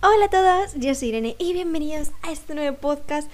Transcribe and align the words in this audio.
Hola 0.00 0.26
a 0.26 0.30
todos, 0.30 0.74
yo 0.76 0.94
soy 0.94 1.08
Irene 1.08 1.34
y 1.40 1.52
bienvenidos 1.54 2.12
a 2.22 2.30
este 2.30 2.54
nuevo 2.54 2.76
podcast. 2.76 3.28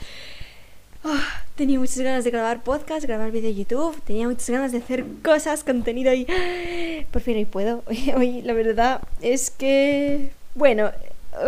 Oh, 1.05 1.15
tenía 1.57 1.79
muchas 1.79 1.99
ganas 1.99 2.25
de 2.25 2.31
grabar 2.31 2.65
podcast, 2.65 3.05
grabar 3.05 3.31
vídeo 3.33 3.51
de 3.51 3.55
YouTube, 3.55 4.01
tenía 4.01 4.27
muchas 4.27 4.49
ganas 4.49 4.73
de 4.73 4.79
hacer 4.79 5.05
cosas, 5.23 5.63
contenido 5.63 6.15
y 6.15 6.27
por 7.11 7.21
fin 7.21 7.37
hoy 7.37 7.45
puedo. 7.45 7.83
Hoy, 8.17 8.41
la 8.41 8.55
verdad 8.55 9.03
es 9.21 9.51
que, 9.51 10.31
bueno, 10.55 10.91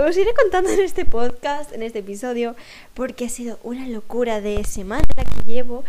os 0.07 0.19
iré 0.19 0.35
contando 0.35 0.68
en 0.68 0.80
este 0.80 1.07
podcast, 1.07 1.73
en 1.73 1.83
este 1.83 2.01
episodio, 2.01 2.55
porque 2.93 3.25
ha 3.25 3.30
sido 3.30 3.59
una 3.62 3.89
locura 3.89 4.43
de 4.43 4.64
semana 4.64 5.07
que 5.14 5.51
llevo. 5.51 5.83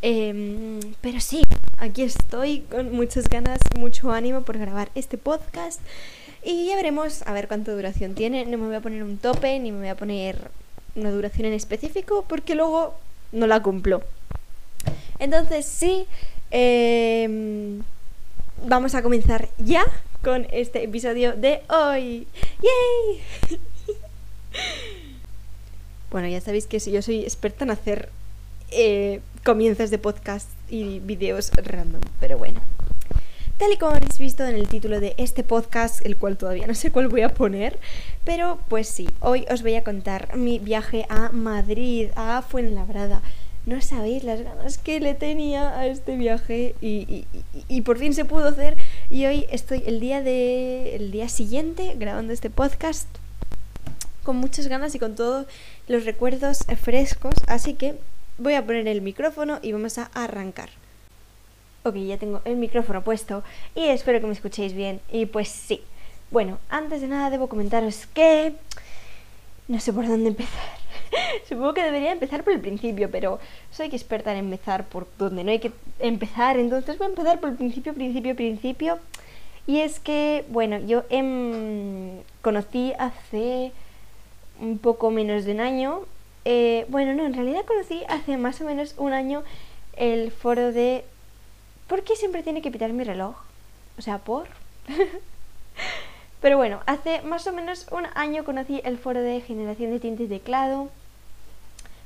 Em, 0.00 0.80
pero 1.02 1.20
sí, 1.20 1.42
aquí 1.76 2.00
estoy 2.00 2.60
con 2.60 2.92
muchas 2.92 3.28
ganas, 3.28 3.60
mucho 3.78 4.10
ánimo 4.10 4.40
por 4.40 4.56
grabar 4.56 4.90
este 4.94 5.18
podcast. 5.18 5.82
Y 6.42 6.66
ya 6.66 6.76
veremos 6.76 7.22
a 7.26 7.32
ver 7.32 7.48
cuánta 7.48 7.72
duración 7.72 8.14
tiene. 8.14 8.46
No 8.46 8.58
me 8.58 8.66
voy 8.66 8.76
a 8.76 8.80
poner 8.80 9.02
un 9.02 9.18
tope 9.18 9.58
ni 9.58 9.72
me 9.72 9.78
voy 9.78 9.88
a 9.88 9.96
poner 9.96 10.50
una 10.94 11.10
duración 11.10 11.46
en 11.46 11.52
específico 11.52 12.24
porque 12.28 12.54
luego 12.54 12.94
no 13.32 13.46
la 13.46 13.62
cumplo. 13.62 14.02
Entonces 15.18 15.66
sí, 15.66 16.06
em, 16.50 17.82
vamos 18.66 18.94
a 18.94 19.02
comenzar 19.02 19.48
ya 19.58 19.84
con 20.22 20.46
este 20.50 20.82
episodio 20.82 21.34
de 21.34 21.62
hoy. 21.68 22.26
¡Yay! 22.62 23.58
bueno, 26.10 26.28
ya 26.28 26.40
sabéis 26.40 26.66
que 26.66 26.78
yo 26.78 27.02
soy 27.02 27.20
experta 27.22 27.64
en 27.64 27.70
hacer 27.70 28.08
eh, 28.70 29.20
comienzos 29.44 29.90
de 29.90 29.98
podcast 29.98 30.48
y 30.68 31.00
videos 31.00 31.50
random, 31.50 32.02
pero 32.18 32.38
bueno. 32.38 32.60
Tal 33.60 33.74
y 33.74 33.76
como 33.76 33.92
habéis 33.92 34.18
visto 34.18 34.46
en 34.46 34.54
el 34.54 34.68
título 34.68 35.00
de 35.00 35.12
este 35.18 35.44
podcast, 35.44 36.06
el 36.06 36.16
cual 36.16 36.38
todavía 36.38 36.66
no 36.66 36.74
sé 36.74 36.90
cuál 36.90 37.08
voy 37.08 37.20
a 37.20 37.34
poner, 37.34 37.78
pero 38.24 38.58
pues 38.70 38.88
sí, 38.88 39.06
hoy 39.20 39.44
os 39.50 39.60
voy 39.60 39.74
a 39.74 39.84
contar 39.84 40.34
mi 40.34 40.58
viaje 40.58 41.04
a 41.10 41.28
Madrid, 41.28 42.08
a 42.16 42.40
Fuenlabrada. 42.40 43.20
No 43.66 43.82
sabéis 43.82 44.24
las 44.24 44.40
ganas 44.40 44.78
que 44.78 44.98
le 44.98 45.12
tenía 45.12 45.78
a 45.78 45.86
este 45.86 46.16
viaje 46.16 46.74
y, 46.80 47.26
por 47.82 47.98
fin 47.98 48.14
se 48.14 48.24
pudo 48.24 48.48
hacer 48.48 48.78
y 49.10 49.26
hoy 49.26 49.44
estoy 49.50 49.82
el 49.84 50.00
día 50.00 50.20
el 50.20 51.10
día 51.10 51.28
siguiente 51.28 51.96
grabando 51.98 52.32
este 52.32 52.48
podcast 52.48 53.08
con 54.22 54.36
muchas 54.36 54.68
ganas 54.68 54.94
y 54.94 54.98
con 54.98 55.14
todos 55.16 55.44
los 55.86 56.06
recuerdos 56.06 56.64
frescos, 56.80 57.34
así 57.46 57.74
que 57.74 57.96
voy 58.38 58.54
a 58.54 58.64
poner 58.64 58.88
el 58.88 59.02
micrófono 59.02 59.58
y 59.60 59.72
vamos 59.72 59.98
a 59.98 60.04
arrancar. 60.14 60.79
Ok, 61.82 61.96
ya 61.96 62.18
tengo 62.18 62.42
el 62.44 62.56
micrófono 62.56 63.02
puesto 63.02 63.42
y 63.74 63.86
espero 63.86 64.20
que 64.20 64.26
me 64.26 64.34
escuchéis 64.34 64.74
bien. 64.74 65.00
Y 65.10 65.24
pues 65.24 65.48
sí. 65.48 65.82
Bueno, 66.30 66.58
antes 66.68 67.00
de 67.00 67.08
nada 67.08 67.30
debo 67.30 67.48
comentaros 67.48 68.06
que... 68.06 68.54
No 69.66 69.80
sé 69.80 69.92
por 69.92 70.06
dónde 70.06 70.28
empezar. 70.28 70.80
Supongo 71.48 71.72
que 71.72 71.82
debería 71.82 72.12
empezar 72.12 72.44
por 72.44 72.52
el 72.52 72.60
principio, 72.60 73.10
pero 73.10 73.38
soy 73.70 73.86
experta 73.86 74.32
en 74.32 74.38
empezar 74.38 74.84
por 74.88 75.06
donde 75.16 75.42
no 75.42 75.52
hay 75.52 75.58
que 75.58 75.72
empezar. 76.00 76.58
Entonces 76.58 76.98
voy 76.98 77.06
a 77.06 77.10
empezar 77.10 77.40
por 77.40 77.50
el 77.50 77.56
principio, 77.56 77.94
principio, 77.94 78.36
principio. 78.36 78.98
Y 79.66 79.80
es 79.80 80.00
que, 80.00 80.44
bueno, 80.48 80.80
yo 80.80 81.04
em, 81.08 82.20
conocí 82.42 82.92
hace 82.98 83.72
un 84.60 84.76
poco 84.78 85.10
menos 85.10 85.44
de 85.44 85.52
un 85.52 85.60
año. 85.60 86.00
Eh, 86.44 86.84
bueno, 86.88 87.14
no, 87.14 87.24
en 87.24 87.32
realidad 87.32 87.64
conocí 87.64 88.02
hace 88.08 88.36
más 88.36 88.60
o 88.60 88.64
menos 88.64 88.94
un 88.98 89.14
año 89.14 89.44
el 89.96 90.30
foro 90.30 90.72
de 90.72 91.04
¿Por 91.90 92.04
qué 92.04 92.14
siempre 92.14 92.44
tiene 92.44 92.62
que 92.62 92.70
pitar 92.70 92.92
mi 92.92 93.02
reloj? 93.02 93.34
O 93.98 94.00
sea, 94.00 94.18
¿por? 94.18 94.46
Pero 96.40 96.56
bueno, 96.56 96.78
hace 96.86 97.20
más 97.22 97.48
o 97.48 97.52
menos 97.52 97.88
un 97.90 98.06
año 98.14 98.44
conocí 98.44 98.80
el 98.84 98.96
foro 98.96 99.20
de 99.20 99.40
generación 99.40 99.90
de 99.90 99.98
tinta 99.98 100.22
y 100.22 100.28
teclado. 100.28 100.88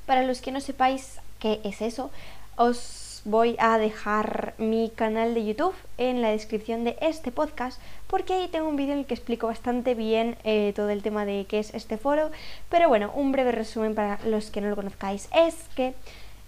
Para 0.06 0.22
los 0.22 0.40
que 0.40 0.52
no 0.52 0.62
sepáis 0.62 1.20
qué 1.38 1.60
es 1.64 1.82
eso, 1.82 2.10
os 2.56 3.20
voy 3.26 3.56
a 3.58 3.76
dejar 3.76 4.54
mi 4.56 4.88
canal 4.88 5.34
de 5.34 5.44
YouTube 5.44 5.74
en 5.98 6.22
la 6.22 6.30
descripción 6.30 6.84
de 6.84 6.96
este 7.02 7.30
podcast 7.30 7.78
porque 8.06 8.32
ahí 8.32 8.48
tengo 8.48 8.68
un 8.70 8.76
vídeo 8.76 8.94
en 8.94 9.00
el 9.00 9.06
que 9.06 9.12
explico 9.12 9.48
bastante 9.48 9.94
bien 9.94 10.38
eh, 10.44 10.72
todo 10.74 10.88
el 10.88 11.02
tema 11.02 11.26
de 11.26 11.44
qué 11.46 11.58
es 11.58 11.74
este 11.74 11.98
foro. 11.98 12.30
Pero 12.70 12.88
bueno, 12.88 13.12
un 13.14 13.32
breve 13.32 13.52
resumen 13.52 13.94
para 13.94 14.18
los 14.24 14.50
que 14.50 14.62
no 14.62 14.70
lo 14.70 14.76
conozcáis 14.76 15.28
es 15.36 15.56
que 15.76 15.92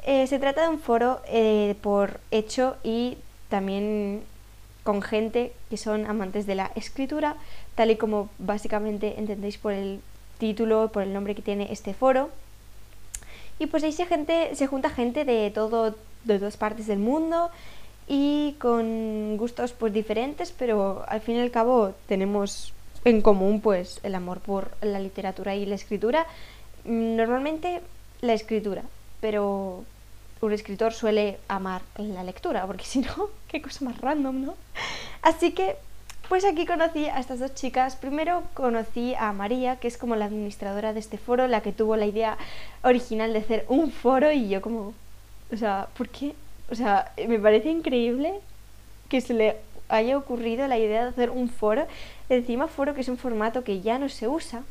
eh, 0.06 0.26
se 0.26 0.38
trata 0.38 0.62
de 0.62 0.68
un 0.68 0.78
foro 0.78 1.20
eh, 1.26 1.74
por 1.82 2.20
hecho 2.30 2.76
y 2.82 3.18
también 3.48 4.22
con 4.82 5.02
gente 5.02 5.52
que 5.68 5.76
son 5.76 6.06
amantes 6.06 6.46
de 6.46 6.54
la 6.54 6.70
escritura, 6.76 7.36
tal 7.74 7.90
y 7.90 7.96
como 7.96 8.30
básicamente 8.38 9.18
entendéis 9.18 9.58
por 9.58 9.72
el 9.72 10.00
título, 10.38 10.90
por 10.92 11.02
el 11.02 11.12
nombre 11.12 11.34
que 11.34 11.42
tiene 11.42 11.72
este 11.72 11.92
foro. 11.92 12.30
Y 13.58 13.66
pues 13.66 13.82
ahí 13.82 13.92
se, 13.92 14.06
gente, 14.06 14.54
se 14.54 14.66
junta 14.66 14.90
gente 14.90 15.24
de 15.24 15.50
todo, 15.50 15.96
de 16.24 16.38
todas 16.38 16.56
partes 16.56 16.86
del 16.86 16.98
mundo 16.98 17.50
y 18.06 18.54
con 18.60 19.36
gustos 19.36 19.72
pues 19.72 19.92
diferentes, 19.92 20.52
pero 20.52 21.04
al 21.08 21.20
fin 21.20 21.36
y 21.36 21.40
al 21.40 21.50
cabo 21.50 21.92
tenemos 22.06 22.72
en 23.04 23.22
común 23.22 23.60
pues 23.60 24.00
el 24.02 24.14
amor 24.14 24.40
por 24.40 24.70
la 24.80 25.00
literatura 25.00 25.54
y 25.56 25.66
la 25.66 25.74
escritura. 25.74 26.26
Normalmente 26.84 27.80
la 28.20 28.34
escritura, 28.34 28.82
pero 29.20 29.84
un 30.40 30.52
escritor 30.52 30.92
suele 30.92 31.38
amar 31.48 31.82
la 31.96 32.22
lectura, 32.22 32.66
porque 32.66 32.84
si 32.84 33.00
no, 33.00 33.30
qué 33.48 33.62
cosa 33.62 33.84
más 33.84 33.98
random, 34.00 34.44
¿no? 34.44 34.54
Así 35.22 35.52
que, 35.52 35.76
pues 36.28 36.44
aquí 36.44 36.66
conocí 36.66 37.06
a 37.06 37.18
estas 37.18 37.38
dos 37.38 37.54
chicas. 37.54 37.96
Primero 37.96 38.42
conocí 38.54 39.14
a 39.14 39.32
María, 39.32 39.76
que 39.76 39.88
es 39.88 39.96
como 39.96 40.16
la 40.16 40.26
administradora 40.26 40.92
de 40.92 41.00
este 41.00 41.18
foro, 41.18 41.46
la 41.46 41.62
que 41.62 41.72
tuvo 41.72 41.96
la 41.96 42.06
idea 42.06 42.36
original 42.82 43.32
de 43.32 43.38
hacer 43.40 43.64
un 43.68 43.90
foro 43.90 44.32
y 44.32 44.48
yo 44.48 44.60
como, 44.60 44.94
o 45.52 45.56
sea, 45.56 45.88
¿por 45.96 46.08
qué? 46.08 46.34
O 46.70 46.74
sea, 46.74 47.12
me 47.28 47.38
parece 47.38 47.70
increíble 47.70 48.34
que 49.08 49.20
se 49.20 49.34
le 49.34 49.56
haya 49.88 50.18
ocurrido 50.18 50.66
la 50.66 50.78
idea 50.78 51.04
de 51.04 51.10
hacer 51.10 51.30
un 51.30 51.48
foro, 51.48 51.86
encima 52.28 52.66
foro 52.66 52.94
que 52.94 53.02
es 53.02 53.08
un 53.08 53.18
formato 53.18 53.62
que 53.62 53.80
ya 53.80 53.98
no 53.98 54.08
se 54.08 54.26
usa. 54.28 54.62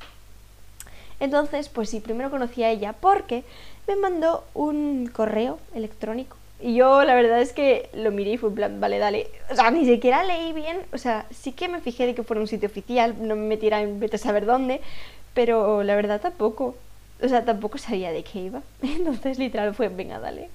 Entonces, 1.20 1.70
pues 1.70 1.90
sí, 1.90 2.00
primero 2.00 2.30
conocí 2.30 2.64
a 2.64 2.70
ella 2.70 2.94
porque 2.94 3.44
me 3.88 3.96
mandó 3.96 4.44
un 4.54 5.10
correo 5.14 5.60
electrónico. 5.74 6.38
Y 6.62 6.76
yo 6.76 7.04
la 7.04 7.16
verdad 7.16 7.42
es 7.42 7.54
que 7.54 7.90
lo 7.94 8.12
miré 8.12 8.32
y 8.32 8.38
fue 8.38 8.50
en 8.50 8.56
plan, 8.56 8.80
vale, 8.80 8.98
dale. 8.98 9.28
O 9.50 9.56
sea, 9.56 9.72
ni 9.72 9.86
siquiera 9.86 10.24
leí 10.24 10.54
bien. 10.54 10.78
O 10.94 10.98
sea, 10.98 11.26
sí 11.30 11.52
que 11.52 11.68
me 11.68 11.82
fijé 11.82 12.06
de 12.06 12.16
que 12.16 12.24
fuera 12.24 12.42
un 12.42 12.48
sitio 12.48 12.70
oficial, 12.70 13.16
no 13.20 13.36
me 13.36 13.48
metiera 13.48 13.82
en 13.82 14.00
vete 14.00 14.16
a 14.16 14.20
saber 14.20 14.46
dónde. 14.46 14.82
Pero 15.34 15.84
la 15.84 15.96
verdad 15.96 16.22
tampoco. 16.22 16.76
O 17.22 17.28
sea, 17.28 17.46
tampoco 17.46 17.78
sabía 17.78 18.12
de 18.12 18.24
qué 18.24 18.40
iba. 18.40 18.62
Entonces 18.82 19.38
literal 19.38 19.74
fue, 19.74 19.90
venga, 19.90 20.20
dale. 20.20 20.50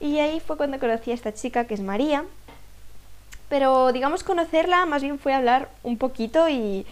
Y 0.00 0.18
ahí 0.18 0.40
fue 0.40 0.56
cuando 0.56 0.78
conocí 0.78 1.10
a 1.10 1.14
esta 1.14 1.32
chica 1.32 1.66
que 1.66 1.74
es 1.74 1.80
María. 1.80 2.24
Pero 3.48 3.92
digamos 3.92 4.24
conocerla 4.24 4.86
más 4.86 5.02
bien 5.02 5.18
fue 5.18 5.34
hablar 5.34 5.68
un 5.82 5.98
poquito 5.98 6.48
y, 6.48 6.86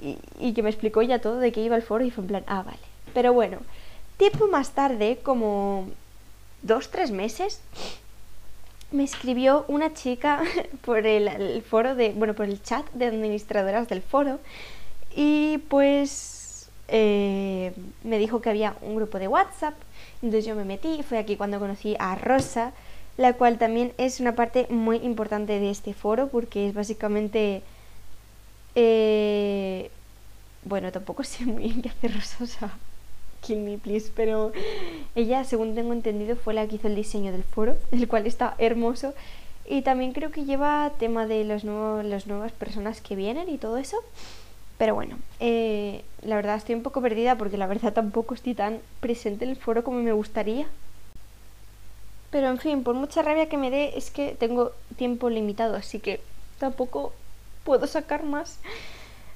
y, 0.00 0.18
y 0.38 0.52
que 0.54 0.62
me 0.62 0.70
explicó 0.70 1.02
ya 1.02 1.20
todo 1.20 1.38
de 1.38 1.52
qué 1.52 1.60
iba 1.62 1.76
el 1.76 1.82
foro 1.82 2.04
y 2.04 2.10
fue 2.10 2.22
en 2.24 2.28
plan, 2.28 2.44
ah, 2.46 2.62
vale. 2.62 2.78
Pero 3.14 3.32
bueno, 3.32 3.58
Tiempo 4.18 4.48
más 4.48 4.72
tarde, 4.72 5.20
como 5.22 5.86
dos, 6.62 6.90
tres 6.90 7.12
meses, 7.12 7.60
me 8.90 9.04
escribió 9.04 9.64
una 9.68 9.94
chica 9.94 10.42
por 10.84 11.06
el, 11.06 11.62
foro 11.62 11.94
de, 11.94 12.10
bueno, 12.10 12.34
por 12.34 12.46
el 12.46 12.60
chat 12.60 12.84
de 12.94 13.06
administradoras 13.06 13.88
del 13.88 14.02
foro 14.02 14.40
y 15.14 15.58
pues 15.68 16.68
eh, 16.88 17.72
me 18.02 18.18
dijo 18.18 18.40
que 18.40 18.50
había 18.50 18.74
un 18.82 18.96
grupo 18.96 19.20
de 19.20 19.28
WhatsApp, 19.28 19.74
entonces 20.20 20.44
yo 20.46 20.56
me 20.56 20.64
metí, 20.64 21.04
fue 21.04 21.18
aquí 21.18 21.36
cuando 21.36 21.60
conocí 21.60 21.94
a 22.00 22.16
Rosa, 22.16 22.72
la 23.16 23.34
cual 23.34 23.56
también 23.56 23.92
es 23.98 24.18
una 24.18 24.34
parte 24.34 24.66
muy 24.68 24.96
importante 24.96 25.60
de 25.60 25.70
este 25.70 25.94
foro 25.94 26.26
porque 26.26 26.68
es 26.68 26.74
básicamente... 26.74 27.62
Eh, 28.80 29.90
bueno, 30.62 30.92
tampoco 30.92 31.24
sé 31.24 31.44
muy 31.44 31.64
bien 31.64 31.82
qué 31.82 31.88
hace 31.88 32.06
Rosa, 32.06 32.70
Kill 33.40 33.58
Me 33.58 33.76
Please, 33.76 34.12
pero 34.14 34.52
ella, 35.16 35.42
según 35.42 35.74
tengo 35.74 35.92
entendido, 35.92 36.36
fue 36.36 36.54
la 36.54 36.64
que 36.68 36.76
hizo 36.76 36.86
el 36.86 36.94
diseño 36.94 37.32
del 37.32 37.42
foro, 37.42 37.76
el 37.90 38.06
cual 38.06 38.28
está 38.28 38.54
hermoso. 38.58 39.14
Y 39.68 39.82
también 39.82 40.12
creo 40.12 40.30
que 40.30 40.44
lleva 40.44 40.92
tema 40.96 41.26
de 41.26 41.44
los 41.44 41.64
nuevos, 41.64 42.04
las 42.04 42.28
nuevas 42.28 42.52
personas 42.52 43.00
que 43.00 43.16
vienen 43.16 43.48
y 43.48 43.58
todo 43.58 43.78
eso. 43.78 43.96
Pero 44.78 44.94
bueno, 44.94 45.18
eh, 45.40 46.04
la 46.22 46.36
verdad 46.36 46.54
estoy 46.54 46.76
un 46.76 46.84
poco 46.84 47.02
perdida 47.02 47.36
porque 47.36 47.58
la 47.58 47.66
verdad 47.66 47.92
tampoco 47.92 48.34
estoy 48.34 48.54
tan 48.54 48.78
presente 49.00 49.44
en 49.44 49.50
el 49.50 49.56
foro 49.56 49.82
como 49.82 50.00
me 50.00 50.12
gustaría. 50.12 50.68
Pero 52.30 52.48
en 52.48 52.58
fin, 52.58 52.84
por 52.84 52.94
mucha 52.94 53.22
rabia 53.22 53.48
que 53.48 53.56
me 53.56 53.70
dé, 53.70 53.98
es 53.98 54.12
que 54.12 54.36
tengo 54.38 54.70
tiempo 54.96 55.30
limitado, 55.30 55.74
así 55.74 55.98
que 55.98 56.20
tampoco 56.60 57.12
puedo 57.68 57.86
sacar 57.86 58.22
más. 58.22 58.60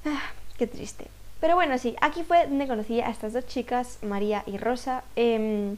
Ah, 0.05 0.31
qué 0.57 0.65
triste. 0.65 1.05
Pero 1.39 1.53
bueno, 1.53 1.77
sí, 1.77 1.95
aquí 2.01 2.23
fue 2.23 2.47
donde 2.47 2.65
conocí 2.65 2.99
a 2.99 3.11
estas 3.11 3.33
dos 3.33 3.45
chicas, 3.45 3.99
María 4.01 4.41
y 4.47 4.57
Rosa. 4.57 5.03
Em, 5.15 5.77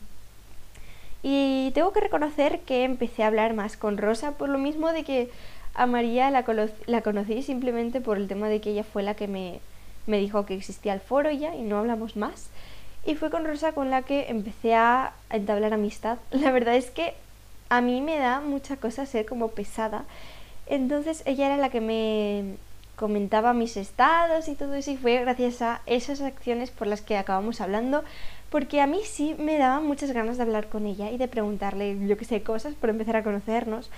y 1.21 1.71
tengo 1.73 1.91
que 1.91 1.99
reconocer 1.99 2.61
que 2.61 2.85
empecé 2.85 3.23
a 3.23 3.27
hablar 3.27 3.55
más 3.55 3.75
con 3.75 3.97
Rosa 3.97 4.37
por 4.37 4.47
lo 4.47 4.57
mismo 4.57 4.93
de 4.93 5.03
que 5.03 5.29
a 5.73 5.85
María 5.85 6.31
la, 6.31 6.45
la 6.85 7.01
conocí 7.01 7.43
simplemente 7.43 7.99
por 7.99 8.15
el 8.15 8.29
tema 8.29 8.47
de 8.47 8.61
que 8.61 8.69
ella 8.69 8.85
fue 8.85 9.03
la 9.03 9.15
que 9.15 9.27
me 9.27 9.59
me 10.07 10.17
dijo 10.17 10.45
que 10.45 10.55
existía 10.55 10.93
el 10.93 11.01
foro 11.01 11.29
ya 11.31 11.55
y 11.55 11.61
no 11.61 11.77
hablamos 11.77 12.15
más. 12.15 12.47
Y 13.05 13.15
fue 13.15 13.29
con 13.29 13.45
Rosa 13.45 13.73
con 13.73 13.89
la 13.89 14.03
que 14.03 14.29
empecé 14.29 14.75
a 14.75 15.13
entablar 15.29 15.73
amistad. 15.73 16.19
La 16.31 16.51
verdad 16.51 16.75
es 16.75 16.89
que 16.89 17.15
a 17.69 17.81
mí 17.81 17.99
me 17.99 18.17
da 18.17 18.39
mucha 18.39 18.77
cosa 18.77 19.05
ser 19.05 19.25
como 19.25 19.49
pesada. 19.49 20.05
Entonces 20.67 21.23
ella 21.25 21.47
era 21.47 21.57
la 21.57 21.69
que 21.69 21.81
me 21.81 22.55
comentaba 22.95 23.53
mis 23.53 23.77
estados 23.77 24.47
y 24.47 24.55
todo 24.55 24.73
eso 24.73 24.91
y 24.91 24.97
fue 24.97 25.19
gracias 25.19 25.61
a 25.61 25.81
esas 25.85 26.21
acciones 26.21 26.71
por 26.71 26.87
las 26.87 27.01
que 27.01 27.17
acabamos 27.17 27.59
hablando 27.59 28.03
porque 28.49 28.79
a 28.79 28.87
mí 28.87 29.01
sí 29.03 29.35
me 29.37 29.57
daba 29.57 29.81
muchas 29.81 30.11
ganas 30.11 30.37
de 30.37 30.43
hablar 30.43 30.67
con 30.67 30.85
ella 30.85 31.11
y 31.11 31.17
de 31.17 31.27
preguntarle, 31.27 31.97
yo 32.07 32.17
qué 32.17 32.23
sé, 32.23 32.41
cosas 32.41 32.73
por 32.73 32.89
empezar 32.89 33.17
a 33.17 33.23
conocernos, 33.23 33.89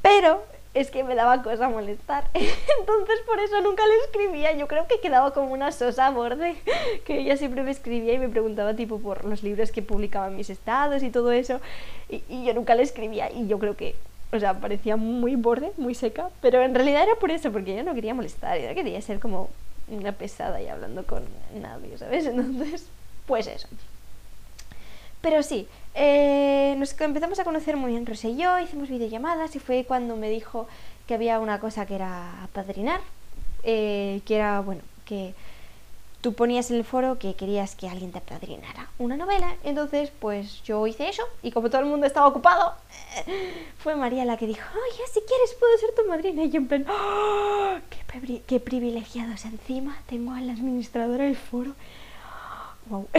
pero 0.00 0.42
es 0.72 0.90
que 0.90 1.04
me 1.04 1.14
daba 1.14 1.42
cosa 1.42 1.68
molestar. 1.68 2.24
Entonces 2.34 3.20
por 3.26 3.40
eso 3.40 3.60
nunca 3.62 3.82
le 3.86 3.94
escribía. 4.04 4.52
Yo 4.56 4.68
creo 4.68 4.86
que 4.86 5.00
quedaba 5.00 5.32
como 5.32 5.52
una 5.52 5.72
sosa 5.72 6.06
a 6.06 6.10
borde, 6.10 6.56
que 7.04 7.18
ella 7.18 7.36
siempre 7.36 7.62
me 7.62 7.70
escribía 7.70 8.14
y 8.14 8.18
me 8.18 8.28
preguntaba 8.28 8.74
tipo 8.74 8.98
por 9.00 9.24
los 9.24 9.42
libros 9.42 9.70
que 9.70 9.82
publicaban 9.82 10.36
mis 10.36 10.50
estados 10.50 11.02
y 11.02 11.10
todo 11.10 11.32
eso. 11.32 11.60
Y 12.08 12.44
yo 12.44 12.54
nunca 12.54 12.74
le 12.74 12.82
escribía 12.82 13.30
y 13.30 13.48
yo 13.48 13.58
creo 13.58 13.76
que, 13.76 13.96
o 14.36 14.40
sea, 14.40 14.54
parecía 14.60 14.96
muy 14.96 15.36
borde, 15.36 15.72
muy 15.76 15.94
seca. 15.94 16.28
Pero 16.40 16.62
en 16.62 16.74
realidad 16.74 17.02
era 17.02 17.14
por 17.16 17.30
eso, 17.30 17.50
porque 17.52 17.76
yo 17.76 17.82
no 17.82 17.94
quería 17.94 18.14
molestar, 18.14 18.58
yo 18.60 18.74
quería 18.74 19.00
ser 19.02 19.20
como 19.20 19.50
una 19.88 20.12
pesada 20.12 20.60
y 20.60 20.68
hablando 20.68 21.04
con 21.04 21.22
nadie, 21.60 21.96
¿sabes? 21.98 22.26
Entonces, 22.26 22.86
pues 23.26 23.46
eso. 23.46 23.68
Pero 25.20 25.42
sí, 25.42 25.66
eh, 25.94 26.74
nos 26.78 26.98
empezamos 27.00 27.38
a 27.38 27.44
conocer 27.44 27.76
muy 27.76 27.90
bien 27.90 28.06
Rosa 28.06 28.28
y 28.28 28.36
yo, 28.36 28.58
hicimos 28.60 28.88
videollamadas 28.88 29.56
y 29.56 29.58
fue 29.58 29.84
cuando 29.84 30.14
me 30.16 30.30
dijo 30.30 30.68
que 31.06 31.14
había 31.14 31.40
una 31.40 31.58
cosa 31.58 31.86
que 31.86 31.94
era 31.96 32.44
apadrinar, 32.44 33.00
eh, 33.62 34.20
que 34.24 34.36
era, 34.36 34.60
bueno, 34.60 34.82
que 35.04 35.34
tú 36.26 36.32
ponías 36.32 36.72
en 36.72 36.78
el 36.78 36.82
foro 36.82 37.20
que 37.20 37.34
querías 37.34 37.76
que 37.76 37.88
alguien 37.88 38.10
te 38.10 38.18
apadrinara 38.18 38.90
una 38.98 39.16
novela, 39.16 39.54
entonces 39.62 40.10
pues 40.18 40.60
yo 40.64 40.84
hice 40.88 41.08
eso 41.08 41.22
y 41.40 41.52
como 41.52 41.70
todo 41.70 41.82
el 41.82 41.86
mundo 41.86 42.04
estaba 42.04 42.26
ocupado, 42.26 42.74
fue 43.78 43.94
María 43.94 44.24
la 44.24 44.36
que 44.36 44.48
dijo, 44.48 44.68
oye, 44.74 45.02
si 45.06 45.20
quieres 45.20 45.54
puedo 45.54 45.78
ser 45.78 45.90
tu 45.94 46.04
madrina 46.08 46.42
y 46.42 46.50
yo 46.50 46.56
en 46.56 46.66
plan, 46.66 46.86
¡Oh, 46.88 47.76
qué, 47.90 48.42
qué 48.44 48.58
privilegiados 48.58 49.44
encima, 49.44 50.02
tengo 50.08 50.32
a 50.32 50.40
la 50.40 50.54
administradora 50.54 51.22
del 51.22 51.36
foro. 51.36 51.74
Wow. 52.88 53.06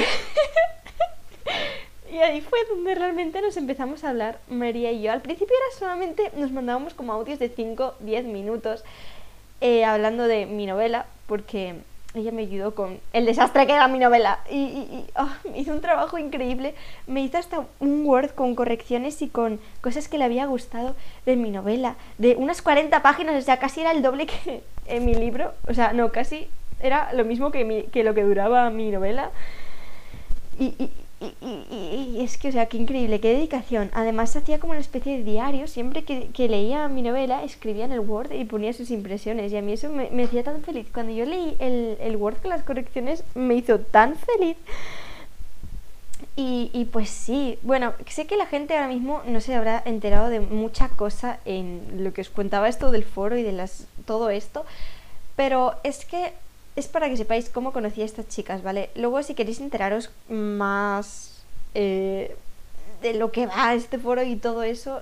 Y 2.11 2.17
ahí 2.19 2.41
fue 2.41 2.59
donde 2.69 2.95
realmente 2.95 3.41
nos 3.41 3.57
empezamos 3.57 4.03
a 4.03 4.09
hablar, 4.09 4.39
María 4.47 4.91
y 4.91 5.01
yo. 5.01 5.11
Al 5.11 5.21
principio 5.21 5.55
era 5.55 5.77
solamente, 5.77 6.31
nos 6.35 6.51
mandábamos 6.51 6.93
como 6.93 7.13
audios 7.13 7.37
de 7.37 7.49
5, 7.49 7.95
10 7.99 8.25
minutos 8.25 8.83
eh, 9.59 9.83
hablando 9.83 10.23
de 10.23 10.45
mi 10.45 10.65
novela, 10.65 11.05
porque 11.27 11.75
ella 12.17 12.31
me 12.31 12.43
ayudó 12.43 12.75
con 12.75 12.99
el 13.13 13.25
desastre 13.25 13.65
que 13.65 13.73
era 13.73 13.87
mi 13.87 13.99
novela. 13.99 14.39
Y, 14.49 15.05
oh, 15.15 15.29
hizo 15.55 15.71
un 15.71 15.81
trabajo 15.81 16.17
increíble. 16.17 16.75
Me 17.05 17.21
hizo 17.21 17.37
hasta 17.37 17.65
un 17.79 18.05
Word 18.05 18.31
con 18.31 18.55
correcciones 18.55 19.21
y 19.21 19.29
con 19.29 19.59
cosas 19.81 20.07
que 20.07 20.17
le 20.17 20.23
había 20.23 20.45
gustado 20.45 20.95
de 21.25 21.35
mi 21.35 21.51
novela. 21.51 21.95
De 22.17 22.35
unas 22.35 22.61
40 22.61 23.01
páginas, 23.01 23.35
o 23.35 23.41
sea, 23.41 23.57
casi 23.57 23.81
era 23.81 23.91
el 23.91 24.01
doble 24.01 24.25
que 24.25 24.63
en 24.87 25.05
mi 25.05 25.15
libro. 25.15 25.53
O 25.67 25.73
sea, 25.73 25.93
no, 25.93 26.11
casi 26.11 26.47
era 26.81 27.11
lo 27.13 27.25
mismo 27.25 27.51
que, 27.51 27.87
que 27.91 28.03
lo 28.03 28.13
que 28.13 28.23
duraba 28.23 28.69
mi 28.69 28.91
novela. 28.91 29.31
y, 30.59 30.65
y, 30.77 30.91
es 31.19 32.37
que, 32.37 32.49
o 32.49 32.51
sea, 32.51 32.67
qué 32.67 32.77
increíble, 32.77 33.19
qué 33.19 33.29
dedicación. 33.29 33.89
Además, 33.93 34.35
hacía 34.35 34.59
como 34.59 34.71
una 34.71 34.81
especie 34.81 35.17
de 35.17 35.23
diario. 35.23 35.67
Siempre 35.67 36.03
que, 36.03 36.47
leía 36.47 36.87
mi 36.87 37.01
novela, 37.01 37.43
escribía 37.43 37.85
en 37.85 37.91
el 37.91 38.01
Word 38.01 38.31
y 38.33 38.45
ponía 38.45 38.73
sus 38.73 38.91
impresiones. 38.91 39.51
Y 39.51 39.57
a 39.57 39.61
mí 39.61 39.73
eso 39.73 39.89
me, 39.89 40.23
hacía 40.23 40.43
tan 40.43 40.61
feliz. 40.61 40.87
Cuando 40.93 41.13
yo 41.13 41.25
leí 41.25 41.55
el, 41.59 41.97
el, 41.99 42.15
Word 42.17 42.37
con 42.37 42.49
las 42.49 42.63
correcciones, 42.63 43.23
me 43.33 43.55
hizo 43.55 43.79
tan 43.79 44.15
feliz. 44.15 44.57
Y, 46.35 46.69
y, 46.71 46.85
pues 46.85 47.09
sí, 47.09 47.57
bueno, 47.63 47.93
sé 48.07 48.27
que 48.27 48.37
la 48.37 48.45
gente 48.45 48.75
ahora 48.75 48.87
mismo 48.87 49.23
no 49.25 49.41
se 49.41 49.55
habrá 49.55 49.81
enterado 49.85 50.29
de 50.29 50.39
mucha 50.39 50.89
cosa 50.89 51.39
en 51.45 52.03
lo 52.03 52.13
que 52.13 52.21
os 52.21 52.29
contaba 52.29 52.69
esto 52.69 52.91
del 52.91 53.03
foro 53.03 53.37
y 53.37 53.43
de 53.43 53.53
las 53.53 53.87
todo 54.05 54.29
esto. 54.29 54.65
Pero 55.35 55.75
es 55.83 56.05
que 56.05 56.33
es 56.77 56.87
para 56.87 57.09
que 57.09 57.17
sepáis 57.17 57.49
cómo 57.49 57.73
conocí 57.73 58.03
a 58.03 58.05
estas 58.05 58.27
chicas, 58.27 58.61
¿vale? 58.61 58.91
Luego 58.95 59.21
si 59.23 59.33
queréis 59.33 59.59
enteraros 59.59 60.11
más 60.29 61.43
eh, 61.73 62.35
de 63.01 63.15
lo 63.15 63.31
que 63.31 63.47
va 63.47 63.73
este 63.73 63.97
foro 63.97 64.21
y 64.21 64.35
todo 64.35 64.61
eso, 64.61 65.01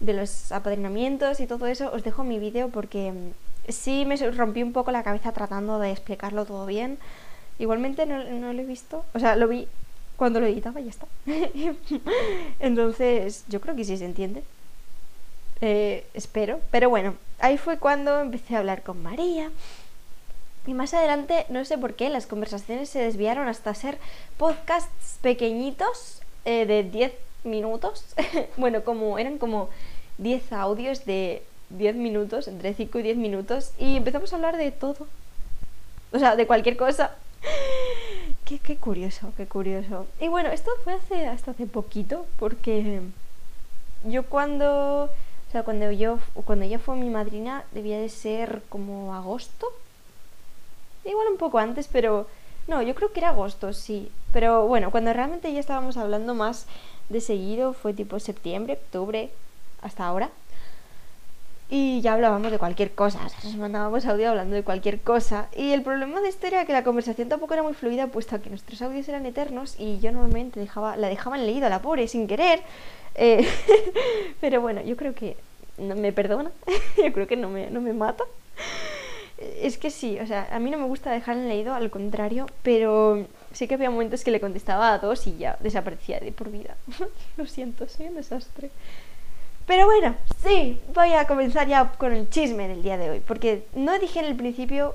de 0.00 0.14
los 0.14 0.50
apadrinamientos 0.50 1.40
y 1.40 1.46
todo 1.46 1.66
eso, 1.66 1.92
os 1.92 2.02
dejo 2.02 2.24
mi 2.24 2.38
vídeo 2.38 2.70
porque 2.70 3.12
mm, 3.12 3.70
sí 3.70 4.06
me 4.06 4.16
rompí 4.16 4.62
un 4.62 4.72
poco 4.72 4.92
la 4.92 5.02
cabeza 5.02 5.32
tratando 5.32 5.78
de 5.78 5.92
explicarlo 5.92 6.46
todo 6.46 6.64
bien. 6.64 6.98
Igualmente 7.58 8.06
no, 8.06 8.52
lo 8.54 8.58
he 8.58 8.64
visto, 8.64 9.04
o 9.12 9.18
sea, 9.18 9.36
lo 9.36 9.46
vi 9.46 9.68
cuando 10.16 10.40
lo 10.40 10.46
editaba 10.46 10.80
y 10.80 10.84
ya 10.84 10.90
está. 10.90 11.06
Entonces, 12.60 13.44
yo 13.48 13.60
creo 13.60 13.76
que 13.76 13.84
sí 13.84 13.98
se 13.98 14.06
entiende. 14.06 14.42
Eh, 15.60 16.06
espero. 16.14 16.60
Pero 16.70 16.88
bueno, 16.88 17.14
ahí 17.38 17.58
fue 17.58 17.76
cuando 17.76 18.20
empecé 18.20 18.56
a 18.56 18.60
hablar 18.60 18.82
con 18.82 19.02
María 19.02 19.50
y 20.66 20.74
más 20.74 20.92
adelante, 20.94 21.46
no 21.48 21.64
sé 21.64 21.78
por 21.78 21.94
qué, 21.94 22.08
las 22.10 22.26
conversaciones 22.26 22.90
se 22.90 23.00
desviaron 23.00 23.48
hasta 23.48 23.74
ser 23.74 23.98
podcasts 24.36 25.18
pequeñitos 25.22 26.20
eh, 26.44 26.66
de 26.66 26.82
10 26.82 27.12
minutos. 27.44 28.04
bueno, 28.56 28.84
como 28.84 29.18
eran 29.18 29.38
como 29.38 29.70
10 30.18 30.52
audios 30.52 31.04
de 31.06 31.42
10 31.70 31.96
minutos, 31.96 32.46
entre 32.46 32.74
5 32.74 32.98
y 32.98 33.02
10 33.02 33.16
minutos, 33.16 33.72
y 33.78 33.96
empezamos 33.96 34.32
a 34.32 34.36
hablar 34.36 34.56
de 34.56 34.70
todo. 34.70 35.06
O 36.12 36.18
sea, 36.18 36.36
de 36.36 36.46
cualquier 36.46 36.76
cosa. 36.76 37.16
qué, 38.44 38.58
qué 38.58 38.76
curioso, 38.76 39.32
qué 39.36 39.46
curioso. 39.46 40.06
Y 40.20 40.28
bueno, 40.28 40.50
esto 40.50 40.70
fue 40.84 40.94
hace, 40.94 41.26
hasta 41.26 41.52
hace 41.52 41.66
poquito, 41.66 42.26
porque 42.38 43.00
yo 44.04 44.24
cuando... 44.24 45.04
O 45.48 45.52
sea, 45.52 45.64
cuando 45.64 45.90
yo 45.90 46.20
cuando 46.44 46.64
ella 46.64 46.78
fue 46.78 46.94
mi 46.94 47.10
madrina 47.10 47.64
debía 47.72 47.98
de 47.98 48.08
ser 48.08 48.62
como 48.68 49.14
agosto, 49.14 49.66
Igual 51.04 51.28
un 51.28 51.38
poco 51.38 51.58
antes, 51.58 51.88
pero 51.88 52.26
no, 52.68 52.82
yo 52.82 52.94
creo 52.94 53.12
que 53.12 53.20
era 53.20 53.30
agosto, 53.30 53.72
sí. 53.72 54.10
Pero 54.32 54.66
bueno, 54.66 54.90
cuando 54.90 55.12
realmente 55.12 55.52
ya 55.52 55.60
estábamos 55.60 55.96
hablando 55.96 56.34
más 56.34 56.66
de 57.08 57.20
seguido 57.20 57.72
fue 57.72 57.92
tipo 57.92 58.18
septiembre, 58.20 58.74
octubre, 58.74 59.30
hasta 59.82 60.06
ahora. 60.06 60.30
Y 61.68 62.00
ya 62.00 62.14
hablábamos 62.14 62.50
de 62.50 62.58
cualquier 62.58 62.92
cosa, 62.92 63.24
o 63.24 63.28
sea, 63.28 63.38
nos 63.44 63.56
mandábamos 63.56 64.04
audio 64.04 64.30
hablando 64.30 64.56
de 64.56 64.64
cualquier 64.64 65.00
cosa. 65.00 65.48
Y 65.56 65.70
el 65.70 65.82
problema 65.82 66.20
de 66.20 66.28
esto 66.28 66.48
era 66.48 66.64
que 66.64 66.72
la 66.72 66.82
conversación 66.82 67.28
tampoco 67.28 67.54
era 67.54 67.62
muy 67.62 67.74
fluida, 67.74 68.08
puesto 68.08 68.42
que 68.42 68.50
nuestros 68.50 68.82
audios 68.82 69.08
eran 69.08 69.24
eternos 69.24 69.76
y 69.78 70.00
yo 70.00 70.10
normalmente 70.10 70.58
dejaba, 70.58 70.96
la 70.96 71.08
dejaban 71.08 71.46
leído 71.46 71.66
a 71.66 71.70
la 71.70 71.80
pobre 71.80 72.08
sin 72.08 72.26
querer. 72.26 72.60
Eh, 73.14 73.48
pero 74.40 74.60
bueno, 74.60 74.82
yo 74.82 74.96
creo 74.96 75.14
que 75.14 75.36
me 75.78 76.12
perdona, 76.12 76.50
yo 76.96 77.12
creo 77.12 77.26
que 77.28 77.36
no 77.36 77.48
me, 77.48 77.70
no 77.70 77.80
me 77.80 77.92
mata 77.92 78.24
es 79.40 79.78
que 79.78 79.90
sí, 79.90 80.18
o 80.20 80.26
sea, 80.26 80.48
a 80.52 80.58
mí 80.58 80.70
no 80.70 80.78
me 80.78 80.84
gusta 80.84 81.10
dejar 81.10 81.36
en 81.36 81.48
leído, 81.48 81.74
al 81.74 81.90
contrario, 81.90 82.46
pero 82.62 83.26
sí 83.52 83.66
que 83.66 83.74
había 83.74 83.90
momentos 83.90 84.22
que 84.22 84.30
le 84.30 84.40
contestaba 84.40 84.92
a 84.92 84.98
dos 84.98 85.26
y 85.26 85.36
ya 85.38 85.56
desaparecía 85.60 86.20
de 86.20 86.32
por 86.32 86.50
vida. 86.50 86.76
Lo 87.36 87.46
siento, 87.46 87.88
soy 87.88 88.06
un 88.06 88.16
desastre. 88.16 88.70
Pero 89.66 89.86
bueno, 89.86 90.16
sí, 90.44 90.80
voy 90.94 91.12
a 91.12 91.26
comenzar 91.26 91.68
ya 91.68 91.92
con 91.92 92.12
el 92.12 92.28
chisme 92.28 92.68
del 92.68 92.82
día 92.82 92.98
de 92.98 93.10
hoy, 93.10 93.20
porque 93.20 93.64
no 93.74 93.98
dije 93.98 94.18
en 94.18 94.26
el 94.26 94.36
principio 94.36 94.94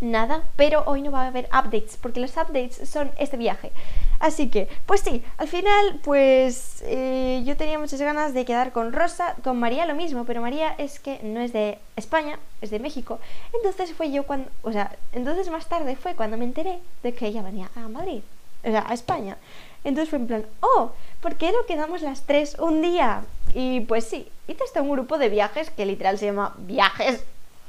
nada, 0.00 0.44
pero 0.56 0.84
hoy 0.86 1.02
no 1.02 1.10
va 1.10 1.22
a 1.22 1.28
haber 1.28 1.46
updates, 1.46 1.96
porque 2.00 2.20
los 2.20 2.36
updates 2.36 2.88
son 2.88 3.10
este 3.18 3.36
viaje. 3.36 3.72
Así 4.20 4.48
que, 4.48 4.68
pues 4.86 5.00
sí, 5.02 5.22
al 5.36 5.46
final, 5.46 6.00
pues 6.02 6.82
eh, 6.86 7.42
yo 7.44 7.56
tenía 7.56 7.78
muchas 7.78 8.00
ganas 8.00 8.34
de 8.34 8.44
quedar 8.44 8.72
con 8.72 8.92
Rosa, 8.92 9.36
con 9.44 9.60
María 9.60 9.86
lo 9.86 9.94
mismo, 9.94 10.24
pero 10.24 10.40
María 10.40 10.74
es 10.76 10.98
que 10.98 11.20
no 11.22 11.40
es 11.40 11.52
de 11.52 11.78
España, 11.94 12.40
es 12.60 12.70
de 12.70 12.80
México. 12.80 13.20
Entonces 13.54 13.92
fue 13.94 14.10
yo 14.10 14.24
cuando, 14.24 14.50
o 14.62 14.72
sea, 14.72 14.96
entonces 15.12 15.48
más 15.50 15.68
tarde 15.68 15.94
fue 15.94 16.16
cuando 16.16 16.36
me 16.36 16.44
enteré 16.44 16.80
de 17.04 17.14
que 17.14 17.28
ella 17.28 17.42
venía 17.42 17.70
a 17.76 17.88
Madrid, 17.88 18.22
o 18.64 18.68
sea, 18.68 18.84
a 18.88 18.94
España. 18.94 19.36
Entonces 19.84 20.10
fue 20.10 20.18
en 20.18 20.26
plan, 20.26 20.46
oh, 20.62 20.90
¿por 21.20 21.36
qué 21.36 21.52
no 21.52 21.64
quedamos 21.68 22.02
las 22.02 22.22
tres 22.22 22.56
un 22.58 22.82
día? 22.82 23.22
Y 23.54 23.82
pues 23.82 24.04
sí, 24.04 24.28
hice 24.48 24.64
hasta 24.64 24.82
un 24.82 24.90
grupo 24.90 25.18
de 25.18 25.28
viajes 25.28 25.70
que 25.70 25.86
literal 25.86 26.18
se 26.18 26.26
llama 26.26 26.54
Viajes. 26.58 27.24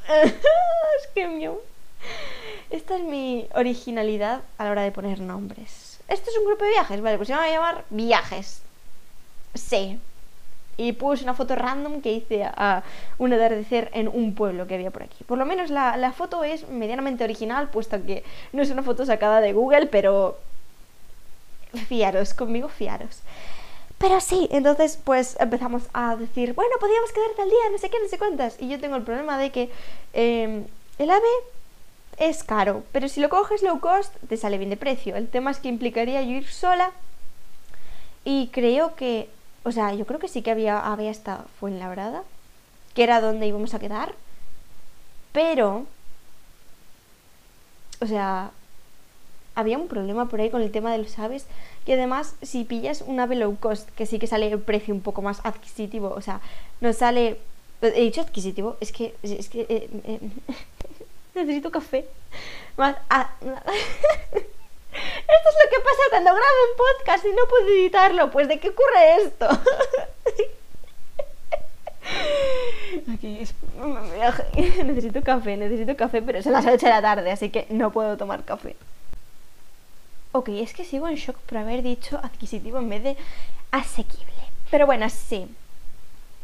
es 0.24 1.08
que 1.14 1.28
mío. 1.28 1.62
Esta 2.72 2.98
es 2.98 3.04
mi 3.04 3.48
originalidad 3.54 4.42
a 4.58 4.64
la 4.64 4.72
hora 4.72 4.82
de 4.82 4.92
poner 4.92 5.20
nombres 5.20 5.89
esto 6.10 6.30
es 6.30 6.38
un 6.38 6.46
grupo 6.46 6.64
de 6.64 6.72
viajes, 6.72 7.02
vale, 7.02 7.18
pues 7.18 7.28
se 7.28 7.36
va 7.36 7.44
a 7.44 7.50
llamar 7.50 7.86
viajes. 7.90 8.62
Sí. 9.54 10.00
Y 10.78 10.94
puse 10.94 11.24
una 11.24 11.34
foto 11.34 11.56
random 11.56 12.02
que 12.02 12.14
hice 12.14 12.44
a 12.44 12.84
un 13.18 13.34
atardecer 13.34 13.90
en 13.94 14.08
un 14.08 14.34
pueblo 14.34 14.66
que 14.66 14.76
había 14.76 14.92
por 14.92 15.04
aquí. 15.04 15.24
Por 15.26 15.38
lo 15.38 15.46
menos 15.46 15.70
la, 15.70 15.98
la 15.98 16.14
foto 16.14 16.44
es 16.44 16.70
medianamente 16.70 17.24
original, 17.24 17.70
puesto 17.70 18.04
que 18.06 18.24
no 18.54 18.62
es 18.62 18.70
una 18.70 18.84
foto 18.84 19.06
sacada 19.06 19.42
de 19.42 19.54
Google, 19.54 19.88
pero 19.88 20.38
fiaros, 21.88 22.34
conmigo 22.34 22.70
fiaros. 22.70 23.22
Pero 23.98 24.22
sí, 24.22 24.48
entonces 24.52 24.98
pues 25.04 25.36
empezamos 25.40 25.84
a 25.94 26.16
decir, 26.16 26.54
bueno, 26.54 26.72
podríamos 26.80 27.12
quedar 27.12 27.32
tal 27.36 27.50
día, 27.50 27.60
no 27.70 27.78
sé 27.78 27.90
qué, 27.90 27.98
no 28.02 28.08
sé 28.08 28.18
cuántas. 28.18 28.60
Y 28.60 28.70
yo 28.70 28.80
tengo 28.80 28.96
el 28.96 29.04
problema 29.04 29.38
de 29.38 29.52
que 29.52 29.70
em, 30.14 30.66
el 30.98 31.10
AVE 31.10 31.28
es 32.18 32.44
caro, 32.44 32.84
pero 32.92 33.08
si 33.08 33.22
lo 33.22 33.30
coges 33.30 33.64
low 33.64 33.80
cost 33.80 34.14
te 34.28 34.38
sale 34.38 34.58
bien 34.58 34.70
de 34.70 34.78
precio. 34.78 35.16
El 35.16 35.30
tema 35.30 35.52
es 35.52 35.60
que 35.60 35.70
implicaría 35.70 36.22
yo 36.22 36.32
ir 36.32 36.48
sola 36.48 36.92
y 38.26 38.48
creo 38.48 38.96
que, 38.96 39.30
o 39.64 39.72
sea, 39.72 39.94
yo 39.94 40.06
creo 40.06 40.20
que 40.20 40.28
sí 40.28 40.42
que 40.42 40.52
había, 40.52 40.80
había 40.80 41.12
esta 41.12 41.46
Fuenlabrada, 41.60 42.24
que 42.94 43.04
era 43.04 43.22
donde 43.22 43.48
íbamos 43.48 43.74
a 43.74 43.80
quedar, 43.80 44.14
pero, 45.32 45.86
o 48.02 48.06
sea, 48.06 48.52
había 49.56 49.78
un 49.78 49.88
problema 49.88 50.28
por 50.28 50.40
ahí 50.40 50.50
con 50.50 50.62
el 50.62 50.72
tema 50.72 50.92
de 50.92 51.00
los 51.00 51.20
aves 51.20 51.46
y 51.86 51.92
además 51.92 52.36
si 52.42 52.64
pillas 52.64 53.02
un 53.06 53.20
ave 53.20 53.36
low 53.36 53.58
cost 53.60 53.90
que 53.90 54.06
sí 54.06 54.20
que 54.20 54.28
sale 54.28 54.52
el 54.52 54.60
precio 54.60 54.94
un 54.94 55.02
poco 55.02 55.22
más 55.22 55.42
adquisitivo 55.44 56.14
o 56.16 56.22
sea 56.22 56.40
no 56.82 56.94
sale 56.94 57.40
he 57.82 58.02
dicho 58.02 58.22
adquisitivo 58.22 58.78
es 58.80 58.92
que 58.92 59.16
es 59.22 59.50
que 59.50 59.62
eh, 59.62 59.90
eh, 60.06 60.20
necesito 61.40 61.72
café 61.72 62.06
ah, 62.78 63.30
esto 63.42 63.60
es 65.50 65.56
lo 65.64 65.70
que 65.70 65.80
pasa 65.84 66.04
cuando 66.10 66.32
grabo 66.32 66.60
un 66.72 66.78
podcast 66.78 67.26
y 67.26 67.30
no 67.30 67.46
puedo 67.50 67.68
editarlo 67.68 68.32
pues 68.32 68.48
de 68.48 68.60
qué 68.60 68.70
ocurre 68.70 69.16
esto 69.24 69.48
Aquí 73.14 73.40
necesito 74.84 75.22
café, 75.22 75.58
necesito 75.58 75.96
café, 75.96 76.22
pero 76.22 76.42
son 76.42 76.54
las 76.54 76.66
8 76.66 76.78
de 76.78 76.92
la 76.92 77.02
tarde, 77.02 77.32
así 77.32 77.50
que 77.50 77.66
no 77.70 77.92
puedo 77.92 78.18
tomar 78.18 78.44
café. 78.44 78.76
Ok, 80.32 80.50
es 80.50 80.74
que 80.74 80.86
sigo 80.86 81.08
en 81.08 81.16
shock 81.16 81.38
por 81.38 81.58
haber 81.58 81.82
dicho 81.82 82.20
adquisitivo 82.22 82.80
en 82.80 82.90
vez 82.90 83.04
de 83.04 83.18
asequible. 83.72 84.26
Pero 84.70 84.86
bueno, 84.86 85.10
sí. 85.10 85.48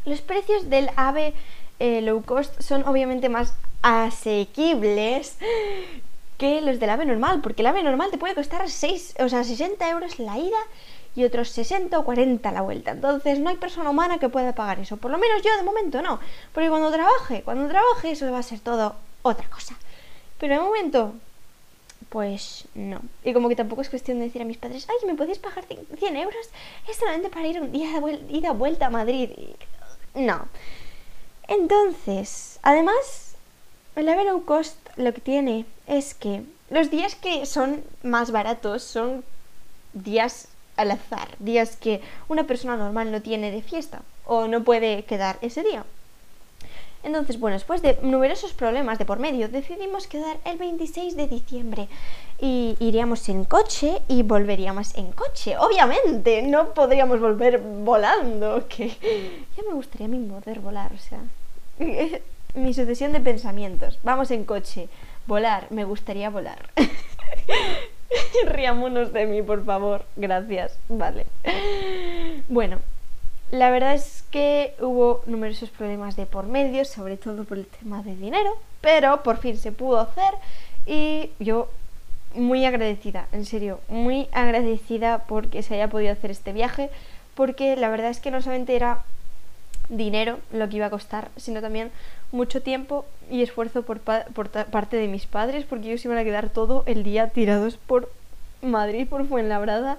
Los 0.05 0.21
precios 0.21 0.69
del 0.69 0.89
AVE 0.95 1.33
eh, 1.79 2.01
low 2.01 2.23
cost 2.23 2.59
son 2.61 2.87
obviamente 2.87 3.29
más 3.29 3.53
asequibles 3.85 5.37
que 6.39 6.59
los 6.61 6.79
del 6.79 6.89
AVE 6.89 7.05
normal, 7.05 7.41
porque 7.41 7.61
el 7.61 7.67
AVE 7.67 7.83
normal 7.83 8.09
te 8.09 8.17
puede 8.17 8.33
costar 8.33 8.67
6, 8.67 9.17
o 9.19 9.29
sea, 9.29 9.43
60 9.43 9.87
euros 9.91 10.17
la 10.17 10.39
ida 10.39 10.57
y 11.15 11.23
otros 11.23 11.49
60 11.49 11.99
o 11.99 12.03
40 12.03 12.51
la 12.51 12.61
vuelta. 12.61 12.91
Entonces 12.91 13.37
no 13.37 13.51
hay 13.51 13.57
persona 13.57 13.91
humana 13.91 14.17
que 14.17 14.27
pueda 14.27 14.55
pagar 14.55 14.79
eso. 14.79 14.97
Por 14.97 15.11
lo 15.11 15.19
menos 15.19 15.43
yo 15.43 15.55
de 15.55 15.61
momento 15.61 16.01
no. 16.01 16.19
Porque 16.51 16.67
cuando 16.67 16.91
trabaje, 16.91 17.43
cuando 17.43 17.69
trabaje 17.69 18.11
eso 18.11 18.31
va 18.31 18.39
a 18.39 18.43
ser 18.43 18.59
todo 18.59 18.95
otra 19.21 19.47
cosa. 19.49 19.75
Pero 20.39 20.55
de 20.55 20.61
momento 20.61 21.13
pues 22.09 22.67
no. 22.73 23.01
Y 23.23 23.33
como 23.33 23.49
que 23.49 23.55
tampoco 23.55 23.83
es 23.83 23.89
cuestión 23.89 24.17
de 24.17 24.25
decir 24.25 24.41
a 24.41 24.45
mis 24.45 24.57
padres, 24.57 24.87
ay, 24.89 25.07
¿me 25.07 25.13
podéis 25.13 25.37
pagar 25.37 25.63
100 25.65 26.17
euros? 26.17 26.49
Es 26.89 26.97
solamente 26.97 27.29
para 27.29 27.45
ir 27.45 27.61
un 27.61 27.71
día 27.71 27.99
de 28.01 28.19
ida 28.29 28.51
vuelta 28.51 28.87
a 28.87 28.89
Madrid. 28.89 29.29
No. 30.15 30.47
Entonces, 31.47 32.59
además, 32.63 33.34
el 33.95 34.05
Low 34.05 34.43
Cost 34.45 34.75
lo 34.97 35.13
que 35.13 35.21
tiene 35.21 35.65
es 35.87 36.13
que 36.13 36.43
los 36.69 36.89
días 36.91 37.15
que 37.15 37.45
son 37.45 37.83
más 38.03 38.31
baratos 38.31 38.83
son 38.83 39.23
días 39.93 40.47
al 40.77 40.91
azar, 40.91 41.29
días 41.39 41.77
que 41.77 42.01
una 42.27 42.45
persona 42.45 42.75
normal 42.75 43.11
no 43.11 43.21
tiene 43.21 43.51
de 43.51 43.61
fiesta 43.61 44.01
o 44.25 44.47
no 44.47 44.63
puede 44.63 45.03
quedar 45.03 45.37
ese 45.41 45.63
día. 45.63 45.85
Entonces, 47.03 47.39
bueno, 47.39 47.53
después 47.53 47.83
de 47.83 47.99
numerosos 48.01 48.53
problemas 48.53 48.97
de 48.97 49.05
por 49.05 49.19
medio, 49.19 49.47
decidimos 49.47 50.07
quedar 50.07 50.37
el 50.43 50.57
26 50.57 51.15
de 51.15 51.27
diciembre 51.27 51.87
y 52.39 52.75
iríamos 52.79 53.29
en 53.29 53.45
coche 53.45 54.01
y 54.07 54.23
volveríamos 54.23 54.95
en 54.95 55.11
coche. 55.11 55.55
Obviamente, 55.57 56.41
no 56.41 56.73
podríamos 56.73 57.19
volver 57.19 57.59
volando, 57.59 58.67
que 58.67 58.89
ya 58.89 59.63
me 59.67 59.75
gustaría 59.75 60.07
a 60.07 60.09
mí 60.09 60.17
poder 60.27 60.59
volar, 60.61 60.91
o 60.93 60.97
sea, 60.97 61.19
mi 62.55 62.73
sucesión 62.73 63.11
de 63.11 63.19
pensamientos. 63.19 63.99
Vamos 64.03 64.31
en 64.31 64.45
coche, 64.45 64.89
volar, 65.27 65.67
me 65.69 65.83
gustaría 65.83 66.29
volar. 66.29 66.69
Riámonos 68.47 69.13
de 69.13 69.25
mí, 69.25 69.41
por 69.41 69.63
favor. 69.65 70.05
Gracias. 70.15 70.77
Vale. 70.89 71.25
Bueno, 72.47 72.79
la 73.51 73.69
verdad 73.69 73.93
es 73.93 74.23
que 74.31 74.75
hubo 74.79 75.21
numerosos 75.25 75.69
problemas 75.69 76.15
de 76.15 76.25
por 76.25 76.45
medio, 76.45 76.85
sobre 76.85 77.17
todo 77.17 77.43
por 77.43 77.57
el 77.57 77.67
tema 77.67 78.01
de 78.03 78.15
dinero, 78.15 78.57
pero 78.81 79.23
por 79.23 79.37
fin 79.37 79.57
se 79.57 79.71
pudo 79.71 79.99
hacer 79.99 80.33
y 80.85 81.31
yo 81.39 81.69
muy 82.33 82.65
agradecida, 82.65 83.27
en 83.31 83.45
serio, 83.45 83.79
muy 83.87 84.27
agradecida 84.31 85.23
porque 85.27 85.63
se 85.63 85.75
haya 85.75 85.89
podido 85.89 86.11
hacer 86.11 86.31
este 86.31 86.53
viaje, 86.53 86.89
porque 87.33 87.75
la 87.75 87.89
verdad 87.89 88.09
es 88.09 88.19
que 88.19 88.31
no 88.31 88.41
solamente 88.41 88.75
era 88.75 89.03
dinero 89.89 90.39
lo 90.51 90.67
que 90.69 90.77
iba 90.77 90.87
a 90.87 90.89
costar, 90.89 91.29
sino 91.37 91.61
también 91.61 91.91
mucho 92.31 92.61
tiempo 92.61 93.05
y 93.29 93.41
esfuerzo 93.41 93.83
por, 93.83 93.99
por 93.99 94.49
parte 94.49 94.97
de 94.97 95.07
mis 95.07 95.25
padres, 95.25 95.65
porque 95.65 95.87
ellos 95.87 96.05
iban 96.05 96.17
a 96.17 96.23
quedar 96.23 96.49
todo 96.49 96.83
el 96.85 97.03
día 97.03 97.29
tirados 97.29 97.77
por 97.77 98.11
Madrid, 98.61 99.07
por 99.07 99.27
Fuenlabrada, 99.27 99.97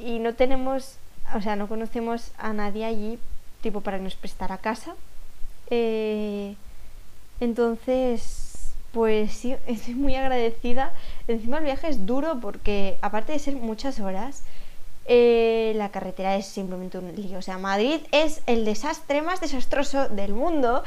y 0.00 0.18
no 0.18 0.34
tenemos 0.34 0.98
o 1.34 1.40
sea, 1.40 1.56
no 1.56 1.68
conocemos 1.68 2.30
a 2.38 2.52
nadie 2.52 2.84
allí, 2.84 3.18
tipo, 3.60 3.80
para 3.80 3.98
que 3.98 4.04
nos 4.04 4.14
prestara 4.14 4.58
casa. 4.58 4.94
Eh, 5.70 6.54
entonces, 7.40 8.72
pues 8.92 9.32
sí, 9.32 9.56
estoy 9.66 9.94
muy 9.94 10.14
agradecida. 10.14 10.92
Encima 11.28 11.58
el 11.58 11.64
viaje 11.64 11.88
es 11.88 12.06
duro 12.06 12.38
porque, 12.40 12.98
aparte 13.02 13.32
de 13.32 13.38
ser 13.38 13.56
muchas 13.56 14.00
horas, 14.00 14.42
eh, 15.08 15.72
la 15.76 15.90
carretera 15.90 16.36
es 16.36 16.46
simplemente 16.46 16.98
un 16.98 17.14
lío. 17.14 17.38
O 17.38 17.42
sea, 17.42 17.58
Madrid 17.58 18.00
es 18.12 18.42
el 18.46 18.64
desastre 18.64 19.22
más 19.22 19.40
desastroso 19.40 20.08
del 20.08 20.32
mundo. 20.32 20.82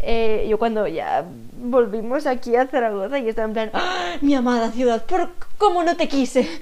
Eh, 0.00 0.46
yo 0.48 0.58
cuando 0.58 0.86
ya 0.86 1.24
volvimos 1.60 2.26
aquí 2.26 2.54
a 2.54 2.66
Zaragoza 2.66 3.18
y 3.18 3.28
estaba 3.28 3.48
en 3.48 3.54
plan, 3.54 3.70
¡Ah, 3.74 4.16
mi 4.20 4.34
amada 4.34 4.70
ciudad, 4.70 5.04
¿por 5.04 5.30
cómo 5.58 5.82
no 5.82 5.96
te 5.96 6.08
quise? 6.08 6.48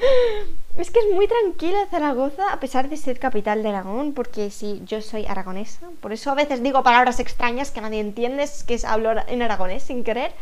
Es 0.77 0.91
que 0.91 0.99
es 0.99 1.07
muy 1.15 1.27
tranquila 1.27 1.87
Zaragoza, 1.91 2.53
a 2.53 2.61
pesar 2.61 2.91
de 2.91 2.99
ser 2.99 3.19
capital 3.19 3.63
de 3.63 3.71
Aragón, 3.71 4.13
porque 4.13 4.51
sí, 4.51 4.83
yo 4.85 5.01
soy 5.01 5.25
aragonesa, 5.25 5.89
por 6.03 6.13
eso 6.13 6.31
a 6.31 6.35
veces 6.35 6.63
digo 6.63 6.83
palabras 6.83 7.19
extrañas 7.19 7.71
que 7.71 7.81
nadie 7.81 7.99
entiende, 7.99 8.43
es 8.43 8.63
que 8.63 8.79
hablo 8.87 9.15
en 9.27 9.41
aragonés 9.41 9.85
sin 9.85 10.05
querer, 10.05 10.33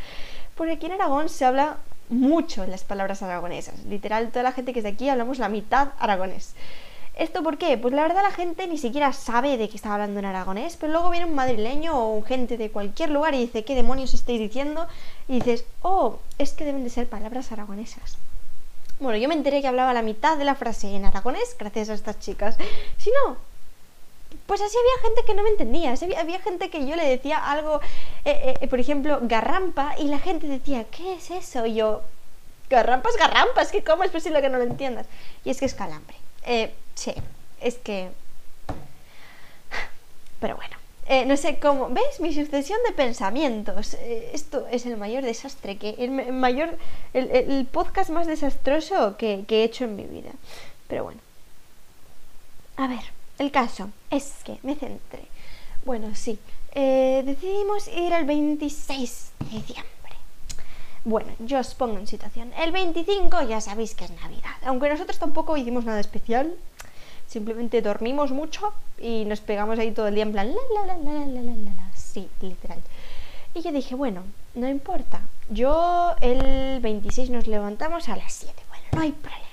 porque 0.57 0.73
aquí 0.73 0.87
en 0.87 0.93
Aragón 0.95 1.29
se 1.29 1.45
habla 1.45 1.77
mucho 2.09 2.67
las 2.67 2.85
palabras 2.85 3.23
aragonesas, 3.23 3.85
literal, 3.85 4.31
toda 4.31 4.43
la 4.43 4.53
gente 4.53 4.73
que 4.73 4.81
es 4.81 4.85
de 4.85 4.91
aquí 4.91 5.09
hablamos 5.09 5.39
la 5.39 5.49
mitad 5.49 5.91
aragonés. 5.99 6.55
¿Esto 7.17 7.45
por 7.45 7.59
qué? 7.59 7.79
Pues 7.79 7.95
la 7.95 8.03
verdad 8.03 8.23
la 8.25 8.33
gente 8.33 8.67
ni 8.67 8.77
siquiera 8.77 9.13
sabe 9.13 9.57
de 9.57 9.69
qué 9.69 9.77
está 9.77 9.95
hablando 9.95 10.19
en 10.19 10.25
aragonés, 10.25 10.77
pero 10.77 10.93
luego 10.93 11.11
viene 11.11 11.27
un 11.27 11.35
madrileño 11.35 11.97
o 11.97 12.13
un 12.13 12.25
gente 12.25 12.57
de 12.57 12.71
cualquier 12.71 13.11
lugar 13.11 13.35
y 13.35 13.39
dice, 13.39 13.65
¿qué 13.65 13.77
demonios 13.77 14.15
estáis 14.15 14.41
diciendo? 14.41 14.89
Y 15.29 15.35
dices, 15.35 15.65
oh, 15.83 16.19
es 16.39 16.53
que 16.53 16.65
deben 16.65 16.83
de 16.83 16.91
ser 16.91 17.09
palabras 17.09 17.53
aragonesas. 17.53 18.19
Bueno, 18.99 19.17
yo 19.17 19.29
me 19.29 19.35
enteré 19.35 19.61
que 19.61 19.69
hablaba 19.69 19.93
la 19.93 20.03
mitad 20.03 20.37
de 20.37 20.45
la 20.45 20.57
frase 20.57 20.95
en 20.95 21.05
aragonés 21.05 21.57
gracias 21.57 21.89
a 21.89 21.95
estas 21.95 22.19
chicas. 22.19 22.57
Si 22.99 23.11
no, 23.11 23.37
pues 24.47 24.61
así 24.61 24.77
había 24.77 25.09
gente 25.09 25.23
que 25.27 25.35
no 25.35 25.43
me 25.43 25.51
entendía. 25.51 25.95
había, 26.19 26.41
gente 26.41 26.71
que 26.71 26.87
yo 26.87 26.97
le 26.97 27.07
decía 27.07 27.39
algo, 27.39 27.81
eh, 28.25 28.55
eh, 28.61 28.69
por 28.69 28.81
ejemplo, 28.81 29.19
garrampa, 29.23 29.95
y 29.99 30.05
la 30.05 30.19
gente 30.19 30.47
decía, 30.47 30.85
¿qué 30.91 31.15
es 31.15 31.31
eso? 31.31 31.67
Y 31.67 31.75
yo, 31.75 32.03
garrampa 32.71 33.09
es 33.11 33.17
garrampa, 33.17 33.63
es 33.63 33.71
que 33.71 33.83
cómo 33.85 34.05
es 34.05 34.11
posible 34.11 34.41
que 34.43 34.49
no 34.49 34.59
lo 34.59 34.65
entiendas. 34.65 35.07
Y 35.45 35.51
es 35.51 35.59
que 35.59 35.67
es 35.67 35.75
calambre. 35.75 36.17
Eh, 36.47 36.73
sí, 36.95 37.15
es 37.61 37.77
que... 37.79 38.11
Pero 40.41 40.57
bueno. 40.57 40.77
Eh, 41.07 41.27
no 41.27 41.37
sé 41.37 41.59
cómo, 41.59 41.91
¿ves? 41.91 42.21
Mi 42.21 42.33
sucesión 42.33 42.79
de 42.87 42.95
pensamientos. 42.95 43.95
Eh, 43.95 44.31
esto 44.33 44.67
es 44.71 44.87
el 44.87 44.97
mayor 44.97 45.23
desastre, 45.23 45.77
que 45.77 45.97
el, 45.99 46.11
mayor, 46.11 46.79
el, 47.13 47.67
podcast 47.67 48.09
más 48.11 48.27
desastroso 48.27 49.17
que, 49.19 49.45
he 49.49 49.65
hecho 49.65 49.85
en 49.85 49.97
mi 49.97 50.05
vida. 50.05 50.31
Pero 50.89 51.05
bueno. 51.05 51.21
A 52.77 52.89
ver, 52.89 53.03
el 53.39 53.51
caso 53.51 53.91
es 54.11 54.35
que 54.45 54.59
me 54.63 54.75
centré. 54.77 55.27
Bueno, 55.85 56.15
sí, 56.15 56.39
eh, 56.73 57.23
decidimos 57.25 57.89
ir 57.89 58.13
el 58.13 58.25
26 58.25 59.33
de 59.41 59.51
diciembre. 59.59 59.91
Bueno, 61.05 61.33
yo 61.39 61.59
os 61.59 61.75
pongo 61.75 61.99
en 61.99 62.07
situación. 62.07 62.53
El 62.59 62.73
25 62.73 63.43
ya 63.43 63.61
sabéis 63.61 63.95
que 63.95 64.05
es 64.05 64.11
Navidad. 64.11 64.57
Aunque 64.65 64.89
nosotros 64.89 65.19
tampoco 65.19 65.57
hicimos 65.57 65.85
nada 65.85 66.01
especial, 66.01 66.55
simplemente 67.27 67.83
dormimos 67.83 68.31
mucho 68.31 68.73
y 68.99 69.25
nos 69.27 69.41
pegamos 69.41 69.79
ahí 69.79 69.91
todo 69.91 70.09
el 70.09 70.15
día 70.15 70.23
en 70.23 70.33
plan, 70.33 70.49
la, 70.49 70.87
la, 70.87 70.97
la, 70.97 71.13
la, 71.13 71.27
la, 71.27 71.43
la, 71.43 71.75
la, 71.75 71.91
sí, 71.95 72.29
literal. 72.41 72.81
Y 73.55 73.63
yo 73.63 73.71
dije, 73.71 73.95
bueno, 73.95 74.23
no 74.55 74.69
importa, 74.69 75.21
yo 75.51 76.15
el 76.21 76.81
26 76.81 77.31
nos 77.31 77.47
levantamos 77.47 78.09
a 78.09 78.17
las 78.17 78.33
7, 78.33 78.55
bueno, 78.69 78.85
no 78.93 79.01
hay 79.03 79.13
problema. 79.13 79.45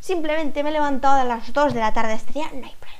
Simplemente 0.00 0.62
me 0.62 0.70
he 0.70 0.72
levantado 0.72 1.20
a 1.20 1.24
las 1.24 1.52
2 1.52 1.74
de 1.74 1.80
la 1.80 1.92
tarde 1.92 2.18
día, 2.32 2.48
no 2.52 2.66
hay 2.66 2.74
problema. 2.78 2.99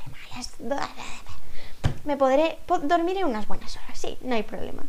Me 2.04 2.16
podré 2.16 2.58
dormir 2.82 3.18
en 3.18 3.24
unas 3.26 3.46
buenas 3.46 3.76
horas, 3.76 3.98
sí, 3.98 4.16
no 4.22 4.34
hay 4.34 4.42
problema. 4.42 4.82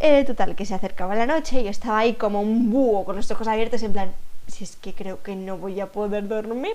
Eh, 0.00 0.24
total, 0.24 0.56
que 0.56 0.66
se 0.66 0.74
acercaba 0.74 1.14
la 1.14 1.26
noche 1.26 1.60
y 1.60 1.64
yo 1.64 1.70
estaba 1.70 1.98
ahí 1.98 2.14
como 2.14 2.40
un 2.40 2.70
búho 2.70 3.04
con 3.04 3.14
los 3.14 3.30
ojos 3.30 3.46
abiertos 3.46 3.82
en 3.82 3.92
plan, 3.92 4.12
si 4.48 4.64
es 4.64 4.76
que 4.76 4.94
creo 4.94 5.22
que 5.22 5.36
no 5.36 5.56
voy 5.56 5.80
a 5.80 5.86
poder 5.86 6.26
dormir. 6.26 6.74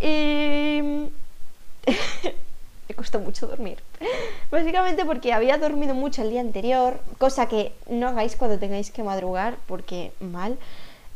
Y... 0.00 1.08
me 2.88 2.94
costó 2.94 3.18
mucho 3.18 3.46
dormir. 3.46 3.78
Básicamente 4.50 5.04
porque 5.04 5.32
había 5.32 5.58
dormido 5.58 5.94
mucho 5.94 6.22
el 6.22 6.30
día 6.30 6.40
anterior, 6.40 7.00
cosa 7.18 7.48
que 7.48 7.72
no 7.88 8.08
hagáis 8.08 8.36
cuando 8.36 8.58
tengáis 8.58 8.90
que 8.90 9.02
madrugar, 9.02 9.56
porque 9.66 10.12
mal. 10.20 10.58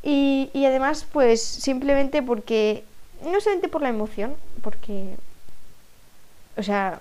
Y, 0.02 0.50
y 0.54 0.64
además, 0.64 1.06
pues 1.12 1.42
simplemente 1.42 2.22
porque, 2.22 2.84
no 3.22 3.40
solamente 3.40 3.68
por 3.68 3.82
la 3.82 3.90
emoción, 3.90 4.34
porque, 4.62 5.14
o 6.58 6.62
sea, 6.62 7.00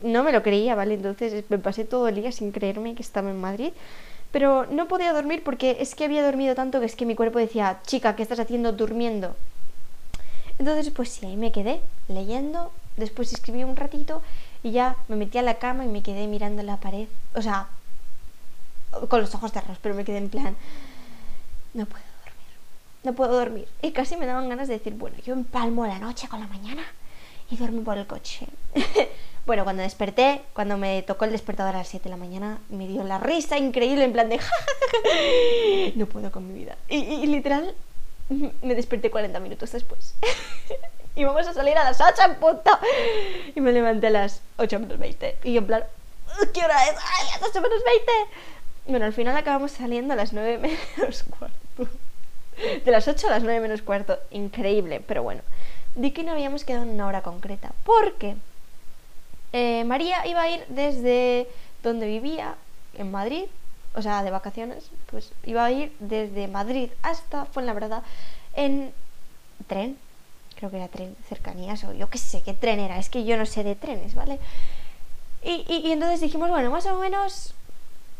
no 0.00 0.22
me 0.24 0.32
lo 0.32 0.42
creía, 0.42 0.74
¿vale? 0.74 0.94
Entonces 0.94 1.44
me 1.48 1.58
pasé 1.58 1.84
todo 1.84 2.08
el 2.08 2.16
día 2.16 2.32
sin 2.32 2.52
creerme 2.52 2.94
que 2.94 3.02
estaba 3.02 3.30
en 3.30 3.40
Madrid. 3.40 3.72
Pero 4.30 4.66
no 4.66 4.88
podía 4.88 5.12
dormir 5.12 5.42
porque 5.42 5.78
es 5.80 5.94
que 5.94 6.04
había 6.04 6.22
dormido 6.22 6.54
tanto 6.54 6.80
que 6.80 6.86
es 6.86 6.96
que 6.96 7.06
mi 7.06 7.14
cuerpo 7.14 7.38
decía, 7.38 7.80
chica, 7.86 8.14
¿qué 8.14 8.22
estás 8.22 8.40
haciendo 8.40 8.72
durmiendo? 8.72 9.34
Entonces, 10.58 10.90
pues 10.90 11.08
sí, 11.08 11.24
ahí 11.24 11.36
me 11.36 11.52
quedé 11.52 11.80
leyendo, 12.08 12.72
después 12.96 13.32
escribí 13.32 13.64
un 13.64 13.76
ratito 13.76 14.22
y 14.62 14.72
ya 14.72 14.96
me 15.06 15.16
metí 15.16 15.38
a 15.38 15.42
la 15.42 15.54
cama 15.54 15.84
y 15.84 15.88
me 15.88 16.02
quedé 16.02 16.26
mirando 16.26 16.62
la 16.62 16.76
pared. 16.76 17.06
O 17.34 17.40
sea, 17.40 17.68
con 19.08 19.20
los 19.20 19.34
ojos 19.34 19.52
cerrados, 19.52 19.78
pero 19.80 19.94
me 19.94 20.04
quedé 20.04 20.18
en 20.18 20.28
plan, 20.28 20.56
no 21.74 21.86
puedo 21.86 22.04
dormir, 22.24 22.56
no 23.04 23.12
puedo 23.14 23.32
dormir. 23.32 23.68
Y 23.80 23.92
casi 23.92 24.16
me 24.16 24.26
daban 24.26 24.48
ganas 24.48 24.68
de 24.68 24.74
decir, 24.74 24.94
bueno, 24.94 25.16
yo 25.24 25.32
empalmo 25.32 25.86
la 25.86 25.98
noche 25.98 26.28
con 26.28 26.40
la 26.40 26.48
mañana 26.48 26.82
y 27.50 27.56
duermo 27.56 27.82
por 27.82 27.98
el 27.98 28.06
coche. 28.06 28.46
bueno, 29.46 29.64
cuando 29.64 29.82
desperté, 29.82 30.42
cuando 30.52 30.76
me 30.76 31.02
tocó 31.02 31.24
el 31.24 31.32
despertador 31.32 31.74
a 31.74 31.78
las 31.78 31.88
7 31.88 32.04
de 32.04 32.10
la 32.10 32.16
mañana, 32.16 32.58
me 32.68 32.86
dio 32.86 33.04
la 33.04 33.18
risa 33.18 33.58
increíble 33.58 34.04
en 34.04 34.12
plan 34.12 34.28
de, 34.28 34.40
no 35.96 36.06
puedo 36.06 36.30
con 36.30 36.46
mi 36.46 36.58
vida. 36.58 36.76
Y, 36.88 36.96
y 36.96 37.26
literal, 37.26 37.74
me 38.62 38.74
desperté 38.74 39.10
40 39.10 39.40
minutos 39.40 39.72
después. 39.72 40.14
y 41.16 41.24
vamos 41.24 41.46
a 41.46 41.54
salir 41.54 41.76
a 41.76 41.84
las 41.84 42.00
8 42.00 42.22
en 42.24 42.34
punto. 42.36 42.70
Y 43.54 43.60
me 43.60 43.72
levanté 43.72 44.08
a 44.08 44.10
las 44.10 44.42
8 44.58 44.80
menos 44.80 44.98
20. 44.98 45.38
Y 45.44 45.54
yo 45.54 45.60
en 45.60 45.66
plan, 45.66 45.84
¿qué 46.52 46.64
hora 46.64 46.84
es? 46.84 46.96
¡Ay, 46.96 47.28
las 47.32 47.50
8 47.50 47.60
menos 47.60 47.82
20! 47.84 48.12
Bueno, 48.86 49.06
al 49.06 49.12
final 49.12 49.36
acabamos 49.36 49.72
saliendo 49.72 50.14
a 50.14 50.16
las 50.16 50.32
9 50.32 50.58
menos 50.96 51.24
cuarto. 51.24 51.88
De 52.84 52.90
las 52.90 53.06
8 53.06 53.28
a 53.28 53.30
las 53.30 53.42
9 53.42 53.60
menos 53.60 53.82
cuarto. 53.82 54.18
Increíble, 54.30 55.02
pero 55.06 55.22
bueno. 55.22 55.42
Di 55.98 56.12
que 56.12 56.22
no 56.22 56.30
habíamos 56.32 56.62
quedado 56.64 56.84
en 56.84 56.90
una 56.90 57.06
hora 57.06 57.22
concreta. 57.22 57.72
Porque 57.84 58.36
eh, 59.52 59.82
María 59.84 60.26
iba 60.26 60.42
a 60.42 60.48
ir 60.48 60.64
desde 60.68 61.48
donde 61.82 62.06
vivía, 62.06 62.54
en 62.94 63.10
Madrid, 63.10 63.44
o 63.94 64.02
sea, 64.02 64.22
de 64.22 64.30
vacaciones, 64.30 64.90
pues 65.10 65.32
iba 65.44 65.64
a 65.64 65.70
ir 65.70 65.92
desde 65.98 66.46
Madrid 66.46 66.90
hasta 67.02 67.46
Fuenlabrada 67.46 68.02
en 68.54 68.92
tren, 69.66 69.98
creo 70.56 70.70
que 70.70 70.76
era 70.76 70.88
tren 70.88 71.16
cercanías 71.28 71.82
o 71.84 71.92
yo 71.92 72.08
qué 72.08 72.18
sé 72.18 72.42
qué 72.42 72.54
tren 72.54 72.78
era, 72.80 72.98
es 72.98 73.08
que 73.08 73.24
yo 73.24 73.36
no 73.36 73.46
sé 73.46 73.64
de 73.64 73.74
trenes, 73.74 74.14
¿vale? 74.14 74.38
Y, 75.42 75.64
y, 75.68 75.92
entonces 75.92 76.20
dijimos, 76.20 76.48
bueno, 76.48 76.70
más 76.70 76.86
o 76.86 76.98
menos 76.98 77.54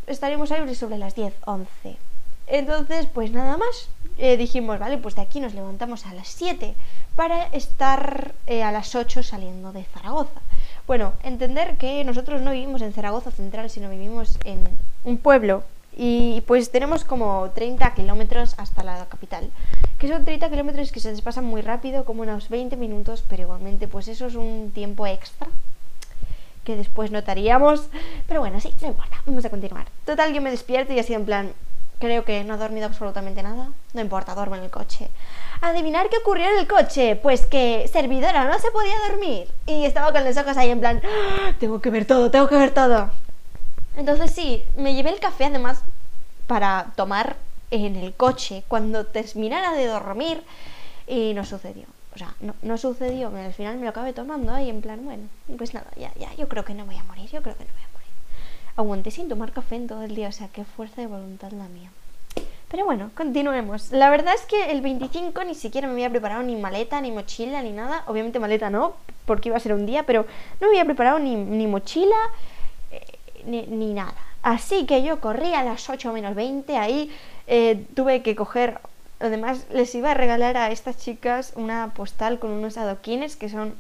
estaremos 0.07 0.51
ahí 0.51 0.75
sobre 0.75 0.99
las 0.99 1.15
10, 1.15 1.35
11. 1.45 1.97
Entonces, 2.49 3.07
pues 3.07 3.31
nada 3.31 3.57
más, 3.57 3.89
eh, 4.17 4.37
dijimos, 4.37 4.79
vale, 4.79 4.99
pues 4.99 5.15
de 5.15 5.23
aquí 5.23 5.41
nos 5.41 5.55
levantamos 5.55 6.07
a 6.07 6.15
las 6.15 6.29
7 6.29 6.75
para 7.15 7.45
estar 7.47 8.35
eh, 8.47 8.63
a 8.63 8.73
las 8.73 8.95
8 8.95 9.23
saliendo 9.23 9.73
de 9.73 9.85
Zaragoza. 9.85 10.41
Bueno, 10.87 11.13
entender 11.23 11.77
que 11.77 12.03
nosotros 12.05 12.41
no 12.41 12.53
vivimos 12.53 12.81
en 12.81 12.93
Zaragoza 12.93 13.31
Central, 13.31 13.69
sino 13.69 13.91
vivimos 13.91 14.39
en 14.45 14.67
un 15.05 15.19
pueblo 15.19 15.63
y 15.97 16.43
pues 16.47 16.71
tenemos 16.71 17.05
como 17.05 17.51
30 17.55 17.95
kilómetros 17.95 18.55
hasta 18.57 18.85
la 18.85 19.05
capital, 19.07 19.51
que 19.99 20.09
son 20.09 20.25
30 20.25 20.49
kilómetros 20.49 20.93
que 20.93 21.01
se 21.01 21.11
despasan 21.11 21.45
muy 21.45 21.61
rápido, 21.61 22.05
como 22.05 22.23
unos 22.23 22.49
20 22.49 22.77
minutos, 22.77 23.25
pero 23.29 23.43
igualmente 23.43 23.89
pues 23.89 24.09
eso 24.09 24.27
es 24.27 24.37
un 24.37 24.71
tiempo 24.73 25.07
extra 25.07 25.49
que 26.65 26.77
después 26.77 27.11
notaríamos. 27.11 27.89
Pero 28.29 28.41
bueno, 28.41 28.61
sí, 28.61 28.73
no 28.81 28.89
importa, 28.89 29.23
vamos 29.27 29.45
a 29.45 29.51
continuar. 29.51 29.87
Total, 30.05 30.33
yo 30.33 30.41
me 30.41 30.51
despierto 30.51 30.93
y 30.93 30.99
así 30.99 31.15
en 31.15 31.25
plan, 31.25 31.53
creo 31.99 32.25
que 32.25 32.45
no 32.45 32.55
he 32.55 32.59
dormido 32.59 32.87
absolutamente 32.87 33.43
nada, 33.43 33.71
no 33.93 34.01
importa, 34.01 34.35
duermo 34.35 34.57
en 34.57 34.65
el 34.65 34.71
coche. 34.71 35.09
Adivinar 35.61 36.09
qué 36.09 36.19
ocurrió 36.19 36.47
en 36.47 36.59
el 36.59 36.67
coche, 36.69 37.17
pues 37.17 37.47
que 37.47 37.89
servidora 37.93 38.45
no 38.45 38.59
se 38.59 38.71
podía 38.71 38.95
dormir 39.09 39.49
y 39.67 39.85
estaba 39.85 40.13
con 40.13 40.25
los 40.25 40.37
ojos 40.37 40.57
ahí 40.57 40.71
en 40.71 40.81
plan, 40.81 41.03
¡Ah! 41.05 41.53
tengo 41.59 41.81
que 41.81 41.91
ver 41.91 42.07
todo, 42.07 42.31
tengo 42.31 42.49
que 42.49 42.57
ver 42.57 42.73
todo. 42.73 43.11
Entonces 43.97 44.31
sí, 44.31 44.65
me 44.77 44.95
llevé 44.95 45.11
el 45.11 45.21
café 45.21 45.47
además 45.47 45.83
para 46.47 46.93
tomar 46.95 47.37
en 47.71 47.97
el 47.97 48.15
coche 48.15 48.63
cuando 48.69 49.05
terminara 49.05 49.73
de 49.73 49.87
dormir 49.87 50.43
y 51.07 51.35
no 51.35 51.45
sucedió. 51.45 51.87
O 52.15 52.19
sea, 52.19 52.35
no, 52.41 52.55
no 52.63 52.79
sucedió, 52.79 53.29
al 53.29 53.55
final 53.55 53.77
me 53.77 53.85
lo 53.85 53.91
acabé 53.91 54.13
tomando 54.13 54.53
ahí 54.53 54.71
en 54.71 54.81
plan, 54.81 55.05
bueno, 55.05 55.29
pues 55.57 55.75
nada, 55.75 55.87
ya, 55.97 56.13
ya, 56.15 56.35
yo 56.35 56.49
creo 56.49 56.65
que 56.65 56.75
no 56.75 56.85
voy 56.85 56.97
a 56.97 57.05
morir, 57.05 57.31
yo 57.31 57.43
creo 57.43 57.57
que 57.57 57.65
no 57.65 57.71
voy 57.73 57.83
a 57.83 57.83
morir. 57.83 57.88
Aguanté 58.79 59.11
sin 59.11 59.29
tomar 59.29 59.51
café 59.51 59.75
en 59.75 59.89
todo 59.89 60.05
el 60.05 60.15
día, 60.15 60.29
o 60.29 60.33
sea, 60.33 60.47
qué 60.47 60.63
fuerza 60.63 61.01
de 61.01 61.09
voluntad 61.09 61.51
la 61.51 61.67
mía. 61.67 61.91
Pero 62.69 62.85
bueno, 62.85 63.11
continuemos. 63.17 63.91
La 63.91 64.09
verdad 64.09 64.35
es 64.37 64.43
que 64.43 64.71
el 64.71 64.83
25 64.83 65.43
ni 65.43 65.57
siquiera 65.57 65.89
me 65.89 65.95
había 65.95 66.11
preparado 66.11 66.45
ni 66.45 66.55
maleta, 66.55 67.01
ni 67.01 67.11
mochila, 67.11 67.61
ni 67.61 67.73
nada. 67.73 68.05
Obviamente 68.07 68.39
maleta 68.39 68.71
no, 68.71 68.95
porque 69.25 69.49
iba 69.49 69.57
a 69.57 69.61
ser 69.61 69.73
un 69.73 69.85
día, 69.85 70.05
pero 70.05 70.27
no 70.61 70.69
me 70.69 70.75
había 70.75 70.85
preparado 70.85 71.19
ni, 71.19 71.35
ni 71.35 71.67
mochila, 71.67 72.15
eh, 72.93 73.03
ni, 73.47 73.63
ni, 73.63 73.95
nada. 73.95 74.15
Así 74.43 74.87
que 74.87 75.03
yo 75.03 75.21
corrí 75.21 75.55
a 75.55 75.65
las 75.65 75.91
8 75.91 76.13
menos 76.13 76.37
20, 76.37 76.77
ahí 76.77 77.11
eh, 77.49 77.85
tuve 77.97 78.23
que 78.23 78.37
coger... 78.37 78.79
Además, 79.19 79.67
les 79.73 79.93
iba 79.97 80.13
a 80.13 80.15
regalar 80.15 80.57
a 80.57 80.71
estas 80.71 80.99
chicas 80.99 81.53
una 81.57 81.93
postal 81.97 82.39
con 82.39 82.53
unos 82.53 82.79
adoquines, 82.79 83.35
que 83.35 83.49
son 83.49 83.75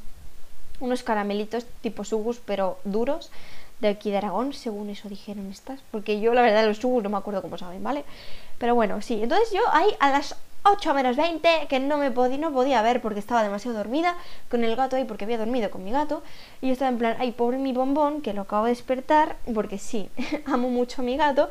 unos 0.80 1.04
caramelitos 1.04 1.66
tipo 1.82 2.02
sugus, 2.02 2.40
pero 2.44 2.78
duros 2.82 3.30
de 3.80 3.88
aquí 3.88 4.10
de 4.10 4.18
Aragón, 4.18 4.52
según 4.52 4.90
eso 4.90 5.08
dijeron 5.08 5.50
estas, 5.50 5.80
porque 5.90 6.20
yo 6.20 6.34
la 6.34 6.42
verdad 6.42 6.66
los 6.66 6.78
sugus 6.78 7.02
no 7.02 7.10
me 7.10 7.16
acuerdo 7.16 7.42
cómo 7.42 7.58
saben, 7.58 7.82
¿vale? 7.82 8.04
Pero 8.58 8.74
bueno, 8.74 9.00
sí, 9.02 9.22
entonces 9.22 9.50
yo 9.52 9.60
ahí 9.72 9.88
a 10.00 10.10
las 10.10 10.36
8 10.64 10.94
menos 10.94 11.16
20, 11.16 11.48
que 11.68 11.80
no 11.80 11.96
me 11.96 12.10
podía, 12.10 12.38
no 12.38 12.52
podía 12.52 12.82
ver 12.82 13.00
porque 13.00 13.20
estaba 13.20 13.42
demasiado 13.42 13.76
dormida, 13.76 14.16
con 14.50 14.64
el 14.64 14.74
gato 14.76 14.96
ahí 14.96 15.04
porque 15.04 15.24
había 15.24 15.38
dormido 15.38 15.70
con 15.70 15.84
mi 15.84 15.92
gato, 15.92 16.22
y 16.60 16.66
yo 16.66 16.72
estaba 16.72 16.90
en 16.90 16.98
plan, 16.98 17.16
ay, 17.20 17.32
pobre 17.32 17.58
mi 17.58 17.72
bombón, 17.72 18.20
que 18.20 18.34
lo 18.34 18.42
acabo 18.42 18.64
de 18.64 18.70
despertar, 18.70 19.36
porque 19.54 19.78
sí, 19.78 20.10
amo 20.46 20.68
mucho 20.68 21.02
a 21.02 21.04
mi 21.04 21.16
gato, 21.16 21.48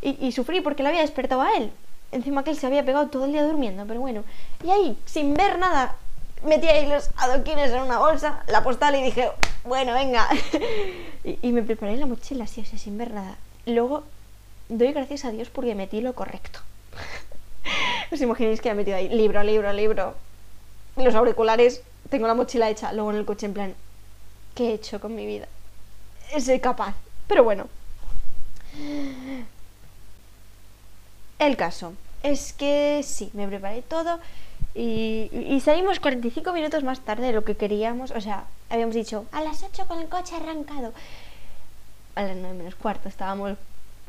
y, 0.00 0.16
y 0.24 0.32
sufrí 0.32 0.60
porque 0.60 0.82
lo 0.82 0.88
había 0.88 1.02
despertado 1.02 1.42
a 1.42 1.54
él. 1.56 1.70
Encima 2.12 2.44
que 2.44 2.50
él 2.50 2.56
se 2.56 2.66
había 2.66 2.84
pegado 2.84 3.08
todo 3.08 3.24
el 3.24 3.32
día 3.32 3.44
durmiendo, 3.44 3.84
pero 3.86 4.00
bueno. 4.00 4.24
Y 4.64 4.70
ahí, 4.70 4.96
sin 5.04 5.34
ver 5.34 5.58
nada, 5.58 5.96
metí 6.44 6.66
ahí 6.66 6.86
los 6.86 7.10
adoquines 7.16 7.70
en 7.70 7.82
una 7.82 7.98
bolsa, 7.98 8.42
la 8.48 8.62
postal 8.62 8.94
y 8.96 9.02
dije, 9.02 9.30
bueno, 9.64 9.94
venga. 9.94 10.28
y, 11.24 11.52
me 11.52 11.62
preparé 11.62 11.96
la 11.96 12.06
mochila 12.06 12.44
así, 12.44 12.60
así, 12.60 12.78
sin 12.78 12.98
ver 12.98 13.12
nada. 13.12 13.36
Luego, 13.66 14.04
doy 14.68 14.92
gracias 14.92 15.24
a 15.24 15.30
Dios 15.30 15.48
porque 15.48 15.74
metí 15.74 16.00
lo 16.00 16.14
correcto. 16.14 16.60
¿Os 18.12 18.20
imagináis 18.20 18.60
que 18.60 18.68
he 18.68 18.74
metido 18.74 18.96
ahí 18.96 19.08
libro, 19.08 19.42
libro, 19.42 19.72
libro? 19.72 20.14
Los 20.96 21.14
auriculares, 21.14 21.82
tengo 22.10 22.26
la 22.26 22.34
mochila 22.34 22.70
hecha, 22.70 22.92
luego 22.92 23.10
en 23.10 23.18
el 23.18 23.24
coche 23.24 23.46
en 23.46 23.54
plan, 23.54 23.74
¿qué 24.54 24.70
he 24.70 24.74
hecho 24.74 25.00
con 25.00 25.14
mi 25.14 25.26
vida? 25.26 25.48
Soy 26.40 26.60
capaz. 26.60 26.94
Pero 27.28 27.44
bueno. 27.44 27.66
El 31.38 31.56
caso 31.56 31.92
es 32.26 32.52
que 32.52 33.02
sí, 33.04 33.30
me 33.34 33.46
preparé 33.46 33.82
todo 33.82 34.18
y, 34.74 35.30
y, 35.32 35.60
salimos 35.60 36.00
45 36.00 36.52
minutos 36.52 36.84
más 36.84 37.00
tarde 37.00 37.28
de 37.28 37.32
lo 37.32 37.44
que 37.44 37.56
queríamos. 37.56 38.10
O 38.10 38.20
sea, 38.20 38.44
habíamos 38.68 38.94
dicho 38.94 39.24
a 39.32 39.40
las 39.42 39.62
8 39.62 39.86
con 39.86 40.00
el 40.00 40.08
coche 40.08 40.36
arrancado. 40.36 40.92
A 42.14 42.22
las 42.24 42.36
9 42.36 42.54
menos 42.54 42.74
cuarto 42.74 43.08
estábamos 43.08 43.56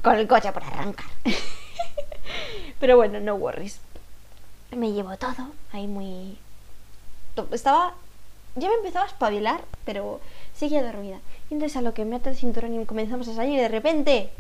con 0.02 0.16
el 0.18 0.28
coche 0.28 0.52
por 0.52 0.64
arrancar. 0.64 1.08
Pero 2.80 2.98
bueno, 2.98 3.20
no 3.20 3.36
worries. 3.36 3.80
Me 4.72 4.92
llevo 4.92 5.16
todo 5.18 5.52
ahí 5.72 5.88
muy... 5.88 6.38
Estaba... 7.52 7.94
Ya 8.56 8.68
me 8.68 8.76
empezaba 8.76 9.06
a 9.06 9.08
espabilar, 9.08 9.62
pero 9.86 10.20
seguía 10.56 10.84
dormida. 10.84 11.20
Y 11.50 11.54
entonces 11.54 11.78
a 11.78 11.82
lo 11.82 11.94
que 11.94 12.06
me 12.06 12.16
ata 12.16 12.32
el 12.32 12.36
cinturón 12.36 12.74
y 12.74 12.86
comenzamos 12.86 13.28
a 13.28 13.36
salir 13.36 13.60
de 13.60 13.68
repente... 13.68 14.32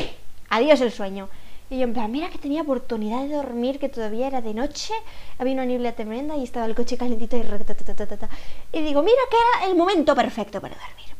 Adiós 0.49 0.81
el 0.81 0.91
sueño. 0.91 1.29
Y 1.69 1.79
yo 1.79 1.83
en 1.83 1.93
plan, 1.93 2.11
mira 2.11 2.29
que 2.29 2.37
tenía 2.37 2.61
oportunidad 2.61 3.23
de 3.23 3.35
dormir, 3.35 3.77
que 3.77 3.89
todavía 3.89 4.27
era 4.27 4.41
de 4.41 4.53
noche, 4.53 4.93
había 5.37 5.53
una 5.53 5.65
niebla 5.65 5.91
tremenda 5.93 6.37
y 6.37 6.43
estaba 6.43 6.65
el 6.65 6.75
coche 6.75 6.97
calentito 6.97 7.35
y... 7.35 7.41
Y 7.41 8.81
digo, 8.81 9.03
mira 9.03 9.21
que 9.29 9.37
era 9.37 9.71
el 9.71 9.77
momento 9.77 10.15
perfecto 10.15 10.61
para 10.61 10.75
dormir. 10.75 11.15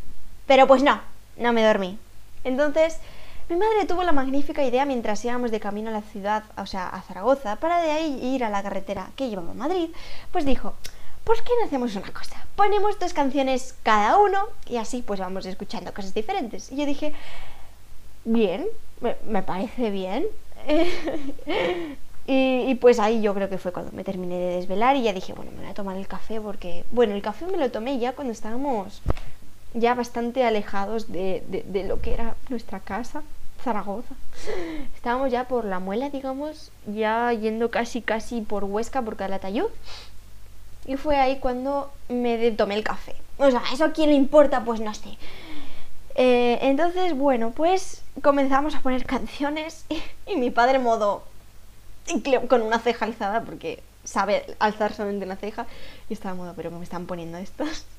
Pero 0.45 0.65
pues 0.65 0.83
no, 0.83 1.01
no 1.38 1.51
me 1.51 1.65
dormí. 1.65 1.97
Entonces, 2.45 2.97
mi 3.49 3.57
madre 3.57 3.86
tuvo 3.86 4.03
la 4.03 4.13
magnífica 4.13 4.63
idea 4.63 4.86
mientras 4.86 5.23
íbamos 5.25 5.51
de 5.51 5.60
camino 5.60 5.89
a 5.89 5.93
la 5.93 6.01
ciudad, 6.01 6.43
o 6.57 6.65
sea, 6.65 6.88
a 6.88 7.01
Zaragoza, 7.01 7.57
para 7.57 7.81
de 7.81 7.91
ahí 7.91 8.19
ir 8.36 8.43
a 8.45 8.49
la 8.49 8.63
carretera 8.63 9.10
que 9.15 9.29
llevaba 9.29 9.51
a 9.51 9.53
Madrid, 9.53 9.89
pues 10.31 10.45
dijo, 10.45 10.73
¿por 11.25 11.43
qué 11.43 11.51
no 11.60 11.65
hacemos 11.65 11.93
una 11.95 12.12
cosa? 12.13 12.45
Ponemos 12.55 12.97
dos 12.99 13.13
canciones 13.13 13.75
cada 13.83 14.17
uno 14.17 14.47
y 14.65 14.77
así 14.77 15.01
pues 15.01 15.19
vamos 15.19 15.45
escuchando 15.45 15.93
cosas 15.93 16.13
diferentes. 16.13 16.71
Y 16.71 16.77
yo 16.77 16.86
dije, 16.86 17.13
bien, 18.27 18.67
me, 19.25 19.41
parece 19.41 19.89
bien. 19.89 20.27
y, 22.27 22.75
pues 22.75 22.99
ahí 22.99 23.21
yo 23.21 23.33
creo 23.33 23.49
que 23.49 23.57
fue 23.57 23.71
cuando 23.71 23.91
me 23.93 24.03
terminé 24.03 24.37
de 24.37 24.55
desvelar 24.57 24.95
y 24.95 25.03
ya 25.03 25.13
dije, 25.13 25.33
bueno, 25.33 25.51
me 25.51 25.61
voy 25.61 25.71
a 25.71 25.73
tomar 25.73 25.97
el 25.97 26.07
café 26.07 26.41
porque, 26.41 26.83
bueno, 26.91 27.15
el 27.15 27.21
café 27.21 27.45
me 27.45 27.57
lo 27.57 27.71
tomé 27.71 27.99
ya 27.99 28.13
cuando 28.13 28.33
estábamos 28.33 29.01
ya 29.73 29.93
bastante 29.95 30.43
alejados 30.43 31.11
de, 31.11 31.43
de, 31.67 31.83
lo 31.83 32.01
que 32.01 32.13
era 32.13 32.35
nuestra 32.49 32.79
casa, 32.79 33.23
Zaragoza. 33.63 34.15
Estábamos 34.95 35.31
ya 35.31 35.45
por 35.45 35.65
la 35.65 35.79
muela, 35.79 36.09
digamos, 36.09 36.71
ya 36.85 37.31
yendo 37.33 37.71
casi, 37.71 38.01
casi 38.01 38.41
por 38.41 38.63
Huesca, 38.65 39.01
por 39.01 39.15
Calatayud. 39.15 39.69
Y 40.85 40.95
fue 40.95 41.17
ahí 41.17 41.39
cuando 41.39 41.91
me 42.07 42.51
tomé 42.51 42.75
el 42.75 42.83
café. 42.83 43.15
O 43.37 43.51
sea, 43.51 43.61
¿eso 43.71 43.85
a 43.85 43.91
quién 43.91 44.09
le 44.09 44.15
importa? 44.15 44.63
Pues 44.63 44.79
no 44.79 44.93
sé. 44.93 45.17
Eh, 46.19 46.58
entonces, 46.63 47.15
bueno, 47.15 47.51
pues 47.51 48.01
comenzamos 48.23 48.73
a 48.73 48.82
poner 48.82 49.06
canciones 49.06 49.86
y, 50.25 50.36
mi 50.36 50.49
padre 50.49 50.80
modo 50.80 51.23
con 52.49 52.62
una 52.63 52.80
ceja 52.80 53.06
alzada 53.06 53.41
porque 53.41 53.84
sabe 54.03 54.43
alzar 54.60 54.93
solamente 54.93 55.25
una 55.25 55.36
ceja 55.36 55.67
y 56.10 56.13
estaba 56.13 56.34
modo, 56.34 56.53
pero 56.56 56.69
¿cómo 56.69 56.80
me 56.80 56.86
están 56.86 57.06
poniendo 57.06 57.38
estos? 57.38 57.86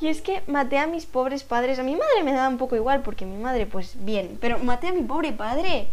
Y 0.00 0.08
es 0.08 0.22
que 0.22 0.42
maté 0.46 0.78
a 0.78 0.86
mis 0.86 1.06
pobres 1.06 1.44
padres. 1.44 1.78
A 1.78 1.82
mi 1.82 1.92
madre 1.92 2.24
me 2.24 2.32
daba 2.32 2.48
un 2.48 2.58
poco 2.58 2.74
igual 2.76 3.02
porque 3.02 3.26
mi 3.26 3.36
madre, 3.36 3.66
pues 3.66 3.92
bien, 4.04 4.38
pero 4.40 4.58
maté 4.58 4.88
a 4.88 4.92
mi 4.92 5.02
pobre 5.02 5.32
padre 5.32 5.86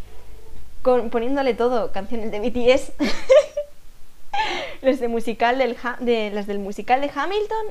con, 0.81 1.09
poniéndole 1.09 1.53
todo, 1.53 1.91
canciones 1.91 2.31
de 2.31 2.39
BTS. 2.39 2.93
los 4.81 4.99
de 5.01 5.07
musical 5.09 5.57
del 5.59 5.77
de 5.99 6.31
las 6.31 6.47
del 6.47 6.59
musical 6.59 7.01
de 7.01 7.11
Hamilton 7.13 7.65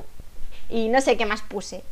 y 0.69 0.87
no 0.87 1.01
sé 1.01 1.17
qué 1.17 1.25
más 1.25 1.41
puse. 1.41 1.83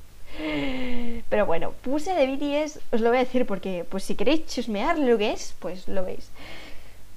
Pero 1.30 1.45
bueno, 1.45 1.73
puse 1.82 2.13
de 2.13 2.28
BTS, 2.28 2.80
os 2.91 3.02
lo 3.02 3.10
voy 3.10 3.17
a 3.17 3.25
decir 3.25 3.45
porque, 3.45 3.86
pues 3.89 4.04
si 4.04 4.15
queréis 4.15 4.45
chusmear 4.47 4.97
lo 4.97 5.17
que 5.17 5.32
es, 5.32 5.56
pues 5.60 5.88
lo 5.88 6.04
veis. 6.04 6.30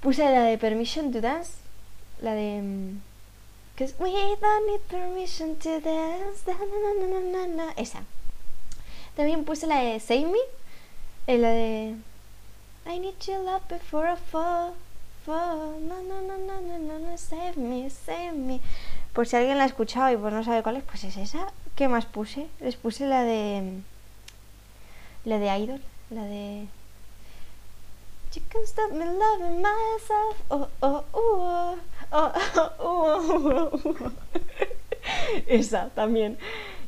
Puse 0.00 0.24
la 0.24 0.44
de 0.44 0.58
Permission 0.58 1.12
to 1.12 1.20
Dance, 1.20 1.52
la 2.20 2.34
de... 2.34 2.60
Mm, 2.62 3.00
Cause 3.74 3.94
we 3.98 4.12
don't 4.12 4.66
need 4.66 4.86
permission 4.86 5.56
to 5.56 5.80
dance, 5.80 6.44
esa. 7.76 8.02
También 9.16 9.44
puse 9.44 9.66
la 9.66 9.76
de 9.76 9.98
Save 9.98 10.26
Me, 10.26 10.38
eh, 11.26 11.38
la 11.38 11.50
de... 11.50 11.96
I 12.86 12.98
need 12.98 13.14
your 13.26 13.38
love 13.38 13.62
before 13.68 14.06
I 14.06 14.16
fall, 14.16 14.74
fall, 15.24 15.80
no, 15.80 16.02
no, 16.02 16.20
no, 16.20 16.36
no, 16.36 16.60
no, 16.60 16.98
no, 16.98 17.16
save 17.16 17.56
me, 17.56 17.88
save 17.88 18.32
me. 18.32 18.60
Por 19.14 19.26
si 19.26 19.36
alguien 19.36 19.56
la 19.56 19.64
ha 19.64 19.66
escuchado 19.68 20.12
y 20.12 20.16
pues 20.16 20.34
no 20.34 20.44
sabe 20.44 20.62
cuál 20.62 20.76
es, 20.76 20.84
pues 20.84 21.04
es 21.04 21.16
esa. 21.16 21.50
¿Qué 21.82 21.88
más 21.88 22.06
puse? 22.06 22.46
Les 22.60 22.76
puse 22.76 23.06
la 23.06 23.24
de. 23.24 23.80
La 25.24 25.40
de 25.40 25.58
Idol, 25.58 25.80
la 26.10 26.22
de. 26.22 26.68
You 28.32 28.42
stop 28.62 28.92
me 28.92 29.04
loving 29.04 29.60
myself. 29.60 30.36
Oh, 30.48 30.68
oh, 30.80 31.04
oh, 31.12 31.76
oh, 32.12 32.32
oh, 32.78 33.70
oh, 33.82 34.12
Esa 35.48 35.88
también. 35.88 36.38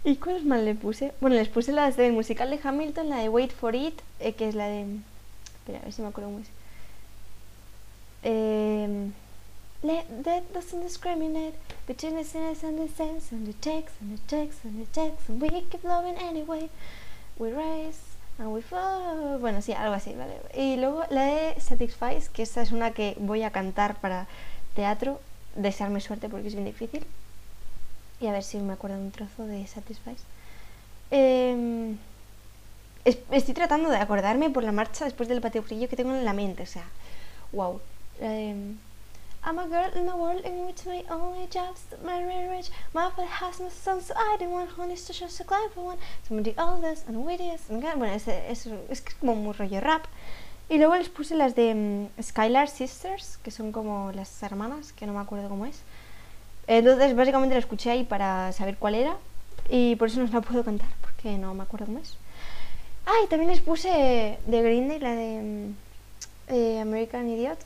¿Y 0.04 0.14
cuáles 0.14 0.44
más 0.44 0.60
le 0.60 0.76
puse? 0.76 1.12
Bueno, 1.20 1.34
les 1.34 1.48
puse 1.48 1.72
la 1.72 1.90
del 1.90 2.12
musical 2.12 2.48
de 2.50 2.60
Hamilton, 2.62 3.08
la 3.08 3.16
de 3.16 3.28
Wait 3.28 3.50
for 3.50 3.74
It, 3.74 4.00
que 4.20 4.48
es 4.48 4.54
la 4.54 4.68
de. 4.68 4.86
Espera, 5.56 5.80
a 5.80 5.82
ver 5.82 5.92
si 5.92 6.02
me 6.02 6.06
acuerdo 6.06 6.30
cómo 6.30 6.38
es. 6.38 6.48
Eh. 8.22 9.10
That 9.82 10.44
doesn't 10.54 10.84
discriminate 10.84 11.56
between 11.86 12.16
the 12.16 12.24
sinners 12.24 12.62
and 12.64 12.78
the 12.78 12.88
saints, 12.88 13.32
and 13.32 13.46
the 13.46 13.52
takes 13.54 13.92
and 14.00 14.16
the 14.16 14.22
takes 14.26 14.64
and 14.64 14.80
the 14.80 14.90
takes, 14.92 15.28
and 15.28 15.40
we 15.40 15.48
keep 15.48 15.84
loving 15.84 16.16
anyway. 16.16 16.68
We 17.38 17.52
rise 17.52 18.00
and 18.38 18.52
we 18.52 18.62
fall. 18.62 19.38
Bueno, 19.40 19.60
sí, 19.60 19.72
algo 19.72 19.94
así, 19.94 20.14
¿vale? 20.14 20.40
Y 20.54 20.76
luego 20.76 21.04
la 21.10 21.26
de 21.26 21.60
Satisfies, 21.60 22.28
que 22.28 22.42
esta 22.42 22.62
es 22.62 22.72
una 22.72 22.92
que 22.92 23.16
voy 23.18 23.42
a 23.42 23.50
cantar 23.50 24.00
para 24.00 24.26
teatro. 24.74 25.20
Desearme 25.56 26.00
suerte 26.00 26.28
porque 26.28 26.48
es 26.48 26.54
bien 26.54 26.64
difícil. 26.64 27.06
Y 28.20 28.26
a 28.26 28.32
ver 28.32 28.42
si 28.42 28.58
me 28.58 28.72
acuerdo 28.72 28.96
un 28.96 29.10
trozo 29.10 29.46
de 29.46 29.66
Satisfies. 29.66 30.22
Eh, 31.10 31.94
estoy 33.04 33.54
tratando 33.54 33.90
de 33.90 33.98
acordarme 33.98 34.50
por 34.50 34.64
la 34.64 34.72
marcha 34.72 35.04
después 35.04 35.28
del 35.28 35.40
frío 35.40 35.88
que 35.88 35.96
tengo 35.96 36.14
en 36.14 36.24
la 36.24 36.32
mente, 36.32 36.62
o 36.62 36.66
sea, 36.66 36.84
wow. 37.52 37.80
Eh, 38.20 38.74
I'm 39.46 39.58
a 39.58 39.66
girl 39.66 39.90
in 39.94 40.08
a 40.08 40.16
world 40.16 40.40
in 40.42 40.64
which 40.64 40.86
my 40.86 41.04
only 41.10 41.46
job's 41.50 41.82
to 41.90 41.98
marry 42.02 42.48
rich. 42.48 42.70
My 42.94 43.10
father 43.10 43.28
has 43.28 43.60
no 43.60 43.68
son, 43.68 44.00
so 44.00 44.14
I 44.16 44.38
don't 44.40 44.50
want 44.50 44.70
who 44.70 44.86
needs 44.86 45.04
to 45.04 45.12
just 45.12 45.38
a 45.38 45.44
climb 45.44 45.68
for 45.74 45.84
one. 45.84 45.98
Some 46.26 46.38
of 46.38 46.44
the 46.44 46.54
oldest 46.56 47.06
and 47.08 47.26
wittiest. 47.26 47.68
And 47.68 47.82
bueno, 47.82 48.14
es, 48.14 48.26
es, 48.26 48.66
es 48.88 49.02
como 49.20 49.34
muy 49.34 49.52
rollo 49.52 49.80
rap. 49.80 50.06
Y 50.70 50.78
luego 50.78 50.96
les 50.96 51.10
puse 51.10 51.34
las 51.34 51.54
de 51.54 51.72
um, 52.16 52.22
Skylar 52.22 52.68
Sisters, 52.68 53.36
que 53.42 53.50
son 53.50 53.70
como 53.70 54.12
las 54.12 54.42
hermanas, 54.42 54.94
que 54.94 55.06
no 55.06 55.12
me 55.12 55.20
acuerdo 55.20 55.50
cómo 55.50 55.66
es. 55.66 55.82
Entonces, 56.66 57.14
básicamente 57.14 57.54
la 57.54 57.58
escuché 57.58 57.90
ahí 57.90 58.04
para 58.04 58.50
saber 58.52 58.78
cuál 58.78 58.94
era. 58.94 59.18
Y 59.68 59.96
por 59.96 60.08
eso 60.08 60.20
no 60.20 60.32
la 60.32 60.40
puedo 60.40 60.64
cantar, 60.64 60.88
porque 61.02 61.36
no 61.36 61.52
me 61.52 61.64
acuerdo 61.64 61.84
cómo 61.84 61.98
es. 61.98 62.16
Ah, 63.04 63.20
y 63.22 63.28
también 63.28 63.50
les 63.50 63.60
puse 63.60 64.38
de 64.46 64.62
Green 64.62 64.88
Day, 64.88 65.00
la 65.00 65.14
de 65.14 65.38
um, 65.38 65.74
eh, 66.48 66.80
American 66.80 67.28
Idiot. 67.28 67.58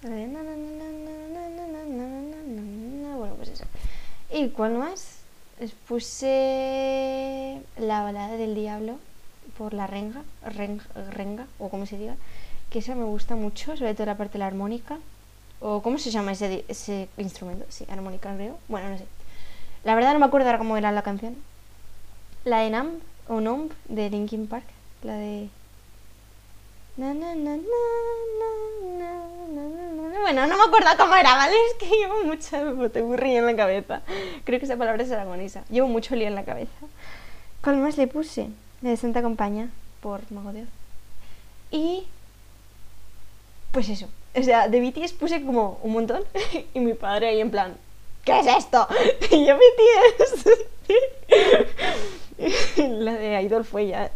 Bueno, 3.17 3.35
pues 3.37 3.49
eso. 3.51 3.65
¿Y 4.33 4.49
cuál 4.51 4.75
más? 4.75 5.19
Les 5.61 5.73
puse 5.73 7.61
la 7.79 8.03
balada 8.03 8.37
del 8.37 8.55
diablo 8.55 8.99
por 9.57 9.75
la 9.75 9.89
renga, 9.89 10.23
renga, 10.45 11.47
o 11.59 11.69
como 11.69 11.85
se 11.87 11.99
diga, 11.99 12.15
que 12.71 12.79
esa 12.79 12.95
me 12.95 13.05
gusta 13.05 13.35
mucho, 13.35 13.77
sobre 13.77 13.95
todo 13.95 14.07
la 14.07 14.17
parte 14.17 14.35
de 14.35 14.39
la 14.41 14.47
armónica. 14.47 14.99
¿O 15.61 15.83
cómo 15.83 15.99
se 15.99 16.13
llama 16.13 16.33
ese, 16.33 16.65
ese 16.69 17.09
instrumento? 17.17 17.67
Sí, 17.69 17.85
armónica 17.91 18.33
creo. 18.37 18.59
Bueno, 18.69 18.91
no 18.91 18.99
sé. 18.99 19.07
La 19.83 19.97
verdad 19.97 20.13
no 20.13 20.21
me 20.21 20.27
acuerdo 20.27 20.47
ahora 20.47 20.59
cómo 20.59 20.77
era 20.77 20.93
la 20.93 21.03
canción. 21.03 21.35
La 22.45 22.61
de 22.61 22.71
Numb 22.71 23.01
o 23.27 23.41
Numb 23.41 23.73
de 23.89 24.11
Linkin 24.11 24.47
Park. 24.47 24.67
La 25.03 25.15
de... 25.15 25.49
Bueno, 30.21 30.47
no 30.49 30.57
me 30.57 30.65
acuerdo 30.65 30.89
cómo 30.99 31.15
era, 31.15 31.37
¿vale? 31.37 31.55
Es 31.69 31.75
que 31.75 31.87
llevo 31.87 32.25
mucho 32.25 32.91
te 32.91 32.99
en 32.99 33.47
la 33.47 33.55
cabeza. 33.55 34.03
Creo 34.43 34.59
que 34.59 34.65
esa 34.65 34.77
palabra 34.77 35.05
es 35.05 35.13
aragonesa. 35.13 35.63
Llevo 35.71 35.87
mucho 35.87 36.17
lío 36.17 36.27
en 36.27 36.35
la 36.35 36.45
cabeza. 36.45 36.73
¿Cuál 37.63 37.77
más 37.77 37.97
le 37.99 38.09
puse? 38.09 38.49
De 38.81 38.97
Santa 38.97 39.23
Compañía, 39.23 39.69
por 40.01 40.21
Mago 40.33 40.53
de 40.53 40.67
Y... 41.71 42.05
Pues 43.71 43.89
eso. 43.91 44.09
O 44.35 44.43
sea, 44.43 44.67
de 44.67 44.81
BTS 44.81 45.13
puse 45.13 45.45
como 45.45 45.79
un 45.85 45.93
montón. 45.93 46.25
y 46.75 46.81
mi 46.81 46.95
padre 46.95 47.29
ahí 47.29 47.41
en 47.41 47.53
plan... 47.53 47.77
¿Qué 48.25 48.41
es 48.41 48.47
esto? 48.49 48.89
y 49.31 49.47
yo 49.47 49.57
BTS. 49.57 50.49
la 52.77 53.13
de 53.13 53.41
Idol 53.43 53.65
fue 53.65 53.87
ya 53.87 54.11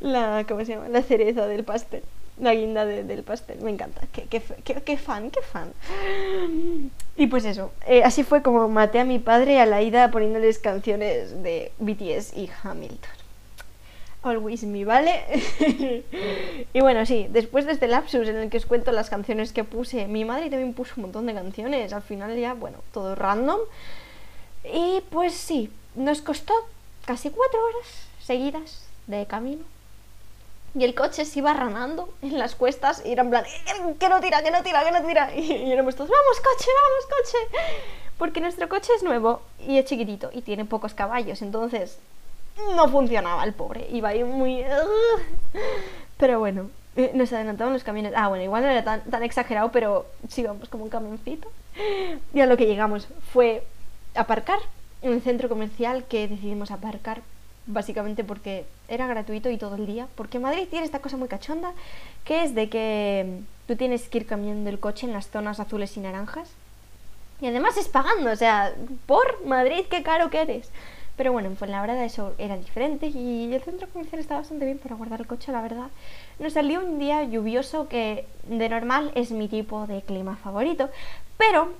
la, 0.00 0.44
¿cómo 0.48 0.64
se 0.64 0.72
llama? 0.72 0.88
la 0.88 1.02
cereza 1.02 1.46
del 1.46 1.64
pastel 1.64 2.02
la 2.38 2.54
guinda 2.54 2.84
del 2.84 3.22
pastel, 3.22 3.60
me 3.60 3.70
encanta, 3.70 4.00
qué, 4.12 4.26
qué, 4.26 4.96
fan, 4.96 5.30
qué 5.30 5.40
fan. 5.40 5.72
Y 7.16 7.28
pues 7.28 7.44
eso, 7.44 7.72
eh, 7.86 8.02
así 8.02 8.24
fue 8.24 8.42
como 8.42 8.68
maté 8.68 8.98
a 8.98 9.04
mi 9.04 9.18
padre 9.18 9.60
a 9.60 9.66
la 9.66 9.82
ida 9.82 10.10
poniéndoles 10.10 10.58
canciones 10.58 11.42
de 11.42 11.70
BTS 11.78 12.36
y 12.36 12.50
Hamilton. 12.62 13.10
Always 14.22 14.64
me, 14.64 14.84
¿vale? 14.84 15.22
y 16.72 16.80
bueno, 16.80 17.04
sí, 17.04 17.26
después 17.30 17.66
de 17.66 17.72
este 17.72 17.86
lapsus 17.86 18.26
en 18.26 18.36
el 18.36 18.50
que 18.50 18.56
os 18.56 18.66
cuento 18.66 18.90
las 18.90 19.10
canciones 19.10 19.52
que 19.52 19.64
puse, 19.64 20.08
mi 20.08 20.24
madre 20.24 20.48
también 20.48 20.72
puso 20.72 20.94
un 20.96 21.02
montón 21.02 21.26
de 21.26 21.34
canciones, 21.34 21.92
al 21.92 22.02
final 22.02 22.36
ya, 22.36 22.54
bueno, 22.54 22.78
todo 22.92 23.14
random. 23.14 23.60
Y 24.72 25.02
pues 25.10 25.34
sí, 25.34 25.70
nos 25.94 26.22
costó 26.22 26.54
casi 27.04 27.28
cuatro 27.30 27.60
horas 27.62 28.08
seguidas 28.18 28.84
de 29.06 29.26
camino 29.26 29.64
y 30.74 30.82
el 30.82 30.94
coche 30.94 31.24
se 31.24 31.38
iba 31.38 31.54
ranando 31.54 32.12
en 32.20 32.38
las 32.38 32.54
cuestas 32.54 33.02
y 33.04 33.12
era 33.12 33.22
en 33.22 33.30
plan, 33.30 33.44
eh, 33.44 33.94
que 33.98 34.08
no 34.08 34.20
tira, 34.20 34.42
que 34.42 34.50
no 34.50 34.62
tira, 34.62 34.84
que 34.84 34.90
no 34.90 35.06
tira. 35.06 35.34
Y, 35.36 35.70
éramos 35.70 35.94
todos, 35.94 36.10
vamos 36.10 36.40
coche, 36.40 36.68
vamos 36.82 37.06
coche. 37.06 37.62
Porque 38.18 38.40
nuestro 38.40 38.68
coche 38.68 38.92
es 38.96 39.02
nuevo 39.02 39.42
y 39.60 39.78
es 39.78 39.84
chiquitito 39.84 40.30
y 40.32 40.42
tiene 40.42 40.64
pocos 40.64 40.94
caballos, 40.94 41.42
entonces 41.42 41.98
no 42.74 42.88
funcionaba 42.88 43.44
el 43.44 43.52
pobre. 43.52 43.86
Iba 43.90 44.10
ahí 44.10 44.24
muy... 44.24 44.64
Pero 46.16 46.38
bueno, 46.38 46.70
eh, 46.96 47.10
nos 47.14 47.32
adelantaban 47.32 47.72
los 47.72 47.84
camiones. 47.84 48.12
Ah, 48.16 48.28
bueno, 48.28 48.44
igual 48.44 48.62
no 48.62 48.68
era 48.68 48.84
tan, 48.84 49.02
tan 49.10 49.22
exagerado, 49.22 49.72
pero 49.72 50.06
sí 50.28 50.44
vamos 50.44 50.68
como 50.68 50.84
un 50.84 50.90
camioncito. 50.90 51.50
Y 52.32 52.40
a 52.40 52.46
lo 52.46 52.56
que 52.56 52.66
llegamos 52.66 53.08
fue 53.32 53.66
aparcar 54.14 54.60
en 55.02 55.12
un 55.12 55.20
centro 55.20 55.48
comercial 55.48 56.04
que 56.04 56.28
decidimos 56.28 56.70
aparcar 56.70 57.22
básicamente 57.66 58.24
porque 58.24 58.66
era 58.88 59.06
gratuito 59.06 59.50
y 59.50 59.58
todo 59.58 59.76
el 59.76 59.86
día. 59.86 60.08
Porque 60.14 60.38
Madrid 60.38 60.66
tiene 60.68 60.84
esta 60.84 61.00
cosa 61.00 61.16
muy 61.16 61.28
cachonda, 61.28 61.72
que 62.24 62.44
es 62.44 62.54
de 62.54 62.68
que 62.68 63.40
tú 63.66 63.76
tienes 63.76 64.08
que 64.08 64.18
ir 64.18 64.26
cambiando 64.26 64.70
el 64.70 64.80
coche 64.80 65.06
en 65.06 65.12
las 65.12 65.28
zonas 65.28 65.60
azules 65.60 65.96
y 65.96 66.00
naranjas. 66.00 66.50
Y 67.40 67.46
además 67.46 67.76
es 67.76 67.88
pagando, 67.88 68.30
o 68.30 68.36
sea, 68.36 68.72
por 69.06 69.44
Madrid, 69.44 69.84
qué 69.90 70.02
caro 70.02 70.30
que 70.30 70.42
eres. 70.42 70.70
Pero 71.16 71.32
bueno, 71.32 71.48
en 71.48 71.56
Fuenlabrada 71.56 72.04
eso 72.04 72.34
era 72.38 72.56
diferente 72.56 73.06
y 73.06 73.52
el 73.52 73.62
centro 73.62 73.88
comercial 73.88 74.20
está 74.20 74.36
bastante 74.36 74.64
bien 74.64 74.78
para 74.78 74.96
guardar 74.96 75.20
el 75.20 75.26
coche, 75.26 75.52
la 75.52 75.62
verdad. 75.62 75.88
Nos 76.40 76.54
salió 76.54 76.80
un 76.80 76.98
día 76.98 77.22
lluvioso 77.22 77.88
que 77.88 78.26
de 78.48 78.68
normal 78.68 79.12
es 79.14 79.30
mi 79.30 79.46
tipo 79.46 79.86
de 79.86 80.02
clima 80.02 80.36
favorito, 80.36 80.90
pero 81.38 81.72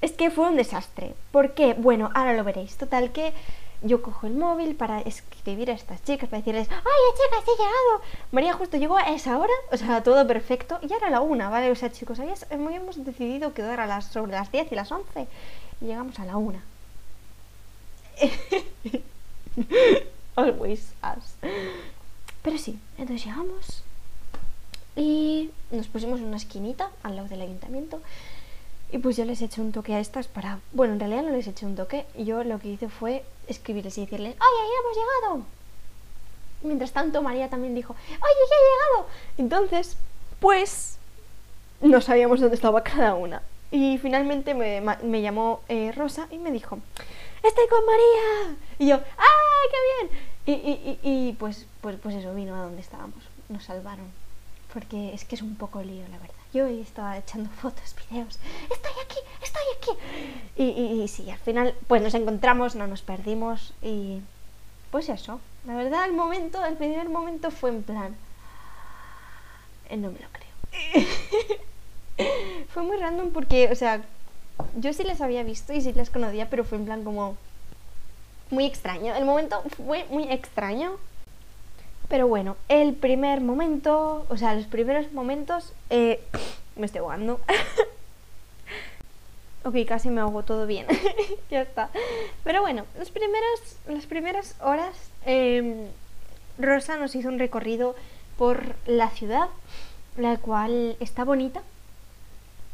es 0.00 0.12
que 0.12 0.30
fue 0.30 0.48
un 0.48 0.56
desastre. 0.56 1.14
¿Por 1.30 1.54
qué? 1.54 1.74
Bueno, 1.74 2.10
ahora 2.14 2.32
lo 2.32 2.42
veréis. 2.42 2.76
Total 2.76 3.12
que 3.12 3.32
yo 3.82 4.02
cojo 4.02 4.26
el 4.26 4.34
móvil 4.34 4.74
para 4.74 5.00
escribir 5.00 5.70
a 5.70 5.74
estas 5.74 6.02
chicas, 6.04 6.28
para 6.28 6.38
decirles, 6.38 6.68
¡ay, 6.70 6.80
chicas, 7.14 7.44
he 7.46 7.50
llegado! 7.52 8.02
María 8.32 8.52
justo 8.52 8.76
llegó 8.76 8.96
a 8.96 9.12
esa 9.12 9.38
hora, 9.38 9.52
o 9.72 9.76
sea, 9.76 10.02
todo 10.02 10.26
perfecto, 10.26 10.78
y 10.82 10.92
era 10.92 11.08
la 11.10 11.20
una, 11.20 11.48
¿vale? 11.48 11.70
O 11.70 11.74
sea, 11.74 11.90
chicos, 11.90 12.18
habíamos 12.20 13.04
decidido 13.04 13.54
quedar 13.54 13.80
a 13.80 13.86
las, 13.86 14.06
sobre 14.06 14.32
las 14.32 14.52
10 14.52 14.72
y 14.72 14.74
las 14.74 14.92
11, 14.92 15.26
y 15.80 15.84
llegamos 15.84 16.18
a 16.18 16.24
la 16.24 16.36
una. 16.36 16.62
Always 20.36 20.92
us. 21.02 21.34
Pero 22.42 22.58
sí, 22.58 22.78
entonces 22.98 23.26
llegamos 23.26 23.82
y 24.96 25.50
nos 25.70 25.86
pusimos 25.88 26.20
en 26.20 26.26
una 26.26 26.36
esquinita 26.36 26.90
al 27.02 27.16
lado 27.16 27.28
del 27.28 27.42
ayuntamiento 27.42 28.00
y 28.92 28.98
pues 28.98 29.16
yo 29.16 29.24
les 29.24 29.40
eché 29.40 29.60
un 29.60 29.72
toque 29.72 29.94
a 29.94 30.00
estas 30.00 30.26
para... 30.26 30.60
Bueno, 30.72 30.94
en 30.94 31.00
realidad 31.00 31.22
no 31.22 31.30
les 31.30 31.46
eché 31.46 31.64
un 31.64 31.76
toque. 31.76 32.06
Yo 32.16 32.42
lo 32.44 32.58
que 32.58 32.68
hice 32.68 32.88
fue 32.88 33.24
escribirles 33.46 33.96
y 33.98 34.02
decirles, 34.02 34.34
¡ay, 34.38 34.54
ahí 34.62 34.70
hemos 34.80 34.96
llegado! 34.96 35.46
Mientras 36.62 36.92
tanto, 36.92 37.22
María 37.22 37.48
también 37.48 37.74
dijo, 37.74 37.94
¡ay, 38.08 38.16
ya 38.20 38.56
he 38.56 38.96
llegado! 38.98 39.08
Entonces, 39.38 39.96
pues, 40.40 40.98
no 41.80 42.00
sabíamos 42.00 42.40
dónde 42.40 42.56
estaba 42.56 42.82
cada 42.82 43.14
una. 43.14 43.42
Y 43.70 43.98
finalmente 43.98 44.54
me, 44.54 44.80
me 45.02 45.22
llamó 45.22 45.60
eh, 45.68 45.92
Rosa 45.92 46.26
y 46.30 46.38
me 46.38 46.50
dijo, 46.50 46.78
¡estoy 47.42 47.68
con 47.68 47.86
María! 47.86 48.56
Y 48.78 48.88
yo, 48.88 48.96
¡ay, 48.96 49.70
qué 49.70 50.06
bien! 50.08 50.30
Y, 50.46 50.52
y, 50.52 50.98
y, 51.02 51.28
y 51.28 51.32
pues, 51.34 51.66
pues, 51.80 51.96
pues 52.02 52.16
eso, 52.16 52.34
vino 52.34 52.56
a 52.56 52.64
donde 52.64 52.80
estábamos. 52.80 53.22
Nos 53.48 53.64
salvaron. 53.64 54.06
Porque 54.72 55.14
es 55.14 55.24
que 55.24 55.36
es 55.36 55.42
un 55.42 55.56
poco 55.56 55.82
lío, 55.82 56.06
la 56.08 56.18
verdad. 56.18 56.39
Yo 56.52 56.66
estaba 56.66 57.16
echando 57.18 57.50
fotos, 57.60 57.94
videos. 58.08 58.38
Estoy 58.70 58.92
aquí, 59.04 59.18
estoy 59.42 59.62
aquí. 59.76 59.90
Y, 60.56 61.02
y, 61.02 61.08
sí, 61.08 61.30
al 61.30 61.38
final, 61.38 61.74
pues 61.86 62.02
nos 62.02 62.14
encontramos, 62.14 62.74
no 62.74 62.86
nos 62.86 63.02
perdimos. 63.02 63.72
Y 63.82 64.20
pues 64.90 65.08
eso. 65.08 65.40
La 65.66 65.74
verdad, 65.74 66.06
el 66.06 66.12
momento, 66.12 66.64
el 66.64 66.76
primer 66.76 67.08
momento 67.08 67.50
fue 67.50 67.70
en 67.70 67.82
plan. 67.82 68.16
Eh, 69.88 69.96
no 69.96 70.10
me 70.10 70.18
lo 70.18 70.26
creo. 70.32 71.06
fue 72.72 72.82
muy 72.82 72.96
random 72.96 73.30
porque, 73.30 73.70
o 73.70 73.74
sea, 73.74 74.02
yo 74.76 74.92
sí 74.92 75.04
les 75.04 75.20
había 75.20 75.42
visto 75.42 75.72
y 75.72 75.80
sí 75.80 75.92
les 75.92 76.10
conocía, 76.10 76.48
pero 76.48 76.64
fue 76.64 76.78
en 76.78 76.84
plan 76.84 77.04
como 77.04 77.36
muy 78.50 78.64
extraño. 78.64 79.14
El 79.14 79.24
momento 79.24 79.62
fue 79.76 80.06
muy 80.10 80.24
extraño. 80.30 80.96
Pero 82.10 82.26
bueno, 82.26 82.56
el 82.68 82.94
primer 82.94 83.40
momento, 83.40 84.26
o 84.28 84.36
sea, 84.36 84.54
los 84.54 84.66
primeros 84.66 85.12
momentos, 85.12 85.72
eh, 85.90 86.20
me 86.76 86.86
estoy 86.86 86.98
ahogando. 86.98 87.40
ok, 89.64 89.76
casi 89.86 90.10
me 90.10 90.20
ahogo 90.20 90.42
todo 90.42 90.66
bien. 90.66 90.86
ya 91.50 91.62
está. 91.62 91.88
Pero 92.42 92.62
bueno, 92.62 92.84
los 92.98 93.12
primeros, 93.12 93.76
las 93.86 94.06
primeras 94.06 94.56
horas, 94.60 95.12
em, 95.24 95.86
Rosa 96.58 96.96
nos 96.96 97.14
hizo 97.14 97.28
un 97.28 97.38
recorrido 97.38 97.94
por 98.36 98.74
la 98.86 99.10
ciudad, 99.10 99.48
la 100.16 100.36
cual 100.36 100.96
está 100.98 101.22
bonita. 101.22 101.62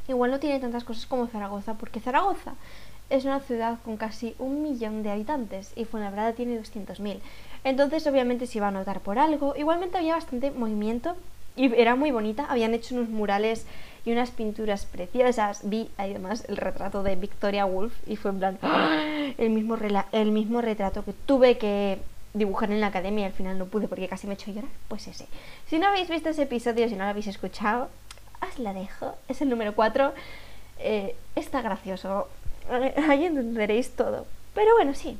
Igual 0.08 0.30
no 0.30 0.40
tiene 0.40 0.60
tantas 0.60 0.84
cosas 0.84 1.04
como 1.04 1.26
Zaragoza, 1.26 1.74
porque 1.74 2.00
Zaragoza 2.00 2.54
es 3.10 3.26
una 3.26 3.40
ciudad 3.40 3.78
con 3.84 3.98
casi 3.98 4.34
un 4.38 4.62
millón 4.62 5.02
de 5.02 5.10
habitantes 5.10 5.72
y 5.76 5.84
Fuenlabrada 5.84 6.32
tiene 6.32 6.58
200.000. 6.58 7.20
Entonces 7.66 8.06
obviamente 8.06 8.46
se 8.46 8.58
iba 8.58 8.68
a 8.68 8.70
notar 8.70 9.00
por 9.00 9.18
algo. 9.18 9.56
Igualmente 9.56 9.98
había 9.98 10.14
bastante 10.14 10.52
movimiento 10.52 11.16
y 11.56 11.74
era 11.74 11.96
muy 11.96 12.12
bonita. 12.12 12.46
Habían 12.48 12.74
hecho 12.74 12.94
unos 12.94 13.08
murales 13.08 13.66
y 14.04 14.12
unas 14.12 14.30
pinturas 14.30 14.86
preciosas. 14.86 15.68
Vi 15.68 15.90
además 15.98 16.44
el 16.48 16.58
retrato 16.58 17.02
de 17.02 17.16
Victoria 17.16 17.66
Woolf 17.66 17.92
y 18.06 18.14
fue 18.14 18.30
en 18.30 18.38
plan 18.38 18.58
¡ah! 18.62 19.32
el 19.36 19.50
mismo, 19.50 19.76
el 20.12 20.30
mismo 20.30 20.60
retrato 20.60 21.04
que 21.04 21.12
tuve 21.12 21.58
que 21.58 21.98
dibujar 22.34 22.70
en 22.70 22.80
la 22.80 22.86
academia 22.86 23.22
y 23.22 23.26
al 23.26 23.32
final 23.32 23.58
no 23.58 23.66
pude 23.66 23.88
porque 23.88 24.06
casi 24.06 24.28
me 24.28 24.34
hecho 24.34 24.52
llorar. 24.52 24.70
Pues 24.86 25.08
ese. 25.08 25.26
Si 25.68 25.80
no 25.80 25.88
habéis 25.88 26.08
visto 26.08 26.28
ese 26.28 26.44
episodio, 26.44 26.88
si 26.88 26.94
no 26.94 27.02
lo 27.02 27.10
habéis 27.10 27.26
escuchado, 27.26 27.88
os 28.48 28.60
la 28.60 28.74
dejo. 28.74 29.16
Es 29.26 29.42
el 29.42 29.48
número 29.48 29.74
4. 29.74 30.14
Eh, 30.78 31.16
está 31.34 31.62
gracioso 31.62 32.28
ahí 33.08 33.24
entenderéis 33.24 33.90
todo. 33.90 34.24
Pero 34.54 34.72
bueno, 34.76 34.94
sí. 34.94 35.18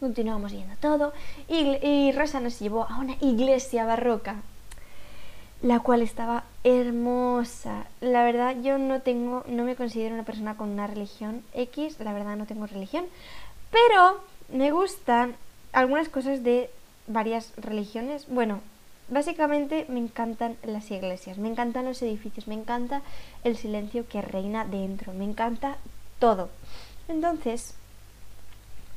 Continuamos 0.00 0.52
yendo 0.52 0.74
todo. 0.80 1.12
Y, 1.46 2.10
Rosa 2.12 2.40
nos 2.40 2.58
llevó 2.58 2.86
a 2.88 2.98
una 2.98 3.16
iglesia 3.20 3.84
barroca, 3.84 4.36
la 5.60 5.80
cual 5.80 6.00
estaba 6.00 6.44
hermosa. 6.64 7.84
La 8.00 8.24
verdad, 8.24 8.56
yo 8.62 8.78
no 8.78 9.02
tengo, 9.02 9.44
no 9.46 9.64
me 9.64 9.76
considero 9.76 10.14
una 10.14 10.24
persona 10.24 10.56
con 10.56 10.70
una 10.70 10.86
religión 10.86 11.42
X, 11.52 12.00
la 12.00 12.14
verdad 12.14 12.36
no 12.36 12.46
tengo 12.46 12.66
religión, 12.66 13.04
pero 13.70 14.22
me 14.48 14.72
gustan 14.72 15.36
algunas 15.72 16.08
cosas 16.08 16.42
de 16.42 16.70
varias 17.06 17.52
religiones. 17.58 18.26
Bueno, 18.26 18.60
básicamente 19.10 19.84
me 19.90 19.98
encantan 19.98 20.56
las 20.62 20.90
iglesias, 20.90 21.36
me 21.36 21.48
encantan 21.48 21.84
los 21.84 22.00
edificios, 22.00 22.48
me 22.48 22.54
encanta 22.54 23.02
el 23.44 23.58
silencio 23.58 24.08
que 24.08 24.22
reina 24.22 24.64
dentro, 24.64 25.12
me 25.12 25.24
encanta 25.24 25.76
todo. 26.18 26.48
Entonces, 27.06 27.74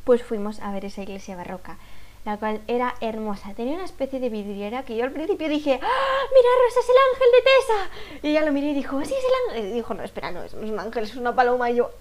pues 0.03 0.23
fuimos 0.23 0.59
a 0.59 0.71
ver 0.71 0.85
esa 0.85 1.03
iglesia 1.03 1.35
barroca, 1.35 1.77
la 2.25 2.37
cual 2.37 2.61
era 2.67 2.95
hermosa. 3.01 3.53
Tenía 3.53 3.75
una 3.75 3.85
especie 3.85 4.19
de 4.19 4.29
vidriera 4.29 4.83
que 4.83 4.95
yo 4.95 5.03
al 5.03 5.11
principio 5.11 5.49
dije, 5.49 5.79
¡Ah, 5.81 6.21
mira, 6.29 6.49
Rosa, 6.65 6.79
es 6.79 6.89
el 6.89 6.95
ángel 7.11 7.27
de 7.31 7.41
Tessa. 7.43 8.27
Y 8.27 8.31
ella 8.31 8.45
lo 8.45 8.51
miró 8.51 8.67
y 8.67 8.73
dijo, 8.73 9.03
sí, 9.03 9.13
es 9.13 9.23
el 9.23 9.49
ángel. 9.49 9.71
Y 9.71 9.75
dijo, 9.75 9.93
no, 9.93 10.03
espera, 10.03 10.31
no, 10.31 10.43
es 10.43 10.53
un 10.53 10.79
ángel, 10.79 11.03
es 11.03 11.15
una 11.15 11.35
paloma. 11.35 11.69
Y 11.69 11.75
yo, 11.75 11.91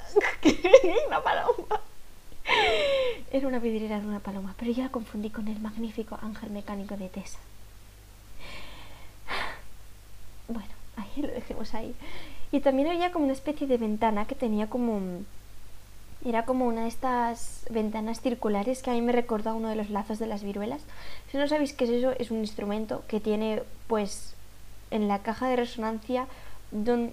una 1.09 1.23
paloma. 1.23 1.81
Era 3.31 3.49
una 3.49 3.59
vidriera 3.59 4.01
de 4.01 4.07
una 4.07 4.21
paloma, 4.21 4.55
pero 4.59 4.73
yo 4.73 4.83
la 4.83 4.91
confundí 4.91 5.31
con 5.31 5.49
el 5.49 5.61
magnífico 5.61 6.19
ángel 6.23 6.51
mecánico 6.51 6.97
de 6.97 7.09
Tessa. 7.09 7.38
Bueno, 10.49 10.69
ahí 10.97 11.23
lo 11.23 11.29
dejemos 11.29 11.73
ahí. 11.75 11.95
Y 12.51 12.61
también 12.61 12.88
había 12.88 13.12
como 13.12 13.25
una 13.25 13.33
especie 13.33 13.67
de 13.67 13.79
ventana 13.79 14.27
que 14.27 14.35
tenía 14.35 14.69
como... 14.69 15.23
Era 16.25 16.45
como 16.45 16.67
una 16.67 16.83
de 16.83 16.89
estas 16.89 17.65
ventanas 17.71 18.21
circulares 18.21 18.83
que 18.83 18.91
a 18.91 18.95
mí 18.95 19.03
me 19.03 19.13
recuerda 19.13 19.51
a 19.51 19.55
uno 19.55 19.69
de 19.69 19.77
los 19.77 19.91
lazos 19.91 20.19
de 20.19 20.27
las 20.27 20.45
viruelas. 20.45 20.83
Si 21.31 21.37
no 21.37 21.49
sabéis 21.49 21.73
qué 21.73 21.85
es 21.85 21.91
eso, 21.91 22.13
es 22.13 22.31
un 22.31 22.39
instrumento 22.39 23.03
que 23.09 23.19
tiene 23.19 23.63
pues 23.89 24.35
en 24.91 25.09
la 25.09 25.19
caja 25.21 25.49
de 25.49 25.57
resonancia 25.57 26.27
donde, 26.71 27.13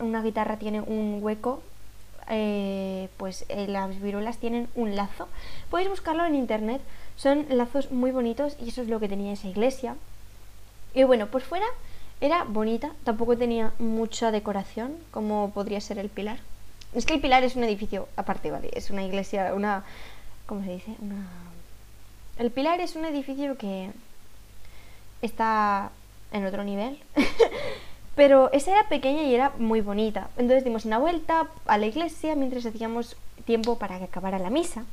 una, 0.00 0.22
guitarra 0.22 0.58
tiene 0.58 0.80
un 0.80 1.18
hueco, 1.22 1.62
eh, 2.28 3.08
pues 3.16 3.44
eh, 3.48 3.66
las 3.68 4.00
viruelas 4.00 4.38
tienen 4.38 4.68
un 4.74 4.96
lazo. 4.96 5.28
Podéis 5.70 5.88
buscarlo 5.88 6.24
en 6.26 6.34
internet, 6.34 6.82
son 7.16 7.46
lazos 7.48 7.90
muy 7.90 8.10
bonitos 8.10 8.56
y 8.60 8.70
eso 8.70 8.82
es 8.82 8.88
lo 8.88 9.00
que 9.00 9.08
tenía 9.08 9.32
esa 9.32 9.48
iglesia. 9.48 9.96
Y 10.94 11.04
bueno, 11.04 11.28
pues 11.28 11.44
fuera 11.44 11.66
era 12.20 12.44
bonita, 12.44 12.92
tampoco 13.04 13.38
tenía 13.38 13.72
mucha 13.78 14.30
decoración, 14.30 14.96
como 15.10 15.52
podría 15.52 15.80
ser 15.80 15.98
el 15.98 16.10
Pilar. 16.10 16.38
Es 16.94 17.06
que 17.06 17.14
el 17.14 17.20
Pilar 17.20 17.44
es 17.44 17.56
un 17.56 17.64
edificio 17.64 18.08
aparte, 18.16 18.50
¿vale? 18.50 18.70
Es 18.74 18.90
una 18.90 19.04
iglesia, 19.04 19.54
una... 19.54 19.84
¿Cómo 20.46 20.64
se 20.64 20.72
dice? 20.72 20.96
Una... 21.00 21.26
El 22.38 22.50
Pilar 22.50 22.80
es 22.80 22.96
un 22.96 23.04
edificio 23.04 23.56
que 23.56 23.90
está 25.22 25.90
en 26.32 26.46
otro 26.46 26.64
nivel. 26.64 26.98
Pero 28.16 28.52
esa 28.52 28.72
era 28.72 28.88
pequeña 28.88 29.22
y 29.22 29.34
era 29.34 29.52
muy 29.58 29.80
bonita. 29.80 30.30
Entonces 30.36 30.64
dimos 30.64 30.84
una 30.84 30.98
vuelta 30.98 31.48
a 31.66 31.78
la 31.78 31.86
iglesia 31.86 32.34
mientras 32.34 32.66
hacíamos 32.66 33.16
tiempo 33.44 33.78
para 33.78 33.98
que 33.98 34.04
acabara 34.04 34.38
la 34.38 34.50
misa. 34.50 34.84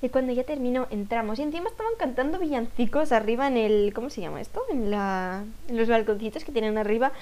Y 0.00 0.10
cuando 0.10 0.32
ya 0.32 0.44
terminó, 0.44 0.86
entramos 0.90 1.38
y 1.38 1.42
encima 1.42 1.68
estaban 1.68 1.92
cantando 1.98 2.38
villancicos 2.38 3.10
arriba 3.10 3.48
en 3.48 3.56
el. 3.56 3.92
¿Cómo 3.92 4.10
se 4.10 4.20
llama 4.20 4.40
esto? 4.40 4.62
En, 4.70 4.90
la, 4.90 5.44
en 5.66 5.76
los 5.76 5.88
balconcitos 5.88 6.44
que 6.44 6.52
tienen 6.52 6.78
arriba. 6.78 7.12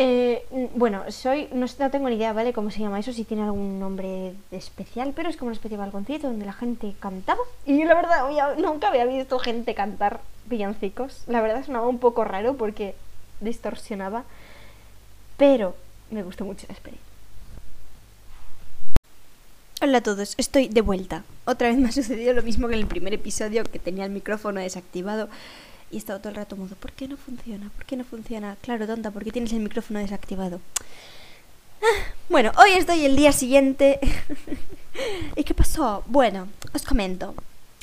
Eh, 0.00 0.46
bueno, 0.76 1.10
soy. 1.10 1.48
No, 1.52 1.66
tengo 1.90 2.08
ni 2.08 2.14
idea, 2.14 2.32
¿vale? 2.32 2.52
¿Cómo 2.52 2.70
se 2.70 2.78
llama 2.78 3.00
eso? 3.00 3.12
Si 3.12 3.24
tiene 3.24 3.42
algún 3.42 3.80
nombre 3.80 4.32
especial, 4.52 5.12
pero 5.14 5.28
es 5.28 5.36
como 5.36 5.48
una 5.48 5.56
especie 5.56 5.76
de 5.76 5.82
balconcito 5.82 6.28
donde 6.28 6.46
la 6.46 6.52
gente 6.52 6.94
cantaba. 7.00 7.40
Y 7.66 7.82
la 7.82 7.96
verdad, 7.96 8.56
nunca 8.58 8.88
había 8.88 9.04
visto 9.06 9.40
gente 9.40 9.74
cantar 9.74 10.20
villancicos. 10.46 11.24
La 11.26 11.40
verdad 11.40 11.66
sonaba 11.66 11.88
un 11.88 11.98
poco 11.98 12.22
raro 12.22 12.56
porque 12.56 12.94
distorsionaba. 13.40 14.22
Pero 15.36 15.74
me 16.12 16.22
gustó 16.22 16.44
mucho 16.44 16.64
la 16.68 16.74
experiencia. 16.74 17.04
Hola 19.82 19.98
a 19.98 20.02
todos, 20.02 20.34
estoy 20.38 20.68
de 20.68 20.80
vuelta. 20.80 21.24
Otra 21.44 21.68
vez 21.68 21.76
me 21.76 21.88
ha 21.88 21.92
sucedido 21.92 22.34
lo 22.34 22.42
mismo 22.44 22.68
que 22.68 22.74
en 22.74 22.80
el 22.80 22.86
primer 22.86 23.14
episodio, 23.14 23.64
que 23.64 23.80
tenía 23.80 24.04
el 24.04 24.12
micrófono 24.12 24.60
desactivado 24.60 25.28
y 25.90 25.96
he 25.96 25.98
estado 25.98 26.18
todo 26.18 26.30
el 26.30 26.36
rato 26.36 26.56
modo, 26.56 26.74
¿por 26.76 26.92
qué 26.92 27.08
no 27.08 27.16
funciona? 27.16 27.70
¿Por 27.70 27.84
qué 27.84 27.96
no 27.96 28.04
funciona? 28.04 28.56
Claro, 28.60 28.86
tonta, 28.86 29.10
¿por 29.10 29.24
qué 29.24 29.32
tienes 29.32 29.52
el 29.52 29.60
micrófono 29.60 30.00
desactivado? 30.00 30.60
Ah, 31.82 32.12
bueno, 32.28 32.52
hoy 32.58 32.70
estoy 32.72 33.04
el 33.04 33.16
día 33.16 33.32
siguiente. 33.32 34.00
¿Y 35.36 35.44
qué 35.44 35.54
pasó? 35.54 36.02
Bueno, 36.06 36.48
os 36.74 36.82
comento. 36.82 37.34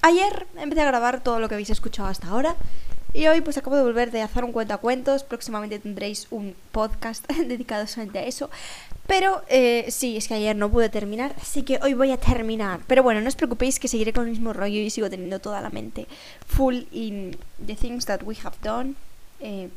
Ayer 0.02 0.46
empecé 0.58 0.82
a 0.82 0.86
grabar 0.86 1.24
todo 1.24 1.40
lo 1.40 1.48
que 1.48 1.56
habéis 1.56 1.70
escuchado 1.70 2.10
hasta 2.10 2.28
ahora. 2.28 2.56
Y 3.16 3.28
hoy 3.28 3.40
pues 3.40 3.58
acabo 3.58 3.78
de 3.78 3.82
volver 3.82 4.12
de 4.12 4.22
hacer 4.22 4.44
un 4.44 4.52
cuentacuentos. 4.52 5.24
Próximamente 5.24 5.80
tendréis 5.80 6.28
un 6.32 6.54
podcast 6.74 7.26
dedicado 7.48 7.88
solamente 7.88 8.20
a 8.20 8.24
eso. 8.26 8.50
Pero 9.08 9.42
eh, 9.48 9.86
sí, 9.90 10.18
es 10.18 10.28
que 10.28 10.34
ayer 10.34 10.54
no 10.54 10.70
pude 10.70 10.90
terminar, 10.90 11.34
así 11.42 11.64
que 11.64 11.80
hoy 11.82 11.94
voy 11.94 12.12
a 12.12 12.18
terminar. 12.18 12.82
Pero 12.88 13.04
bueno, 13.04 13.22
no 13.22 13.30
os 13.30 13.38
preocupéis 13.38 13.80
que 13.80 13.88
seguiré 13.88 14.12
con 14.12 14.26
el 14.26 14.32
mismo 14.32 14.52
rollo 14.52 14.80
y 14.82 14.90
sigo 14.90 15.10
teniendo 15.10 15.40
toda 15.40 15.62
la 15.62 15.70
mente 15.70 16.08
full 16.46 16.84
in 16.92 17.38
the 17.66 17.76
things 17.76 18.06
that 18.06 18.22
we 18.24 18.36
have 18.44 18.58
done 18.62 18.96
eh, 19.40 19.70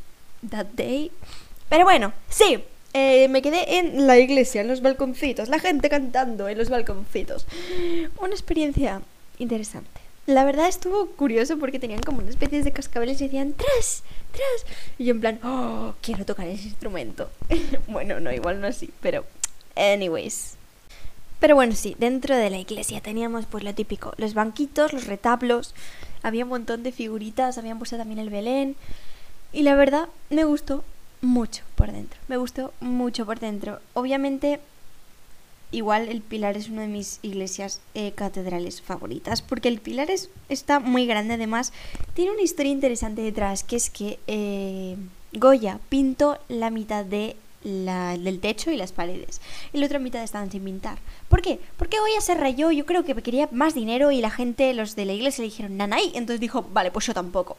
that 0.51 0.67
day. 0.75 1.13
Pero 1.69 1.85
bueno, 1.85 2.13
sí, 2.29 2.59
eh, 2.93 3.29
me 3.29 3.41
quedé 3.41 3.79
en 3.79 4.09
la 4.09 4.19
iglesia, 4.19 4.63
en 4.63 4.69
los 4.69 4.83
balconcitos, 4.83 5.49
la 5.49 5.61
gente 5.61 5.89
cantando 5.89 6.49
en 6.49 6.59
los 6.59 6.71
balconcitos. 6.71 7.47
Una 8.21 8.33
experiencia 8.33 9.01
interesante. 9.39 10.08
La 10.29 10.45
verdad 10.45 10.69
estuvo 10.69 11.07
curioso 11.07 11.57
porque 11.57 11.79
tenían 11.79 12.03
como 12.03 12.19
una 12.19 12.29
especie 12.29 12.63
de 12.63 12.71
cascabeles 12.71 13.19
y 13.19 13.25
decían 13.25 13.55
¡Tras! 13.55 14.03
¡Tras! 14.31 14.77
Y 14.99 15.09
en 15.09 15.21
plan, 15.23 15.41
¡Oh! 15.43 15.95
Quiero 16.03 16.27
tocar 16.27 16.47
ese 16.47 16.65
instrumento. 16.69 17.31
bueno, 17.89 18.21
no, 18.21 18.31
igual 18.31 18.61
no 18.61 18.67
así, 18.67 18.91
pero... 19.01 19.25
Anyways. 19.75 20.57
Pero 21.41 21.55
bueno, 21.55 21.75
sí, 21.75 21.97
dentro 21.99 22.37
de 22.37 22.51
la 22.51 22.59
iglesia 22.59 23.01
teníamos 23.01 23.47
pues 23.47 23.65
lo 23.65 23.75
típico, 23.75 24.13
los 24.19 24.35
banquitos, 24.35 24.93
los 24.93 25.07
retablos, 25.07 25.75
había 26.23 26.45
un 26.45 26.51
montón 26.51 26.83
de 26.83 26.93
figuritas, 26.93 27.57
habían 27.57 27.79
puesto 27.79 27.97
también 27.97 28.19
el 28.19 28.29
Belén. 28.29 28.77
Y 29.55 29.63
la 29.63 29.77
verdad, 29.77 30.11
me 30.29 30.45
gustó 30.45 30.85
mucho 31.23 31.65
por 31.75 31.91
dentro. 31.91 32.21
Me 32.29 32.37
gustó 32.37 32.75
mucho 32.81 33.25
por 33.25 33.41
dentro. 33.41 33.81
Obviamente 33.95 34.61
igual 35.71 36.09
el 36.09 36.23
Pilar 36.23 36.57
es 36.57 36.69
una 36.69 36.83
de 36.83 36.89
mis 36.89 37.19
iglesias 37.23 37.81
eh, 37.95 38.13
catedrales 38.13 38.81
favoritas, 38.81 39.43
porque 39.43 39.69
el 39.69 39.81
Pilar 39.81 40.11
es, 40.11 40.31
está 40.49 40.81
muy 40.81 41.07
grande, 41.07 41.35
además 41.35 41.73
tiene 42.15 42.33
una 42.33 42.43
historia 42.43 42.73
interesante 42.73 43.23
detrás, 43.23 43.65
que 43.65 43.77
es 43.77 43.91
que 43.91 44.19
eh, 44.27 44.97
Goya 45.33 45.81
pintó 45.89 46.39
la 46.49 46.71
mitad 46.71 47.05
de 47.05 47.37
la, 47.65 48.17
del 48.17 48.41
techo 48.41 48.71
y 48.71 48.77
las 48.77 48.93
paredes, 48.93 49.41
y 49.73 49.79
la 49.79 49.87
otra 49.87 49.99
mitad 49.99 50.23
estaban 50.23 50.51
sin 50.51 50.65
pintar. 50.65 50.99
¿Por 51.29 51.43
qué? 51.43 51.61
Porque 51.77 51.99
Goya 51.99 52.21
se 52.21 52.35
rayó, 52.35 52.71
yo 52.71 52.87
creo 52.87 53.05
que 53.05 53.15
quería 53.17 53.49
más 53.53 53.75
dinero 53.75 54.11
y 54.11 54.21
la 54.21 54.31
gente, 54.31 54.73
los 54.75 54.97
de 54.97 55.05
la 55.05 55.13
iglesia, 55.13 55.43
le 55.43 55.51
dijeron, 55.51 55.77
nanay, 55.77 56.13
entonces 56.15 56.41
dijo, 56.41 56.65
vale, 56.73 56.91
pues 56.91 57.07
yo 57.07 57.15
tampoco. 57.15 57.59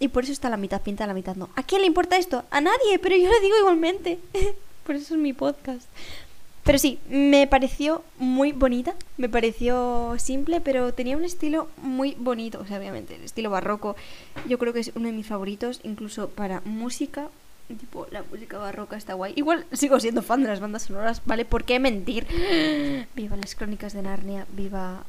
Y 0.00 0.08
por 0.08 0.24
eso 0.24 0.32
está 0.32 0.48
la 0.48 0.56
mitad 0.56 0.82
pintada, 0.82 1.08
la 1.08 1.14
mitad 1.14 1.36
no. 1.36 1.50
¿A 1.54 1.62
quién 1.62 1.82
le 1.82 1.86
importa 1.86 2.16
esto? 2.16 2.44
A 2.50 2.60
nadie, 2.60 2.98
pero 3.00 3.16
yo 3.16 3.30
lo 3.30 3.40
digo 3.40 3.56
igualmente. 3.58 4.18
por 4.84 4.96
eso 4.96 5.14
es 5.14 5.20
mi 5.20 5.32
podcast. 5.32 5.86
Pero 6.64 6.78
sí, 6.78 6.98
me 7.10 7.46
pareció 7.46 8.02
muy 8.18 8.52
bonita, 8.52 8.94
me 9.18 9.28
pareció 9.28 10.14
simple, 10.18 10.62
pero 10.62 10.94
tenía 10.94 11.16
un 11.16 11.24
estilo 11.24 11.68
muy 11.76 12.16
bonito, 12.18 12.58
o 12.60 12.66
sea, 12.66 12.78
obviamente, 12.78 13.16
el 13.16 13.22
estilo 13.22 13.50
barroco, 13.50 13.96
yo 14.48 14.58
creo 14.58 14.72
que 14.72 14.80
es 14.80 14.90
uno 14.94 15.08
de 15.08 15.12
mis 15.12 15.26
favoritos, 15.26 15.80
incluso 15.82 16.30
para 16.30 16.62
música, 16.62 17.28
tipo, 17.68 18.06
la 18.10 18.22
música 18.22 18.56
barroca 18.56 18.96
está 18.96 19.12
guay. 19.12 19.34
Igual 19.36 19.66
sigo 19.72 20.00
siendo 20.00 20.22
fan 20.22 20.42
de 20.42 20.48
las 20.48 20.60
bandas 20.60 20.84
sonoras, 20.84 21.20
¿vale? 21.26 21.44
¿Por 21.44 21.64
qué 21.64 21.78
mentir? 21.78 22.26
Viva 23.14 23.36
las 23.36 23.54
crónicas 23.54 23.92
de 23.92 24.02
Narnia, 24.02 24.46
viva... 24.50 25.04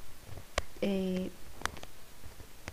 Eh, 0.81 1.29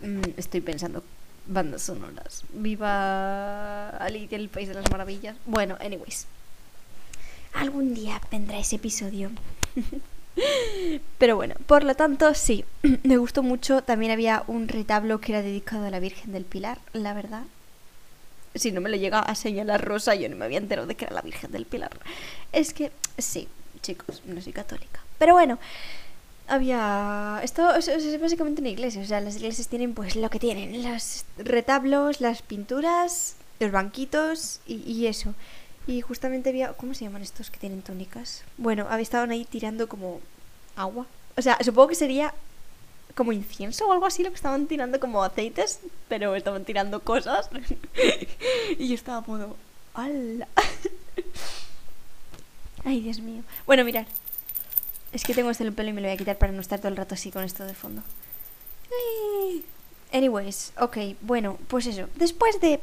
mm, 0.01 0.37
estoy 0.37 0.59
pensando 0.59 1.03
bandas 1.47 1.83
sonoras. 1.83 2.43
Viva 2.53 3.89
Alicia, 3.91 4.37
el 4.37 4.49
País 4.49 4.67
de 4.67 4.73
las 4.75 4.89
Maravillas. 4.91 5.37
Bueno, 5.45 5.77
anyways. 5.79 6.27
Algún 7.53 7.93
día 7.93 8.19
vendrá 8.31 8.59
ese 8.59 8.77
episodio. 8.77 9.31
Pero 11.17 11.35
bueno, 11.35 11.55
por 11.67 11.83
lo 11.83 11.95
tanto, 11.95 12.33
sí, 12.33 12.65
me 13.03 13.17
gustó 13.17 13.43
mucho. 13.43 13.83
También 13.83 14.11
había 14.11 14.43
un 14.47 14.67
retablo 14.67 15.19
que 15.19 15.31
era 15.31 15.41
dedicado 15.41 15.85
a 15.85 15.89
la 15.89 15.99
Virgen 15.99 16.31
del 16.31 16.45
Pilar, 16.45 16.79
la 16.93 17.13
verdad. 17.13 17.43
Si 18.55 18.71
no 18.71 18.81
me 18.81 18.89
lo 18.89 18.97
llega 18.97 19.19
a 19.19 19.35
señalar 19.35 19.83
Rosa, 19.83 20.15
yo 20.15 20.29
no 20.29 20.35
me 20.35 20.45
había 20.45 20.59
enterado 20.59 20.87
de 20.87 20.95
que 20.95 21.05
era 21.05 21.15
la 21.15 21.21
Virgen 21.21 21.51
del 21.51 21.65
Pilar. 21.65 21.91
Es 22.51 22.73
que, 22.73 22.91
sí, 23.17 23.47
chicos, 23.81 24.21
no 24.25 24.41
soy 24.41 24.53
católica. 24.53 25.01
Pero 25.17 25.33
bueno, 25.33 25.57
había... 26.47 27.39
Esto 27.43 27.73
es, 27.75 28.21
básicamente 28.21 28.61
una 28.61 28.69
iglesia. 28.69 29.01
O 29.01 29.05
sea, 29.05 29.21
las 29.21 29.37
iglesias 29.37 29.67
tienen 29.67 29.93
pues 29.93 30.15
lo 30.15 30.29
que 30.29 30.39
tienen. 30.39 30.83
Los 30.83 31.25
retablos, 31.37 32.21
las 32.21 32.41
pinturas, 32.41 33.35
los 33.59 33.71
banquitos 33.71 34.59
y, 34.67 34.75
y 34.91 35.07
eso. 35.07 35.33
Y 35.87 36.01
justamente 36.01 36.49
había. 36.49 36.73
¿Cómo 36.73 36.93
se 36.93 37.05
llaman 37.05 37.21
estos 37.21 37.49
que 37.49 37.59
tienen 37.59 37.81
tónicas? 37.81 38.43
Bueno, 38.57 38.87
estaban 38.97 39.31
ahí 39.31 39.45
tirando 39.45 39.87
como 39.87 40.21
agua. 40.75 41.05
O 41.35 41.41
sea, 41.41 41.57
supongo 41.63 41.89
que 41.89 41.95
sería 41.95 42.33
como 43.15 43.31
incienso 43.31 43.87
o 43.87 43.91
algo 43.91 44.05
así 44.05 44.23
lo 44.23 44.29
que 44.29 44.35
estaban 44.35 44.67
tirando 44.67 44.99
como 44.99 45.23
aceites, 45.23 45.79
pero 46.07 46.35
estaban 46.35 46.65
tirando 46.65 47.01
cosas. 47.01 47.49
y 48.77 48.87
yo 48.87 48.95
estaba 48.95 49.23
como. 49.23 49.55
¡Hala! 49.93 50.47
Ay, 52.85 53.01
Dios 53.01 53.19
mío. 53.19 53.43
Bueno, 53.65 53.83
mirad. 53.83 54.05
Es 55.11 55.23
que 55.23 55.35
tengo 55.35 55.51
este 55.51 55.71
pelo 55.71 55.89
y 55.89 55.93
me 55.93 56.01
lo 56.01 56.07
voy 56.07 56.15
a 56.15 56.17
quitar 56.17 56.37
para 56.37 56.51
no 56.51 56.61
estar 56.61 56.79
todo 56.79 56.89
el 56.89 56.97
rato 56.97 57.13
así 57.13 57.29
con 57.29 57.43
esto 57.43 57.65
de 57.65 57.75
fondo. 57.75 58.01
Anyways, 60.11 60.73
ok, 60.79 60.97
bueno, 61.21 61.59
pues 61.67 61.85
eso. 61.85 62.09
Después 62.15 62.59
de 62.61 62.79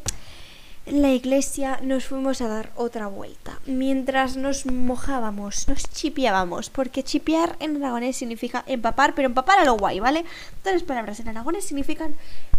la 0.91 1.13
iglesia 1.13 1.79
nos 1.83 2.05
fuimos 2.05 2.41
a 2.41 2.49
dar 2.49 2.71
otra 2.75 3.07
vuelta. 3.07 3.59
Mientras 3.67 4.37
nos 4.37 4.67
mojábamos, 4.67 5.69
nos 5.69 5.85
chipeábamos, 5.85 6.71
porque 6.71 7.03
chipear 7.03 7.57
en 7.61 7.77
aragonés 7.77 8.17
significa 8.17 8.65
empapar, 8.67 9.15
pero 9.15 9.27
empapar 9.27 9.59
a 9.59 9.65
lo 9.65 9.75
guay, 9.75 10.01
¿vale? 10.01 10.25
Todas 10.63 10.81
las 10.81 10.89
palabras 10.89 11.21
en 11.21 11.29
aragonés 11.29 11.65
significan 11.65 12.15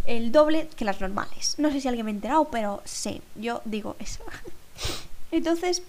el 0.05 0.31
doble 0.31 0.67
que 0.75 0.85
las 0.85 1.01
normales. 1.01 1.55
No 1.57 1.71
sé 1.71 1.81
si 1.81 1.87
alguien 1.87 2.05
me 2.05 2.11
ha 2.11 2.15
enterado, 2.15 2.45
pero 2.45 2.81
sí, 2.85 3.21
yo 3.35 3.61
digo 3.65 3.95
eso. 3.99 4.23
Entonces, 5.31 5.83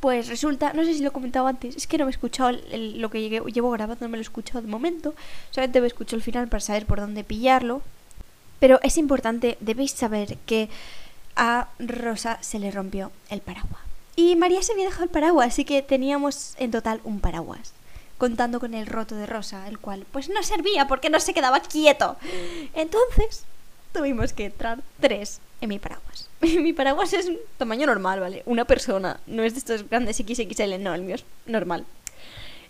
pues 0.00 0.28
resulta, 0.28 0.72
no 0.72 0.84
sé 0.84 0.94
si 0.94 1.00
lo 1.00 1.08
he 1.08 1.12
comentado 1.12 1.46
antes, 1.46 1.76
es 1.76 1.86
que 1.86 1.98
no 1.98 2.06
me 2.06 2.10
he 2.10 2.14
escuchado 2.14 2.58
lo 2.72 3.10
que 3.10 3.28
llevo 3.28 3.70
grabando, 3.70 4.04
no 4.04 4.08
me 4.10 4.16
lo 4.16 4.22
he 4.22 4.22
escuchado 4.22 4.62
de 4.62 4.68
momento, 4.68 5.14
solamente 5.50 5.80
me 5.80 5.86
escucho 5.86 6.16
el 6.16 6.22
final 6.22 6.48
para 6.48 6.60
saber 6.60 6.86
por 6.86 7.00
dónde 7.00 7.24
pillarlo. 7.24 7.82
Pero 8.58 8.80
es 8.82 8.96
importante, 8.96 9.58
debéis 9.60 9.92
saber 9.92 10.38
que 10.46 10.70
a 11.36 11.68
Rosa 11.78 12.38
se 12.40 12.58
le 12.58 12.70
rompió 12.70 13.12
el 13.30 13.40
paraguas. 13.40 13.80
Y 14.16 14.34
María 14.34 14.62
se 14.62 14.72
había 14.72 14.86
dejado 14.86 15.04
el 15.04 15.10
paraguas, 15.10 15.48
así 15.48 15.64
que 15.64 15.82
teníamos 15.82 16.54
en 16.58 16.70
total 16.70 17.00
un 17.04 17.20
paraguas. 17.20 17.72
Contando 18.18 18.60
con 18.60 18.72
el 18.72 18.86
roto 18.86 19.14
de 19.14 19.26
Rosa, 19.26 19.68
el 19.68 19.78
cual 19.78 20.06
pues 20.10 20.30
no 20.30 20.42
servía 20.42 20.88
porque 20.88 21.10
no 21.10 21.20
se 21.20 21.34
quedaba 21.34 21.60
quieto. 21.60 22.16
Entonces 22.72 23.44
tuvimos 23.92 24.32
que 24.32 24.46
entrar 24.46 24.82
tres 25.00 25.40
en 25.60 25.68
mi 25.68 25.78
paraguas. 25.78 26.28
mi 26.40 26.72
paraguas 26.72 27.12
es 27.12 27.26
un 27.26 27.38
tamaño 27.58 27.86
normal, 27.86 28.20
¿vale? 28.20 28.42
Una 28.46 28.64
persona, 28.64 29.20
no 29.26 29.42
es 29.42 29.52
de 29.52 29.58
estos 29.58 29.88
grandes 29.88 30.16
XXL, 30.16 30.82
no, 30.82 30.94
el 30.94 31.02
mío 31.02 31.16
es 31.16 31.24
normal. 31.44 31.84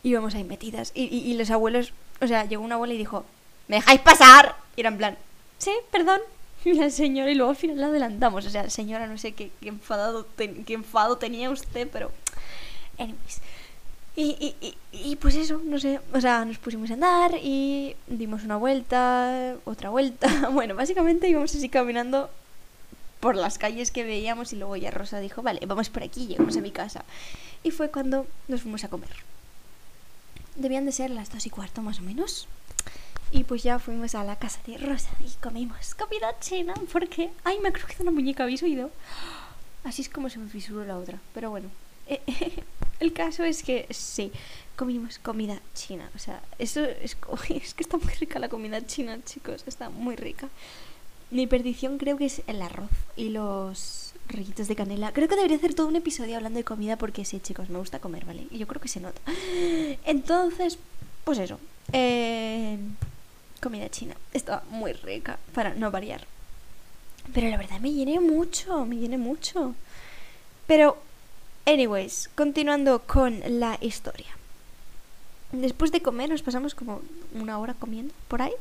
Íbamos 0.03 0.35
ahí 0.35 0.45
metidas 0.45 0.93
y, 0.95 1.35
los 1.35 1.51
abuelos, 1.51 1.93
o 2.21 2.27
sea, 2.27 2.45
llegó 2.45 2.63
una 2.63 2.77
abuela 2.77 2.95
y 2.95 2.99
dijo, 2.99 3.25
¿me 3.67 3.77
dejáis 3.77 4.01
pasar? 4.01 4.57
Y 4.77 4.81
era 4.81 4.91
en 4.91 4.99
plan, 4.99 5.19
sí, 5.59 5.73
perdón, 5.91 6.21
la 6.65 6.91
señora 6.91 7.31
y 7.31 7.35
luego 7.35 7.51
al 7.51 7.57
final 7.57 7.81
la 7.81 7.87
adelantamos. 7.89 8.47
O 8.47 8.51
sea, 8.51 8.71
señora, 8.71 9.07
no 9.07 9.19
sé 9.19 9.33
qué, 9.33 9.51
enfadado 9.63 10.27
qué 10.37 10.75
enfado 10.75 11.19
tenía 11.19 11.51
usted, 11.51 11.89
pero... 11.93 12.11
Anyways. 12.99 13.41
Y, 14.19 14.55
y, 14.63 14.77
y, 14.93 15.17
pues 15.17 15.35
eso, 15.35 15.61
no 15.63 15.79
sé, 15.79 16.01
o 16.15 16.21
sea, 16.23 16.43
nos 16.47 16.57
pusimos 16.57 16.91
a 16.91 16.95
andar 16.95 17.33
y 17.43 17.97
dimos 18.07 18.45
una 18.45 18.57
vuelta, 18.57 19.57
otra 19.67 19.91
vuelta. 19.91 20.49
Bueno, 20.53 20.75
básicamente 20.75 21.29
íbamos 21.29 21.55
así 21.55 21.69
caminando 21.69 22.31
por 23.21 23.37
las 23.37 23.59
calles 23.59 23.91
que 23.91 24.05
veíamos 24.05 24.55
y 24.55 24.57
luego 24.57 24.75
ya 24.77 24.91
Rosa 24.91 25.21
dijo, 25.21 25.43
vale, 25.43 25.61
vamos 25.67 25.91
por 25.91 26.03
aquí, 26.03 26.27
llegamos 26.27 26.57
a 26.57 26.63
mi 26.63 26.71
casa. 26.71 27.05
Y 27.63 27.73
fue 27.73 27.91
cuando 27.91 28.27
nos 28.49 28.63
fuimos 28.63 28.85
a 28.85 28.89
comer. 28.89 29.11
Debían 30.55 30.87
de 30.87 30.93
ser 30.93 31.11
las 31.11 31.31
dos 31.31 31.45
y 31.45 31.51
cuarto 31.51 31.83
más 31.83 32.01
o 32.01 32.03
menos. 32.03 32.49
Y 33.33 33.45
pues 33.45 33.63
ya 33.63 33.79
fuimos 33.79 34.15
a 34.15 34.25
la 34.25 34.37
casa 34.37 34.61
de 34.67 34.79
Rosa 34.79 35.11
y 35.21 35.31
comimos 35.43 35.95
comida 35.95 36.39
china 36.41 36.75
porque... 36.93 37.31
Ay, 37.45 37.59
me 37.61 37.69
ha 37.69 37.73
crujido 37.73 38.03
una 38.03 38.13
muñeca, 38.13 38.45
¿habéis 38.45 38.63
oído? 38.63 38.91
Así 39.85 40.03
es 40.03 40.09
como 40.09 40.31
se 40.31 40.39
me 40.39 40.49
fisuró 40.49 40.85
la 40.85 40.97
otra. 40.97 41.19
Pero 41.35 41.51
bueno, 41.51 41.69
el 43.01 43.13
caso 43.13 43.45
es 43.45 43.63
que 43.63 43.87
sí, 43.91 44.33
comimos 44.77 45.19
comida 45.19 45.61
china. 45.75 46.11
O 46.15 46.19
sea, 46.19 46.41
eso 46.59 46.85
es, 46.85 47.17
es 47.51 47.75
que 47.75 47.83
está 47.83 47.97
muy 47.97 48.13
rica 48.15 48.39
la 48.39 48.49
comida 48.49 48.85
china, 48.87 49.19
chicos. 49.25 49.65
Está 49.67 49.91
muy 49.91 50.17
rica. 50.17 50.49
Mi 51.31 51.47
perdición 51.47 51.99
creo 51.99 52.17
que 52.17 52.27
es 52.27 52.43
el 52.47 52.63
arroz 52.63 52.91
y 53.17 53.31
los 53.31 54.15
rollitos 54.29 54.69
de 54.69 54.77
canela. 54.77 55.13
Creo 55.13 55.29
que 55.29 55.37
debería 55.37 55.57
hacer 55.57 55.75
todo 55.75 55.89
un 55.89 55.97
episodio 55.97 56.37
hablando 56.37 56.59
de 56.59 56.65
comida 56.65 56.97
porque 56.97 57.25
sí, 57.25 57.41
chicos, 57.41 57.69
me 57.69 57.79
gusta 57.79 57.99
comer, 57.99 58.25
¿vale? 58.25 58.47
Y 58.51 58.59
yo 58.59 58.67
creo 58.67 58.81
que 58.81 58.89
se 58.89 59.01
nota. 59.01 59.21
Entonces, 60.05 60.79
pues 61.25 61.39
eso. 61.39 61.59
Eh, 61.93 62.79
comida 63.61 63.89
china. 63.89 64.15
Estaba 64.33 64.63
muy 64.71 64.93
rica, 64.93 65.39
para 65.55 65.75
no 65.75 65.91
variar. 65.91 66.27
Pero 67.35 67.49
la 67.49 67.57
verdad 67.57 67.81
me 67.81 67.93
llené 67.93 68.21
mucho, 68.21 68.85
me 68.87 68.97
llené 68.97 69.19
mucho. 69.19 69.75
Pero, 70.67 70.99
anyways, 71.65 72.31
continuando 72.35 73.03
con 73.03 73.41
la 73.61 73.79
historia. 73.81 74.37
Después 75.53 75.93
de 75.93 76.03
comer, 76.03 76.29
nos 76.29 76.43
pasamos 76.43 76.75
como 76.75 77.03
una 77.35 77.59
hora 77.59 77.75
comiendo 77.75 78.15
por 78.29 78.43
ahí. 78.43 78.53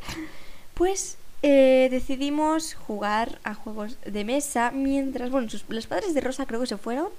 Pues 0.74 1.18
eh, 1.42 1.90
decidimos 1.92 2.74
jugar 2.74 3.40
a 3.44 3.54
juegos 3.54 3.98
de 4.06 4.24
mesa 4.24 4.72
mientras, 4.72 5.30
bueno, 5.30 5.48
los 5.68 5.88
padres 5.88 6.14
de 6.14 6.22
Rosa 6.22 6.46
creo 6.46 6.60
que 6.60 6.66
se 6.66 6.78
fueron 6.78 7.10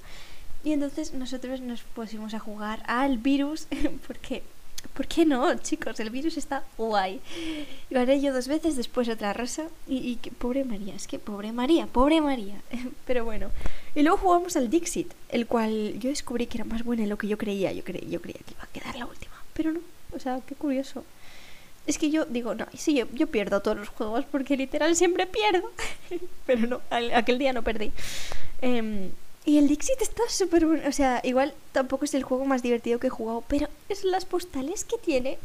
Y 0.65 0.73
entonces 0.73 1.15
nosotros 1.15 1.61
nos 1.61 1.83
pusimos 1.83 2.35
a 2.35 2.41
jugar 2.41 2.83
al 2.87 3.19
virus 3.19 3.69
porque 4.07 4.43
¿Por 4.95 5.07
qué 5.07 5.27
no, 5.27 5.55
chicos? 5.59 6.01
El 6.01 6.11
virus 6.11 6.39
está 6.39 6.65
guay. 6.79 7.21
Lo 7.91 8.01
haré 8.01 8.21
yo 8.21 8.33
dos 8.33 8.49
veces, 8.49 8.77
después 8.77 9.09
otra 9.09 9.35
rosa. 9.35 9.67
Y, 9.87 9.99
y 9.99 10.17
que, 10.17 10.31
pobre 10.31 10.65
María, 10.65 10.95
es 10.95 11.07
que 11.07 11.19
pobre 11.19 11.53
María, 11.53 11.87
pobre 11.87 12.21
María. 12.21 12.63
Pero 13.07 13.25
bueno. 13.25 13.51
Y 13.95 14.03
luego 14.03 14.17
jugamos 14.17 14.57
al 14.57 14.71
Dixit, 14.71 15.13
el 15.29 15.47
cual 15.47 15.99
yo 15.99 16.09
descubrí 16.09 16.47
que 16.47 16.59
era 16.59 16.65
más 16.65 16.83
bueno 16.83 17.03
de 17.03 17.09
lo 17.09 17.19
que 17.19 17.29
yo 17.29 17.37
creía. 17.37 17.73
Yo, 17.73 17.85
creía, 17.85 18.09
yo 18.09 18.23
que 18.23 18.31
iba 18.31 18.63
a 18.63 18.67
quedar 18.69 18.97
la 18.97 19.07
última. 19.07 19.35
Pero 19.53 19.73
no. 19.73 19.81
O 20.13 20.19
sea, 20.19 20.41
qué 20.47 20.55
curioso. 20.55 21.05
Es 21.87 21.99
que 21.99 22.11
yo 22.11 22.25
digo, 22.25 22.55
no, 22.55 22.67
sí, 22.77 22.95
yo, 22.95 23.07
yo 23.13 23.29
pierdo 23.29 23.61
todos 23.61 23.77
los 23.77 23.89
juegos 23.89 24.25
porque 24.25 24.57
literal 24.57 24.97
siempre 24.97 25.27
pierdo. 25.27 25.71
Pero 26.47 26.67
no, 26.67 26.81
aquel 26.91 27.39
día 27.39 27.53
no 27.53 27.63
perdí. 27.63 27.93
Eh, 28.63 29.11
y 29.47 29.59
el 29.59 29.69
Dixit 29.69 30.03
está 30.03 30.25
súper 30.29 30.67
bueno. 30.67 30.83
O 30.89 30.93
sea, 30.93 31.21
igual 31.23 31.55
tampoco 31.71 32.05
es 32.05 32.15
el 32.15 32.25
juego 32.25 32.45
más 32.45 32.63
divertido 32.63 32.99
que 32.99 33.07
he 33.07 33.11
jugado, 33.11 33.45
pero 33.47 33.69
es 33.89 34.03
las 34.05 34.25
postales 34.25 34.85
que 34.85 34.99
tiene 34.99 35.39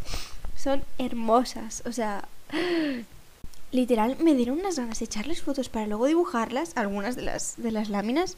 son 0.57 0.83
hermosas. 0.97 1.83
O 1.85 1.91
sea, 1.91 2.27
literal 3.71 4.17
me 4.19 4.33
dieron 4.33 4.59
unas 4.59 4.77
ganas 4.77 4.99
de 4.99 5.05
echarles 5.05 5.43
fotos 5.43 5.69
para 5.69 5.85
luego 5.85 6.07
dibujarlas, 6.07 6.75
algunas 6.75 7.15
de 7.15 7.21
las, 7.21 7.61
de 7.61 7.71
las 7.71 7.89
láminas. 7.89 8.37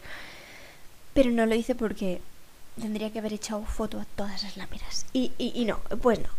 Pero 1.14 1.32
no 1.32 1.46
lo 1.46 1.56
hice 1.56 1.76
porque 1.76 2.20
tendría 2.80 3.12
que 3.12 3.20
haber 3.20 3.32
echado 3.32 3.64
foto 3.64 4.02
a 4.02 4.06
todas 4.18 4.44
las 4.44 4.58
láminas. 4.58 5.06
Y, 5.14 5.32
y, 5.38 5.54
y 5.56 5.64
no, 5.64 5.80
pues 6.02 6.20
no. 6.20 6.30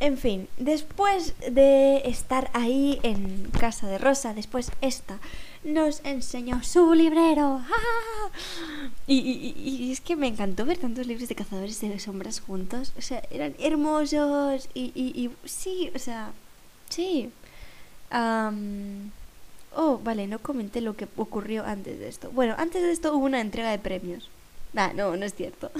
En 0.00 0.16
fin, 0.16 0.48
después 0.56 1.34
de 1.50 1.98
estar 2.06 2.50
ahí 2.54 2.98
en 3.02 3.50
casa 3.50 3.88
de 3.88 3.98
Rosa, 3.98 4.32
después 4.32 4.70
esta 4.80 5.18
nos 5.68 6.00
enseñó 6.04 6.62
su 6.62 6.94
librero. 6.94 7.62
Y, 9.06 9.90
es 9.90 10.02
que 10.02 10.16
me 10.16 10.26
encantó 10.26 10.66
ver 10.66 10.76
tantos 10.76 11.06
libros 11.06 11.28
de 11.28 11.34
cazadores 11.34 11.80
de 11.80 11.98
sombras 11.98 12.40
juntos. 12.40 12.92
O 12.98 13.02
sea, 13.02 13.22
eran 13.30 13.54
hermosos. 13.58 14.68
Y, 14.74 15.30
sí, 15.46 15.90
o 15.94 15.98
sea, 15.98 16.32
sí. 16.90 17.30
oh, 19.74 19.98
vale, 20.04 20.26
no 20.26 20.38
comenté 20.40 20.82
lo 20.82 20.94
que 20.94 21.08
ocurrió 21.16 21.64
antes 21.64 21.98
de 21.98 22.08
esto. 22.08 22.30
Bueno, 22.30 22.54
antes 22.58 22.82
de 22.82 22.92
esto 22.92 23.14
hubo 23.16 23.24
una 23.24 23.40
entrega 23.40 23.70
de 23.70 23.78
premios. 23.78 24.28
Ah, 24.76 24.92
no, 24.94 25.16
no 25.16 25.24
es 25.24 25.34
cierto. 25.34 25.70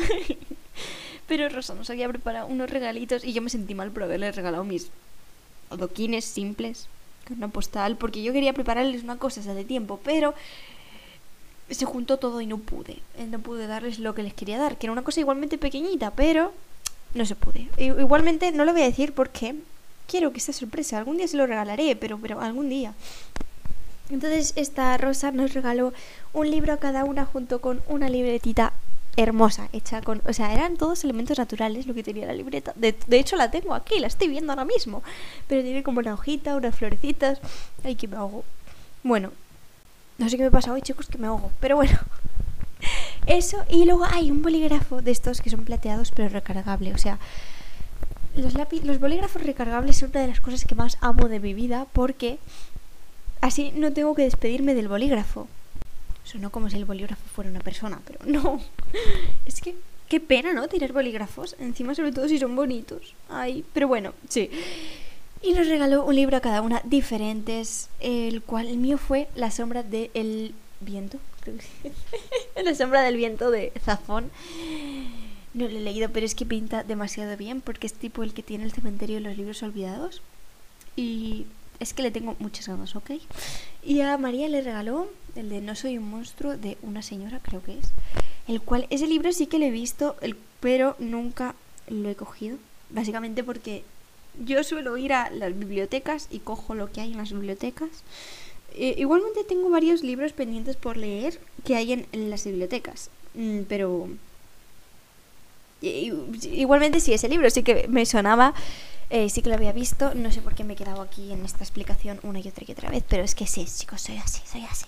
Pero 1.29 1.51
Rosa 1.51 1.75
nos 1.75 1.91
había 1.91 2.09
preparado 2.09 2.47
unos 2.47 2.71
regalitos 2.71 3.25
y 3.25 3.35
yo 3.35 3.43
me 3.43 3.51
sentí 3.51 3.75
mal 3.75 3.91
por 3.91 4.05
haberle 4.05 4.33
regalado 4.33 4.65
mis 4.65 4.91
adoquines 5.71 6.25
simples 6.25 6.89
una 7.31 7.49
postal, 7.49 7.97
porque 7.97 8.23
yo 8.23 8.33
quería 8.33 8.53
prepararles 8.53 9.03
una 9.03 9.17
cosa 9.17 9.41
hace 9.41 9.65
tiempo, 9.65 10.01
pero 10.03 10.35
se 11.71 11.85
juntó 11.85 12.17
todo 12.17 12.41
y 12.41 12.47
no 12.47 12.59
pude. 12.59 12.99
Eh, 13.17 13.27
no 13.27 13.39
pude 13.39 13.67
darles 13.67 13.99
lo 13.99 14.15
que 14.15 14.23
les 14.23 14.35
quería 14.35 14.59
dar, 14.59 14.79
que 14.79 14.87
era 14.87 14.93
una 14.93 15.03
cosa 15.03 15.21
igualmente 15.21 15.59
pequeñita, 15.59 16.13
pero 16.13 16.53
no 17.15 17.25
se 17.27 17.35
pude. 17.35 17.69
Igualmente 17.79 18.53
no 18.53 18.65
lo 18.65 18.73
voy 18.73 18.83
a 18.83 18.87
decir 18.87 19.13
porque 19.13 19.55
quiero 20.07 20.33
que 20.33 20.41
sea 20.41 20.55
sorpresa. 20.55 20.99
Algún 20.99 21.19
día 21.19 21.29
se 21.29 21.37
lo 21.37 21.47
regalaré, 21.47 21.97
pero, 21.97 22.19
pero 22.19 22.41
algún 22.41 22.69
día. 22.69 22.95
Entonces 24.11 24.55
esta 24.57 24.97
Rosa 24.97 25.31
nos 25.33 25.53
regaló 25.53 25.93
un 26.33 26.51
libro 26.51 26.73
a 26.73 26.79
cada 26.79 27.05
una 27.05 27.27
junto 27.27 27.61
con 27.61 27.83
una 27.89 28.09
libretita 28.09 28.73
hermosa, 29.19 29.69
hecha 29.73 30.01
con... 30.01 30.23
O 30.27 30.33
sea, 30.33 30.55
eran 30.55 30.77
todos 30.77 31.03
elementos 31.03 31.39
naturales 31.39 31.87
lo 31.87 31.95
que 31.95 32.05
tenía 32.05 32.27
la 32.27 32.33
libreta. 32.33 32.73
De, 32.77 32.95
hecho, 33.11 33.37
la 33.37 33.51
tengo 33.51 33.75
aquí, 33.75 33.99
la 33.99 34.07
estoy 34.07 34.29
viendo 34.29 34.53
ahora 34.53 34.65
mismo. 34.65 35.03
Pero 35.49 35.63
tiene 35.63 35.83
como 35.83 35.99
una 35.99 36.15
hojita, 36.15 36.57
unas 36.57 36.75
florecitas. 36.75 37.41
Ay, 37.85 37.97
que 37.97 38.07
me 38.07 38.17
ahogo. 38.17 38.45
Bueno, 39.03 39.33
no 40.19 40.29
sé 40.29 40.37
qué 40.37 40.45
me 40.45 40.51
pasa 40.51 40.73
hoy, 40.73 40.83
chicos, 40.83 41.07
que 41.09 41.19
me 41.19 41.27
ahogo. 41.27 41.51
Pero 41.61 41.77
bueno. 41.77 41.99
Eso, 43.27 43.59
y 43.69 43.85
luego 43.85 44.05
hay 44.05 44.31
un 44.31 44.41
bolígrafo 44.41 45.03
de 45.03 45.11
estos 45.11 45.41
que 45.41 45.51
son 45.51 45.65
plateados 45.65 46.13
pero 46.13 46.29
recargable. 46.29 46.95
O 46.95 46.99
sea, 46.99 47.19
los, 48.37 48.55
los 48.85 49.01
bolígrafos 49.01 49.43
recargables 49.43 49.99
son 49.99 50.11
una 50.11 50.21
de 50.21 50.29
las 50.29 50.41
cosas 50.41 50.65
que 50.65 50.77
más 50.77 50.97
amo 51.01 51.29
de 51.29 51.41
mi 51.41 51.55
vida 51.55 51.87
porque 51.93 52.39
así 53.41 53.73
no 53.75 53.93
tengo 53.93 54.15
que 54.15 54.23
despedirme 54.23 54.75
del 54.75 54.89
bolígrafo. 54.89 55.49
Sonó 56.29 56.51
como 56.51 56.69
si 56.69 56.77
el 56.77 56.85
bolígrafo 56.85 57.23
fuera 57.35 57.51
una 57.51 57.61
persona, 57.61 58.03
pero 58.05 58.19
no. 58.27 58.61
Es 59.47 59.63
que 59.63 59.75
qué 60.09 60.21
pena, 60.21 60.53
¿no? 60.53 60.69
Tirar 60.69 60.93
bolígrafos. 60.93 61.57
Encima, 61.59 61.95
sobre 61.95 62.13
todo 62.13 62.29
si 62.29 62.39
son 62.39 62.55
bonitos. 62.55 63.15
Ay, 63.31 63.65
pero 63.73 63.89
bueno, 63.89 64.13
sí. 64.29 64.51
Y 65.41 65.53
nos 65.53 65.69
regaló 65.69 66.05
un 66.05 66.15
libro 66.15 66.37
a 66.37 66.41
cada 66.41 66.61
una 66.61 66.83
diferentes, 66.85 67.89
el 68.01 68.43
cual 68.43 68.67
el 68.67 68.77
mío 68.77 68.99
fue 68.99 69.29
La 69.37 69.51
sombra 69.51 69.83
del 69.83 70.55
viento. 70.81 71.19
La 72.63 72.75
sombra 72.75 73.03
del 73.03 73.17
viento 73.17 73.51
de 73.51 73.73
Zafón. 73.83 74.31
No 75.55 75.67
lo 75.67 75.79
he 75.79 75.81
leído, 75.81 76.11
pero 76.11 76.27
es 76.27 76.35
que 76.35 76.45
pinta 76.45 76.83
demasiado 76.83 77.35
bien 77.39 77.63
porque 77.63 77.87
es 77.87 77.95
tipo 77.95 78.23
el 78.23 78.35
que 78.35 78.43
tiene 78.43 78.65
el 78.65 78.73
cementerio 78.73 79.17
de 79.17 79.23
los 79.23 79.37
libros 79.39 79.63
olvidados. 79.63 80.21
Y 80.95 81.47
es 81.81 81.95
que 81.95 82.03
le 82.03 82.11
tengo 82.11 82.37
muchas 82.39 82.69
ganas, 82.69 82.97
¿ok? 82.97 83.13
Y 83.89 84.03
a 84.03 84.19
María 84.19 84.51
le 84.51 84.61
regaló 84.61 85.09
el 85.35 85.49
de 85.49 85.63
No 85.63 85.75
soy 85.75 85.97
un 85.97 86.11
monstruo 86.11 86.59
de 86.59 86.77
una 86.83 87.01
señora, 87.01 87.41
creo 87.43 87.63
que 87.63 87.79
es. 87.79 87.93
El 88.47 88.61
cual, 88.61 88.87
ese 88.91 89.07
libro 89.07 89.33
sí 89.33 89.47
que 89.47 89.59
lo 89.59 89.65
he 89.65 89.71
visto, 89.71 90.15
pero 90.61 90.95
nunca 90.99 91.55
lo 91.89 92.11
he 92.11 92.15
cogido. 92.15 92.59
Básicamente 92.91 93.43
porque 93.43 93.85
yo 94.45 94.63
suelo 94.63 94.99
ir 94.99 95.15
a 95.15 95.31
las 95.31 95.59
bibliotecas 95.59 96.29
y 96.31 96.41
cojo 96.41 96.75
lo 96.75 96.93
que 96.93 97.01
hay 97.01 97.13
en 97.13 97.17
las 97.17 97.33
bibliotecas. 97.33 97.89
Eh, 98.75 98.95
igualmente 98.99 99.43
tengo 99.45 99.71
varios 99.71 100.03
libros 100.03 100.35
pendientes 100.35 100.77
por 100.77 100.99
leer 100.99 101.41
que 101.65 101.75
hay 101.75 101.95
en, 101.95 102.07
las 102.29 102.45
bibliotecas. 102.45 103.09
Mm, 103.33 103.61
pero... 103.71 104.11
Igualmente 105.81 107.01
sí, 107.01 107.15
ese 107.15 107.31
libro 107.31 107.49
sí 107.49 107.63
que 107.63 107.89
me 107.89 108.05
sonaba 108.05 108.53
eh, 109.11 109.29
sí 109.31 109.43
que 109.43 109.49
lo 109.49 109.55
había 109.55 109.73
visto, 109.73 110.15
no 110.15 110.31
sé 110.31 110.43
por 110.43 110.55
qué 110.55 110.65
me 110.65 110.75
he 110.75 110.77
quedado 110.77 111.03
aquí 111.03 111.33
en 111.33 111.45
esta 111.45 111.65
explicación 111.65 112.21
una 112.23 112.41
y 112.41 112.49
otra 112.49 112.65
y 112.67 112.73
otra 112.73 112.91
vez, 112.91 113.05
pero 113.09 113.25
es 113.25 113.35
que 113.35 113.47
sí, 113.47 113.65
chicos, 113.65 114.03
soy 114.03 114.17
así, 114.19 114.43
soy 114.51 114.65
así. 114.65 114.87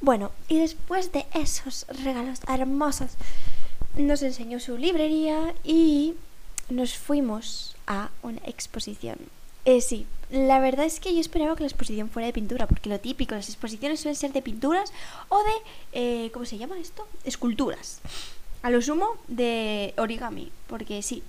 Bueno, 0.00 0.32
y 0.48 0.58
después 0.58 1.12
de 1.12 1.26
esos 1.34 1.86
regalos 2.02 2.40
hermosos, 2.48 3.12
nos 3.96 4.22
enseñó 4.22 4.58
su 4.58 4.78
librería 4.78 5.54
y 5.64 6.14
nos 6.68 6.96
fuimos 6.96 7.76
a 7.86 8.10
una 8.22 8.40
exposición. 8.44 9.18
Eh, 9.64 9.80
sí, 9.80 10.06
la 10.30 10.58
verdad 10.58 10.86
es 10.86 10.98
que 10.98 11.14
yo 11.14 11.20
esperaba 11.20 11.54
que 11.54 11.62
la 11.62 11.68
exposición 11.68 12.10
fuera 12.10 12.26
de 12.26 12.32
pintura, 12.32 12.66
porque 12.66 12.88
lo 12.88 12.98
típico, 12.98 13.34
las 13.34 13.48
exposiciones 13.48 14.00
suelen 14.00 14.16
ser 14.16 14.32
de 14.32 14.42
pinturas 14.42 14.92
o 15.28 15.38
de, 15.38 15.52
eh, 15.92 16.30
¿cómo 16.32 16.46
se 16.46 16.58
llama 16.58 16.78
esto? 16.78 17.06
Esculturas. 17.24 18.00
A 18.62 18.70
lo 18.70 18.80
sumo 18.82 19.10
de 19.28 19.94
origami, 19.98 20.50
porque 20.68 21.02
sí, 21.02 21.22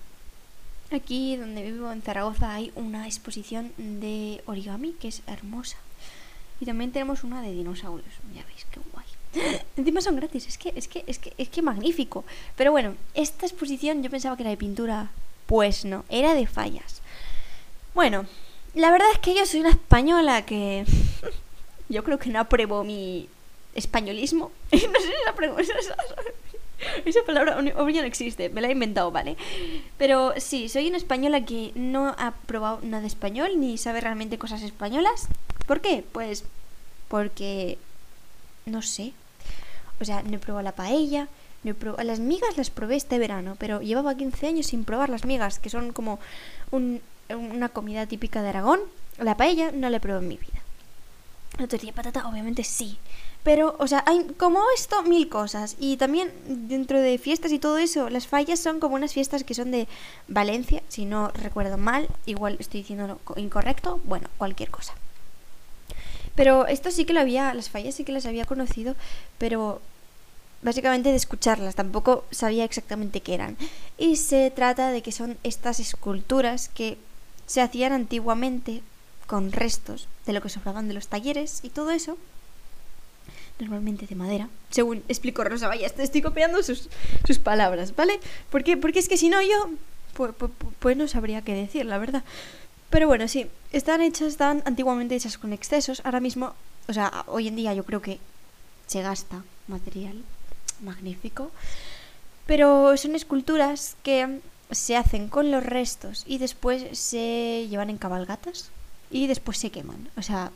Aquí 0.93 1.35
donde 1.37 1.63
vivo 1.63 1.91
en 1.91 2.03
Zaragoza 2.03 2.53
hay 2.53 2.71
una 2.75 3.07
exposición 3.07 3.73
de 3.77 4.43
origami 4.45 4.91
que 4.93 5.07
es 5.07 5.23
hermosa. 5.25 5.77
Y 6.59 6.65
también 6.65 6.91
tenemos 6.91 7.23
una 7.23 7.41
de 7.41 7.51
dinosaurios. 7.51 8.13
Ya 8.33 8.43
veis 8.45 8.65
qué 8.69 8.79
guay. 8.91 9.59
Encima 9.77 10.01
son 10.01 10.15
gratis, 10.17 10.47
es 10.47 10.57
que, 10.59 10.71
es 10.75 10.87
que, 10.87 11.03
es 11.07 11.17
que, 11.17 11.33
es 11.37 11.49
que 11.49 11.61
magnífico. 11.63 12.23
Pero 12.55 12.71
bueno, 12.71 12.95
esta 13.15 13.47
exposición 13.47 14.03
yo 14.03 14.11
pensaba 14.11 14.37
que 14.37 14.43
era 14.43 14.51
de 14.51 14.57
pintura. 14.57 15.09
Pues 15.47 15.83
no, 15.83 16.05
era 16.09 16.35
de 16.35 16.45
fallas. 16.45 17.01
Bueno, 17.95 18.27
la 18.75 18.91
verdad 18.91 19.07
es 19.13 19.19
que 19.19 19.35
yo 19.35 19.45
soy 19.45 19.61
una 19.61 19.71
española 19.71 20.45
que. 20.45 20.85
yo 21.89 22.03
creo 22.03 22.19
que 22.19 22.29
no 22.29 22.39
apruebo 22.39 22.83
mi 22.83 23.29
españolismo. 23.73 24.51
no 24.71 24.77
sé 24.77 25.07
si 25.07 25.29
apruebo. 25.29 25.57
Esa 27.05 27.23
palabra 27.25 27.57
obvio 27.57 28.01
no 28.01 28.07
existe, 28.07 28.49
me 28.49 28.61
la 28.61 28.67
he 28.67 28.71
inventado, 28.71 29.11
¿vale? 29.11 29.37
Pero 29.97 30.33
sí, 30.37 30.69
soy 30.69 30.87
una 30.87 30.97
española 30.97 31.45
que 31.45 31.71
no 31.75 32.15
ha 32.17 32.33
probado 32.45 32.79
nada 32.83 33.05
español 33.07 33.59
ni 33.59 33.77
sabe 33.77 34.01
realmente 34.01 34.37
cosas 34.37 34.61
españolas. 34.61 35.27
¿Por 35.67 35.81
qué? 35.81 36.03
Pues 36.11 36.45
porque 37.07 37.77
no 38.65 38.81
sé. 38.81 39.13
O 40.01 40.05
sea, 40.05 40.23
no 40.23 40.35
he 40.35 40.39
probado 40.39 40.63
la 40.63 40.75
paella, 40.75 41.27
no 41.63 41.71
he 41.71 41.73
probado... 41.73 42.03
las 42.03 42.19
migas 42.19 42.57
las 42.57 42.69
probé 42.69 42.95
este 42.95 43.19
verano, 43.19 43.55
pero 43.59 43.81
llevaba 43.81 44.15
15 44.15 44.47
años 44.47 44.67
sin 44.67 44.83
probar 44.83 45.09
las 45.09 45.25
migas, 45.25 45.59
que 45.59 45.69
son 45.69 45.93
como 45.93 46.19
una 46.71 47.69
comida 47.69 48.05
típica 48.07 48.41
de 48.41 48.49
Aragón. 48.49 48.79
La 49.17 49.37
paella 49.37 49.71
no 49.71 49.89
la 49.89 49.97
he 49.97 49.99
probado 49.99 50.23
en 50.23 50.27
mi 50.27 50.37
vida. 50.37 50.62
La 51.59 51.67
tortilla 51.67 51.91
de 51.91 51.95
patata, 51.95 52.27
obviamente 52.27 52.63
sí. 52.63 52.97
Pero, 53.43 53.75
o 53.77 53.87
sea, 53.87 54.03
hay 54.07 54.23
como 54.37 54.59
esto 54.75 55.03
mil 55.03 55.29
cosas. 55.29 55.75
Y 55.79 55.97
también 55.97 56.31
dentro 56.47 56.99
de 56.99 57.17
fiestas 57.17 57.51
y 57.51 57.59
todo 57.59 57.77
eso, 57.77 58.09
las 58.09 58.25
fallas 58.25 58.59
son 58.59 58.79
como 58.79 58.95
unas 58.95 59.13
fiestas 59.13 59.43
que 59.43 59.53
son 59.53 59.71
de 59.71 59.87
Valencia, 60.27 60.81
si 60.87 61.05
no 61.05 61.29
recuerdo 61.29 61.77
mal, 61.77 62.07
igual 62.25 62.57
estoy 62.59 62.81
diciendo 62.81 63.19
incorrecto, 63.35 63.99
bueno, 64.05 64.29
cualquier 64.37 64.69
cosa. 64.69 64.93
Pero 66.35 66.65
esto 66.67 66.89
sí 66.89 67.05
que 67.05 67.13
lo 67.13 67.19
había, 67.19 67.53
las 67.53 67.69
fallas 67.69 67.95
sí 67.95 68.03
que 68.03 68.11
las 68.11 68.25
había 68.25 68.45
conocido, 68.45 68.95
pero 69.37 69.81
básicamente 70.63 71.09
de 71.09 71.15
escucharlas, 71.15 71.75
tampoco 71.75 72.25
sabía 72.31 72.63
exactamente 72.63 73.21
qué 73.21 73.35
eran. 73.35 73.57
Y 73.97 74.15
se 74.15 74.49
trata 74.49 74.89
de 74.89 75.01
que 75.01 75.11
son 75.11 75.37
estas 75.43 75.79
esculturas 75.79 76.69
que 76.69 76.97
se 77.45 77.61
hacían 77.61 77.91
antiguamente 77.91 78.81
con 79.27 79.51
restos 79.51 80.07
de 80.25 80.33
lo 80.33 80.41
que 80.41 80.49
sobraban 80.49 80.87
de 80.87 80.93
los 80.93 81.07
talleres 81.07 81.59
y 81.63 81.69
todo 81.69 81.91
eso 81.91 82.17
normalmente 83.59 84.07
de 84.07 84.15
madera, 84.15 84.49
según 84.69 85.03
explicó 85.07 85.43
Rosa, 85.43 85.67
vaya, 85.67 85.87
estoy 85.87 86.21
copiando 86.21 86.63
sus, 86.63 86.89
sus 87.25 87.39
palabras, 87.39 87.95
¿vale? 87.95 88.19
Porque, 88.49 88.77
porque 88.77 88.99
es 88.99 89.07
que 89.07 89.17
si 89.17 89.29
no 89.29 89.41
yo, 89.41 89.69
pues, 90.13 90.33
pues, 90.37 90.51
pues 90.79 90.97
no 90.97 91.07
sabría 91.07 91.43
qué 91.43 91.53
decir, 91.53 91.85
la 91.85 91.97
verdad. 91.97 92.23
Pero 92.89 93.07
bueno, 93.07 93.27
sí, 93.27 93.47
están 93.71 94.01
hechas, 94.01 94.27
están 94.27 94.61
antiguamente 94.65 95.15
hechas 95.15 95.37
con 95.37 95.53
excesos. 95.53 96.01
Ahora 96.03 96.19
mismo, 96.19 96.53
o 96.87 96.93
sea, 96.93 97.23
hoy 97.27 97.47
en 97.47 97.55
día 97.55 97.73
yo 97.73 97.85
creo 97.85 98.01
que 98.01 98.19
se 98.85 99.01
gasta 99.01 99.43
material 99.67 100.23
magnífico. 100.81 101.51
Pero 102.45 102.95
son 102.97 103.15
esculturas 103.15 103.95
que 104.03 104.39
se 104.69 104.97
hacen 104.97 105.29
con 105.29 105.49
los 105.49 105.65
restos 105.65 106.23
y 106.27 106.37
después 106.37 106.97
se 106.97 107.67
llevan 107.69 107.89
en 107.89 107.97
cabalgatas 107.97 108.69
y 109.13 109.27
después 109.27 109.57
se 109.57 109.69
queman. 109.69 110.09
O 110.17 110.21
sea, 110.21 110.51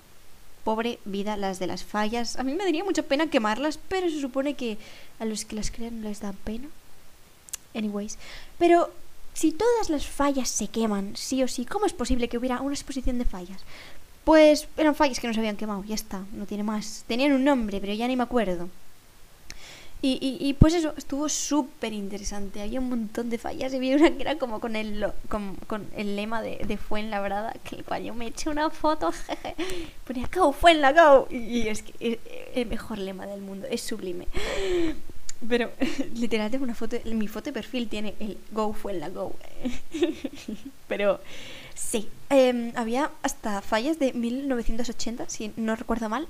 pobre 0.64 1.00
vida 1.06 1.38
las 1.38 1.60
de 1.60 1.68
las 1.68 1.84
fallas. 1.84 2.38
A 2.38 2.44
mí 2.44 2.54
me 2.54 2.66
daría 2.66 2.84
mucha 2.84 3.04
pena 3.04 3.30
quemarlas, 3.30 3.80
pero 3.88 4.10
se 4.10 4.20
supone 4.20 4.56
que 4.56 4.78
a 5.20 5.26
los 5.26 5.46
que 5.46 5.56
las 5.56 5.72
crean 5.72 6.02
les 6.02 6.20
da 6.20 6.34
pena. 6.34 6.68
Anyways, 7.74 8.18
pero 8.58 8.92
si 9.34 9.52
todas 9.52 9.90
las 9.90 10.08
fallas 10.08 10.50
se 10.50 10.68
queman, 10.68 11.16
sí 11.16 11.44
o 11.44 11.48
sí, 11.48 11.64
¿cómo 11.66 11.86
es 11.86 11.94
posible 11.94 12.28
que 12.28 12.40
hubiera 12.40 12.60
una 12.60 12.74
exposición 12.74 13.20
de 13.20 13.26
fallas? 13.26 13.62
Pues 14.24 14.68
eran 14.76 14.96
fallas 14.96 15.20
que 15.20 15.28
no 15.28 15.34
se 15.34 15.40
habían 15.40 15.56
quemado, 15.56 15.84
ya 15.84 15.96
está, 15.96 16.26
no 16.34 16.46
tiene 16.48 16.64
más. 16.64 17.06
Tenían 17.08 17.32
un 17.34 17.46
nombre, 17.46 17.80
pero 17.80 17.94
ya 17.94 18.08
ni 18.08 18.18
me 18.18 18.24
acuerdo. 18.24 18.68
Y, 20.00 20.38
y, 20.40 20.54
pues 20.54 20.76
eso, 20.76 20.94
estuvo 20.96 21.28
súper 21.28 21.92
interesante. 21.92 22.62
Había 22.62 22.80
un 22.80 22.90
montón 22.90 23.30
de 23.30 23.38
fallas. 23.38 23.74
Y 23.74 23.78
había 23.78 23.96
una 23.96 24.12
que 24.12 24.22
era 24.22 24.38
como 24.38 24.60
con 24.60 24.76
el, 24.76 25.06
con, 25.28 25.56
con 25.68 25.88
el 25.96 26.16
lema 26.16 26.42
de, 26.42 26.62
de 26.68 26.78
Fuenlabrada, 26.78 27.54
que 27.64 27.78
el 27.78 27.84
cual 27.84 28.04
yo 28.04 28.14
me 28.14 28.28
eché 28.28 28.50
una 28.50 28.70
foto. 28.70 29.12
Jeje. 29.28 29.56
Ponía 30.06 30.30
Go, 30.34 30.52
Fuenla, 30.52 31.26
Y, 31.32 31.68
es 31.68 31.82
que 31.82 31.94
es 32.00 32.20
el 32.56 32.68
mejor 32.68 33.00
lema 33.00 33.26
del 33.26 33.42
mundo, 33.42 33.68
es 33.70 33.82
sublime. 33.82 34.28
Pero 35.48 35.72
literal 36.16 36.50
tengo 36.50 36.64
una 36.64 36.76
foto, 36.76 36.98
mi 37.06 37.28
foto 37.28 37.46
de 37.46 37.54
perfil 37.54 37.90
tiene 37.90 38.16
el 38.20 38.38
Go 38.52 38.74
fue 38.74 38.94
la 38.94 39.10
Go. 39.10 39.36
Pero 40.88 41.20
sí, 41.76 42.10
em, 42.30 42.72
había 42.76 43.12
hasta 43.22 43.62
fallas 43.62 44.00
de 44.00 44.14
1980, 44.14 45.30
si 45.30 45.52
no 45.56 45.76
recuerdo 45.76 46.10
mal. 46.10 46.28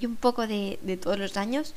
Y 0.00 0.06
un 0.06 0.16
poco 0.16 0.46
de, 0.46 0.78
de 0.82 0.96
todos 0.96 1.18
los 1.18 1.36
años. 1.36 1.74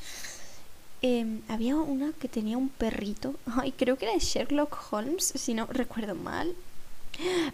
Em, 1.02 1.40
había 1.48 1.76
una 1.76 2.12
que 2.12 2.28
tenía 2.28 2.58
un 2.58 2.68
perrito. 2.68 3.34
Ay, 3.46 3.72
creo 3.72 3.96
que 3.96 4.04
era 4.04 4.14
de 4.14 4.20
Sherlock 4.20 4.92
Holmes, 4.92 5.32
si 5.34 5.54
no 5.54 5.66
recuerdo 5.66 6.14
mal. 6.14 6.54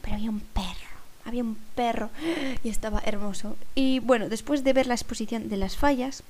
Pero 0.02 0.16
había 0.16 0.30
un 0.30 0.40
perro. 0.40 0.96
Había 1.24 1.42
un 1.42 1.56
perro 1.74 2.10
y 2.62 2.68
estaba 2.68 3.02
hermoso. 3.04 3.56
Y 3.74 3.98
bueno, 3.98 4.28
después 4.28 4.62
de 4.62 4.72
ver 4.72 4.86
la 4.86 4.94
exposición 4.94 5.48
de 5.48 5.56
las 5.56 5.76
fallas, 5.76 6.22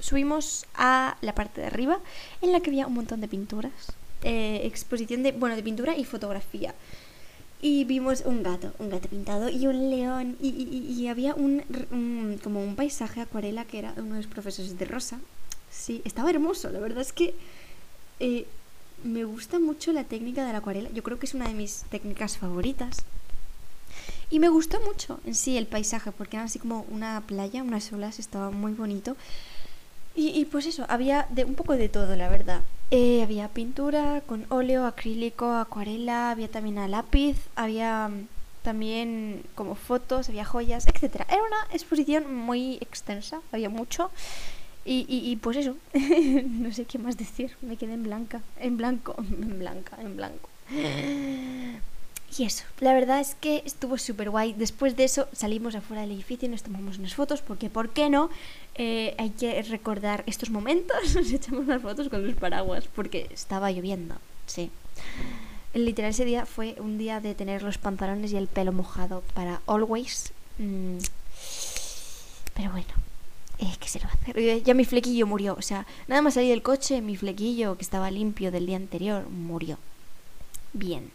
subimos 0.00 0.66
a 0.74 1.16
la 1.20 1.36
parte 1.36 1.60
de 1.60 1.68
arriba 1.68 2.00
en 2.42 2.50
la 2.50 2.60
que 2.60 2.70
había 2.70 2.88
un 2.88 2.94
montón 2.94 3.20
de 3.20 3.28
pinturas. 3.28 3.92
Eh, 4.22 4.62
exposición 4.64 5.22
de, 5.22 5.32
bueno, 5.32 5.54
de 5.54 5.62
pintura 5.62 5.96
y 5.96 6.04
fotografía. 6.04 6.74
Y 7.62 7.84
vimos 7.84 8.22
un 8.24 8.42
gato, 8.42 8.72
un 8.78 8.88
gato 8.88 9.08
pintado 9.08 9.50
y 9.50 9.66
un 9.66 9.90
león. 9.90 10.36
Y, 10.40 10.48
y, 10.48 11.08
había 11.08 11.34
un, 11.34 11.62
como 12.42 12.62
un 12.62 12.74
paisaje 12.74 13.20
acuarela 13.20 13.64
que 13.64 13.78
era 13.78 13.92
uno 13.98 14.14
de 14.14 14.22
los 14.22 14.26
profesores 14.26 14.78
de 14.78 14.84
Rosa. 14.86 15.20
Sí, 15.70 16.00
estaba 16.04 16.30
hermoso. 16.30 16.70
La 16.70 16.80
verdad 16.80 17.02
es 17.02 17.12
que 17.12 17.34
eh, 18.18 18.46
me 19.04 19.24
gusta 19.24 19.58
mucho 19.58 19.92
la 19.92 20.04
técnica 20.04 20.46
de 20.46 20.52
la 20.52 20.58
acuarela. 20.58 20.90
Yo 20.90 21.02
creo 21.02 21.18
que 21.18 21.26
es 21.26 21.34
una 21.34 21.48
de 21.48 21.54
mis 21.54 21.82
técnicas 21.90 22.38
favoritas. 22.38 23.04
Y 24.30 24.38
me 24.38 24.48
gustó 24.48 24.80
mucho 24.80 25.20
en 25.26 25.34
sí 25.34 25.58
el 25.58 25.66
paisaje, 25.66 26.12
porque 26.12 26.36
era 26.36 26.44
así 26.44 26.58
como 26.58 26.86
una 26.90 27.20
playa, 27.26 27.62
unas 27.62 27.92
olas, 27.92 28.18
estaba 28.18 28.50
muy 28.50 28.72
bonito. 28.72 29.16
Y, 30.14 30.44
pues 30.46 30.66
eso, 30.66 30.84
había 30.88 31.26
de, 31.30 31.44
un 31.44 31.54
poco 31.54 31.76
de 31.76 31.88
todo, 31.88 32.16
la 32.16 32.28
verdad. 32.28 32.60
Eh, 32.90 33.22
había 33.22 33.48
pintura 33.48 34.22
con 34.26 34.44
óleo, 34.48 34.84
acrílico, 34.84 35.52
acuarela, 35.52 36.30
había 36.30 36.48
también 36.48 36.78
a 36.78 36.88
lápiz, 36.88 37.36
había 37.54 38.08
mm, 38.08 38.26
también 38.62 39.44
como 39.54 39.76
fotos, 39.76 40.28
había 40.28 40.44
joyas, 40.44 40.86
etc. 40.88 41.22
Era 41.28 41.42
una 41.42 41.72
exposición 41.72 42.34
muy 42.34 42.74
extensa, 42.80 43.40
había 43.52 43.70
mucho. 43.70 44.10
Y, 44.84 45.06
y, 45.08 45.30
y 45.30 45.36
pues 45.36 45.56
eso, 45.56 45.76
no 46.44 46.72
sé 46.72 46.84
qué 46.84 46.98
más 46.98 47.16
decir, 47.16 47.52
me 47.62 47.76
quedé 47.76 47.94
en 47.94 48.02
blanca, 48.02 48.42
en 48.58 48.76
blanco, 48.76 49.14
en 49.18 49.58
blanca, 49.58 49.96
en 50.02 50.16
blanco. 50.16 50.48
Y 52.38 52.44
eso, 52.44 52.64
la 52.78 52.94
verdad 52.94 53.20
es 53.20 53.34
que 53.34 53.62
estuvo 53.66 53.98
súper 53.98 54.30
guay. 54.30 54.52
Después 54.52 54.96
de 54.96 55.04
eso 55.04 55.28
salimos 55.32 55.74
afuera 55.74 56.02
del 56.02 56.12
edificio 56.12 56.46
y 56.46 56.50
nos 56.50 56.62
tomamos 56.62 56.98
unas 56.98 57.14
fotos 57.14 57.42
porque, 57.42 57.68
¿por 57.68 57.90
qué 57.90 58.08
no? 58.08 58.30
Eh, 58.76 59.14
hay 59.18 59.30
que 59.30 59.60
recordar 59.62 60.22
estos 60.26 60.50
momentos. 60.50 60.96
Nos 61.14 61.30
echamos 61.32 61.64
unas 61.64 61.82
fotos 61.82 62.08
con 62.08 62.26
los 62.26 62.36
paraguas 62.36 62.88
porque 62.94 63.28
estaba 63.32 63.70
lloviendo, 63.72 64.14
sí. 64.46 64.70
Literal 65.74 66.10
ese 66.10 66.24
día 66.24 66.46
fue 66.46 66.76
un 66.78 66.98
día 66.98 67.20
de 67.20 67.34
tener 67.34 67.62
los 67.62 67.78
pantalones 67.78 68.32
y 68.32 68.36
el 68.36 68.46
pelo 68.46 68.72
mojado 68.72 69.22
para 69.34 69.60
always. 69.66 70.32
Mm. 70.58 70.98
Pero 72.54 72.70
bueno, 72.70 72.88
eh, 73.58 73.72
¿qué 73.78 73.88
se 73.88 73.98
lo 73.98 74.06
va 74.06 74.12
a 74.12 74.14
hacer? 74.14 74.62
Ya 74.62 74.74
mi 74.74 74.84
flequillo 74.84 75.26
murió. 75.26 75.54
O 75.58 75.62
sea, 75.62 75.86
nada 76.06 76.22
más 76.22 76.34
salí 76.34 76.50
del 76.50 76.62
coche, 76.62 77.02
mi 77.02 77.16
flequillo 77.16 77.76
que 77.76 77.82
estaba 77.82 78.10
limpio 78.10 78.50
del 78.52 78.66
día 78.66 78.76
anterior 78.76 79.28
murió 79.28 79.78
bien. 80.72 81.10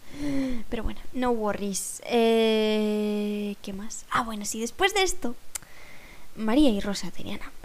Pero 0.69 0.83
bueno, 0.83 0.99
no 1.13 1.31
worries. 1.31 2.01
Eh, 2.05 3.55
¿Qué 3.61 3.73
más? 3.73 4.05
Ah, 4.11 4.23
bueno, 4.23 4.45
sí, 4.45 4.59
después 4.59 4.93
de 4.93 5.03
esto, 5.03 5.35
María 6.35 6.69
y 6.69 6.79
Rosa 6.79 7.11
tenían 7.11 7.41
hambre. 7.41 7.55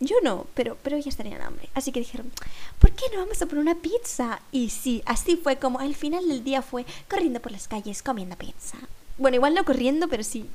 Yo 0.00 0.16
no, 0.22 0.46
pero, 0.54 0.76
pero 0.82 0.96
ellas 0.96 1.16
tenían 1.16 1.42
hambre. 1.42 1.68
Así 1.74 1.92
que 1.92 2.00
dijeron, 2.00 2.30
¿por 2.78 2.90
qué 2.92 3.04
no 3.12 3.20
vamos 3.20 3.40
a 3.40 3.46
por 3.46 3.58
una 3.58 3.76
pizza? 3.76 4.40
Y 4.50 4.70
sí, 4.70 5.02
así 5.06 5.36
fue 5.36 5.56
como 5.58 5.78
al 5.78 5.94
final 5.94 6.28
del 6.28 6.42
día 6.42 6.60
fue 6.60 6.84
corriendo 7.08 7.40
por 7.40 7.52
las 7.52 7.68
calles 7.68 8.02
comiendo 8.02 8.36
pizza. 8.36 8.78
Bueno, 9.18 9.36
igual 9.36 9.54
no 9.54 9.64
corriendo, 9.64 10.08
pero 10.08 10.24
sí 10.24 10.48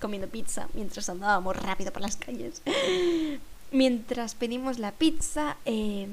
comiendo 0.00 0.28
pizza 0.28 0.68
mientras 0.74 1.08
andábamos 1.08 1.56
rápido 1.56 1.92
por 1.92 2.02
las 2.02 2.16
calles. 2.16 2.62
Mientras 3.70 4.36
pedimos 4.36 4.78
la 4.78 4.92
pizza, 4.92 5.56
eh, 5.64 6.08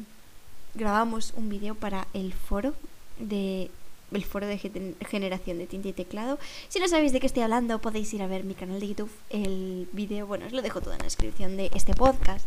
grabamos 0.74 1.34
un 1.36 1.48
video 1.48 1.76
para 1.76 2.08
el 2.14 2.34
foro 2.34 2.74
de 3.20 3.70
el 4.12 4.26
foro 4.26 4.48
de 4.48 4.58
generación 4.58 5.58
de 5.58 5.68
tinta 5.68 5.90
y 5.90 5.94
teclado. 5.94 6.40
Si 6.70 6.80
no 6.80 6.88
sabéis 6.88 7.14
de 7.14 7.20
qué 7.20 7.28
estoy 7.28 7.44
hablando, 7.44 7.80
podéis 7.80 8.14
ir 8.14 8.22
a 8.22 8.28
ver 8.28 8.44
mi 8.44 8.54
canal 8.54 8.80
de 8.80 8.88
YouTube, 8.88 9.12
el 9.30 9.88
vídeo, 9.94 10.28
bueno, 10.28 10.46
os 10.46 10.52
lo 10.52 10.62
dejo 10.62 10.82
todo 10.82 10.94
en 10.94 11.00
la 11.00 11.06
descripción 11.06 11.58
de 11.58 11.72
este 11.74 11.94
podcast. 11.94 12.46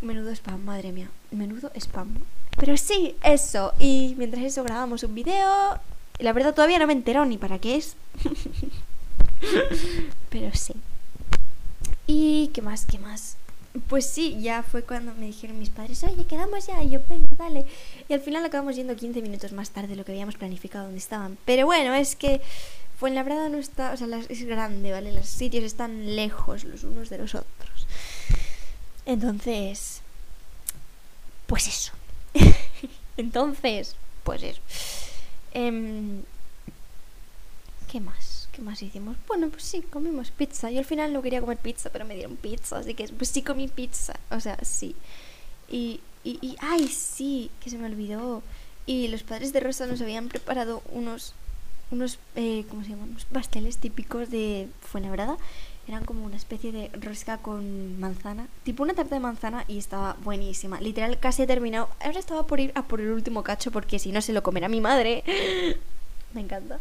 Menudo 0.00 0.30
spam, 0.30 0.64
madre 0.64 0.92
mía, 0.92 1.10
menudo 1.30 1.70
spam. 1.74 2.14
Pero 2.58 2.76
sí, 2.76 3.14
eso. 3.22 3.72
Y 3.78 4.14
mientras 4.18 4.44
eso 4.44 4.64
grabamos 4.64 5.02
un 5.02 5.14
video, 5.14 5.78
la 6.18 6.32
verdad 6.32 6.54
todavía 6.54 6.78
no 6.78 6.86
me 6.86 6.92
entero 6.92 7.24
ni 7.24 7.38
para 7.38 7.58
qué 7.58 7.76
es. 7.76 7.96
Pero 10.30 10.50
sí. 10.54 10.74
¿Y 12.06 12.48
qué 12.48 12.62
más? 12.62 12.86
¿Qué 12.86 12.98
más? 12.98 13.36
Pues 13.88 14.04
sí, 14.04 14.38
ya 14.40 14.62
fue 14.62 14.82
cuando 14.82 15.14
me 15.14 15.26
dijeron 15.26 15.58
mis 15.58 15.70
padres, 15.70 16.04
oye, 16.04 16.26
quedamos 16.26 16.66
ya. 16.66 16.82
Y 16.82 16.90
yo, 16.90 17.00
venga, 17.08 17.26
dale. 17.38 17.64
Y 18.08 18.12
al 18.12 18.20
final 18.20 18.44
acabamos 18.44 18.76
yendo 18.76 18.94
15 18.94 19.22
minutos 19.22 19.52
más 19.52 19.70
tarde 19.70 19.88
de 19.88 19.96
lo 19.96 20.04
que 20.04 20.12
habíamos 20.12 20.36
planificado 20.36 20.84
donde 20.84 20.98
estaban. 20.98 21.38
Pero 21.46 21.64
bueno, 21.66 21.94
es 21.94 22.14
que 22.14 22.42
Fuenlabrada 23.02 23.48
no 23.48 23.58
está, 23.58 23.92
o 23.92 23.96
sea, 23.96 24.06
es 24.28 24.44
grande, 24.44 24.92
¿vale? 24.92 25.12
Los 25.12 25.26
sitios 25.26 25.64
están 25.64 26.14
lejos 26.14 26.62
los 26.62 26.84
unos 26.84 27.10
de 27.10 27.18
los 27.18 27.34
otros. 27.34 27.88
Entonces, 29.06 30.02
pues 31.48 31.66
eso. 31.66 31.92
Entonces, 33.16 33.96
pues 34.22 34.44
eso. 34.44 34.60
Em, 35.52 36.22
¿Qué 37.90 37.98
más? 37.98 38.41
¿Qué 38.62 38.66
más 38.66 38.80
hicimos? 38.80 39.16
Bueno, 39.26 39.48
pues 39.48 39.64
sí, 39.64 39.82
comimos 39.82 40.30
pizza. 40.30 40.70
Yo 40.70 40.78
al 40.78 40.84
final 40.84 41.12
no 41.12 41.20
quería 41.20 41.40
comer 41.40 41.58
pizza, 41.58 41.90
pero 41.90 42.04
me 42.04 42.14
dieron 42.14 42.36
pizza, 42.36 42.78
así 42.78 42.94
que 42.94 43.08
pues 43.08 43.28
sí 43.28 43.42
comí 43.42 43.66
pizza. 43.66 44.14
O 44.30 44.38
sea, 44.38 44.56
sí. 44.62 44.94
Y, 45.68 45.98
y, 46.22 46.38
y 46.40 46.54
ay, 46.60 46.86
sí, 46.86 47.50
que 47.58 47.70
se 47.70 47.76
me 47.76 47.86
olvidó. 47.86 48.40
Y 48.86 49.08
los 49.08 49.24
padres 49.24 49.52
de 49.52 49.58
Rosa 49.58 49.88
nos 49.88 50.00
habían 50.00 50.28
preparado 50.28 50.80
unos, 50.92 51.34
unos, 51.90 52.20
eh, 52.36 52.64
¿cómo 52.70 52.84
se 52.84 52.90
llaman? 52.90 53.08
Unos 53.08 53.24
pasteles 53.24 53.78
típicos 53.78 54.30
de 54.30 54.68
Fuenlabrada. 54.80 55.38
Eran 55.88 56.04
como 56.04 56.24
una 56.24 56.36
especie 56.36 56.70
de 56.70 56.88
rosca 57.00 57.38
con 57.38 57.98
manzana, 57.98 58.46
tipo 58.62 58.84
una 58.84 58.94
tarta 58.94 59.16
de 59.16 59.20
manzana 59.20 59.64
y 59.66 59.78
estaba 59.78 60.16
buenísima. 60.22 60.80
Literal, 60.80 61.18
casi 61.18 61.42
he 61.42 61.46
terminado. 61.48 61.88
Ahora 61.98 62.20
estaba 62.20 62.46
por 62.46 62.60
ir 62.60 62.70
a 62.76 62.84
por 62.84 63.00
el 63.00 63.10
último 63.10 63.42
cacho 63.42 63.72
porque 63.72 63.98
si 63.98 64.12
no 64.12 64.20
se 64.20 64.32
lo 64.32 64.44
comerá 64.44 64.68
mi 64.68 64.80
madre 64.80 65.24
me 66.34 66.40
encanta. 66.40 66.80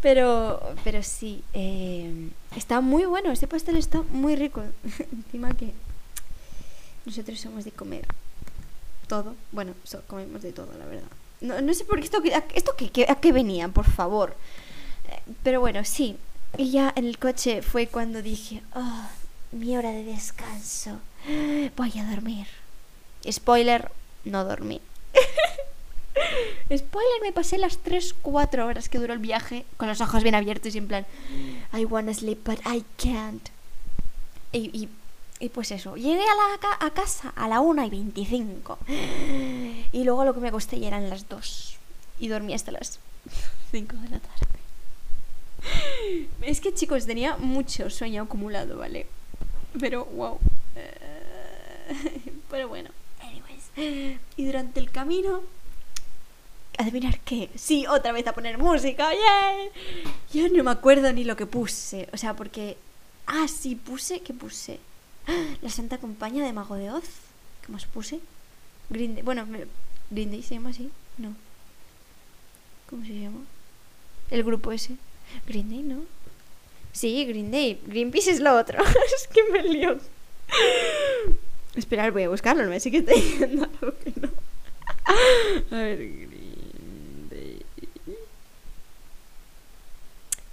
Pero, 0.00 0.74
pero 0.84 1.02
sí, 1.02 1.44
eh, 1.54 2.30
está 2.56 2.80
muy 2.80 3.04
bueno, 3.04 3.30
este 3.30 3.46
pastel 3.46 3.76
está 3.76 4.02
muy 4.10 4.36
rico. 4.36 4.62
Encima 5.12 5.52
que 5.54 5.72
nosotros 7.04 7.40
somos 7.40 7.64
de 7.64 7.72
comer 7.72 8.06
todo. 9.06 9.34
Bueno, 9.52 9.74
comemos 10.06 10.42
de 10.42 10.52
todo, 10.52 10.76
la 10.78 10.86
verdad. 10.86 11.08
No, 11.40 11.60
no 11.60 11.74
sé 11.74 11.84
por 11.84 11.98
qué 11.98 12.04
esto, 12.04 12.22
esto 12.54 12.74
que, 12.76 13.06
a 13.08 13.14
qué 13.16 13.32
venía, 13.32 13.68
por 13.68 13.86
favor. 13.90 14.36
Eh, 15.08 15.32
pero 15.42 15.60
bueno, 15.60 15.84
sí. 15.84 16.16
Y 16.56 16.70
ya 16.70 16.92
en 16.96 17.06
el 17.06 17.18
coche 17.18 17.62
fue 17.62 17.86
cuando 17.86 18.22
dije, 18.22 18.62
oh, 18.74 19.08
mi 19.52 19.76
hora 19.76 19.90
de 19.90 20.04
descanso. 20.04 20.98
Voy 21.76 21.92
a 21.98 22.10
dormir. 22.10 22.46
Spoiler, 23.28 23.90
no 24.24 24.44
dormí. 24.44 24.80
Spoiler, 26.76 27.22
me 27.22 27.32
pasé 27.32 27.58
las 27.58 27.82
3-4 27.82 28.64
horas 28.64 28.88
que 28.88 28.98
duró 28.98 29.12
el 29.12 29.18
viaje 29.18 29.64
con 29.76 29.88
los 29.88 30.00
ojos 30.00 30.22
bien 30.22 30.34
abiertos 30.34 30.74
y 30.74 30.78
en 30.78 30.88
plan, 30.88 31.06
I 31.72 31.84
wanna 31.84 32.14
sleep, 32.14 32.38
but 32.44 32.60
I 32.66 32.84
can't. 32.96 33.48
Y, 34.52 34.88
y, 35.40 35.48
pues 35.50 35.70
eso, 35.70 35.96
llegué 35.96 36.22
a, 36.22 36.34
la, 36.34 36.86
a 36.86 36.90
casa 36.90 37.32
a 37.36 37.48
la 37.48 37.60
1 37.60 37.84
y 37.84 37.90
25. 37.90 38.78
Y 39.92 40.04
luego 40.04 40.24
lo 40.24 40.34
que 40.34 40.40
me 40.40 40.48
acosté 40.48 40.80
ya 40.80 40.88
eran 40.88 41.10
las 41.10 41.28
2. 41.28 41.76
Y 42.20 42.28
dormí 42.28 42.54
hasta 42.54 42.72
las 42.72 42.98
5 43.70 43.96
de 43.96 44.08
la 44.08 44.18
tarde. 44.18 44.46
Es 46.42 46.60
que 46.60 46.72
chicos, 46.72 47.04
tenía 47.06 47.36
mucho 47.36 47.90
sueño 47.90 48.22
acumulado, 48.22 48.78
¿vale? 48.78 49.06
Pero, 49.78 50.06
wow. 50.06 50.38
Pero 52.50 52.68
bueno, 52.68 52.90
anyways. 53.20 54.16
Y 54.36 54.44
durante 54.44 54.80
el 54.80 54.90
camino 54.90 55.42
adivinar 56.78 57.20
qué. 57.20 57.50
Sí, 57.54 57.86
otra 57.86 58.12
vez 58.12 58.26
a 58.26 58.32
poner 58.32 58.58
música. 58.58 59.10
¡Yeah! 59.12 59.70
Yo 60.32 60.48
no 60.48 60.64
me 60.64 60.70
acuerdo 60.70 61.12
ni 61.12 61.24
lo 61.24 61.36
que 61.36 61.46
puse. 61.46 62.08
O 62.12 62.16
sea, 62.16 62.34
porque. 62.34 62.76
Ah, 63.26 63.46
sí, 63.48 63.74
puse. 63.74 64.20
¿Qué 64.20 64.32
puse? 64.32 64.80
La 65.62 65.70
Santa 65.70 65.98
Compañía 65.98 66.44
de 66.44 66.52
Mago 66.52 66.76
de 66.76 66.90
Oz. 66.90 67.08
¿Qué 67.64 67.72
más 67.72 67.84
puse? 67.84 68.20
Green. 68.90 69.20
Bueno, 69.24 69.46
Green 70.10 70.30
Day 70.30 70.42
se 70.42 70.54
llama 70.54 70.70
así. 70.70 70.90
No. 71.18 71.34
¿Cómo 72.88 73.04
se 73.04 73.20
llama? 73.20 73.40
El 74.30 74.44
grupo 74.44 74.72
ese. 74.72 74.96
Green 75.46 75.68
Day, 75.68 75.82
¿no? 75.82 76.02
Sí, 76.92 77.24
Green 77.26 77.50
Day. 77.50 77.80
Greenpeace 77.86 78.30
es 78.30 78.40
lo 78.40 78.56
otro. 78.56 78.82
es 79.16 79.28
que 79.28 79.42
me 79.52 79.62
lío. 79.62 79.98
Esperar, 81.74 82.12
voy 82.12 82.22
a 82.22 82.28
buscarlo. 82.28 82.64
No 82.64 82.70
me 82.70 82.80
sé 82.80 82.90
que 82.90 82.98
estoy 82.98 83.20
diciendo 83.20 83.68
algo 83.80 83.94
que 83.98 84.12
no. 84.20 84.28
a 85.76 85.80
ver, 85.80 86.27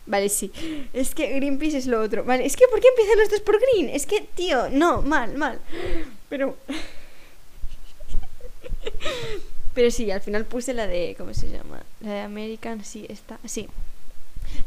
Vale, 0.06 0.30
sí. 0.30 0.51
Es 0.93 1.16
que 1.16 1.34
Greenpeace 1.34 1.78
es 1.78 1.88
lo 1.88 2.01
otro. 2.01 2.24
Vale, 2.24 2.45
es 2.45 2.56
que 2.56 2.68
¿por 2.68 2.80
qué 2.80 2.88
empiezan 2.89 3.18
los 3.20 3.30
dos 3.30 3.41
por 3.41 3.60
Green? 3.60 3.89
Es 3.89 4.06
que, 4.06 4.22
tío, 4.22 4.70
no, 4.70 5.01
mal, 5.01 5.36
mal. 5.36 5.60
Pero... 6.30 6.58
Pero 9.74 9.91
sí, 9.91 10.10
al 10.12 10.22
final 10.22 10.45
puse 10.45 10.74
la 10.74 10.88
de... 10.88 11.16
¿Cómo 11.18 11.34
se 11.34 11.49
llama? 11.49 11.84
La 11.99 12.14
de 12.14 12.20
American, 12.22 12.86
sí, 12.86 13.06
está... 13.10 13.39
Sí. 13.45 13.68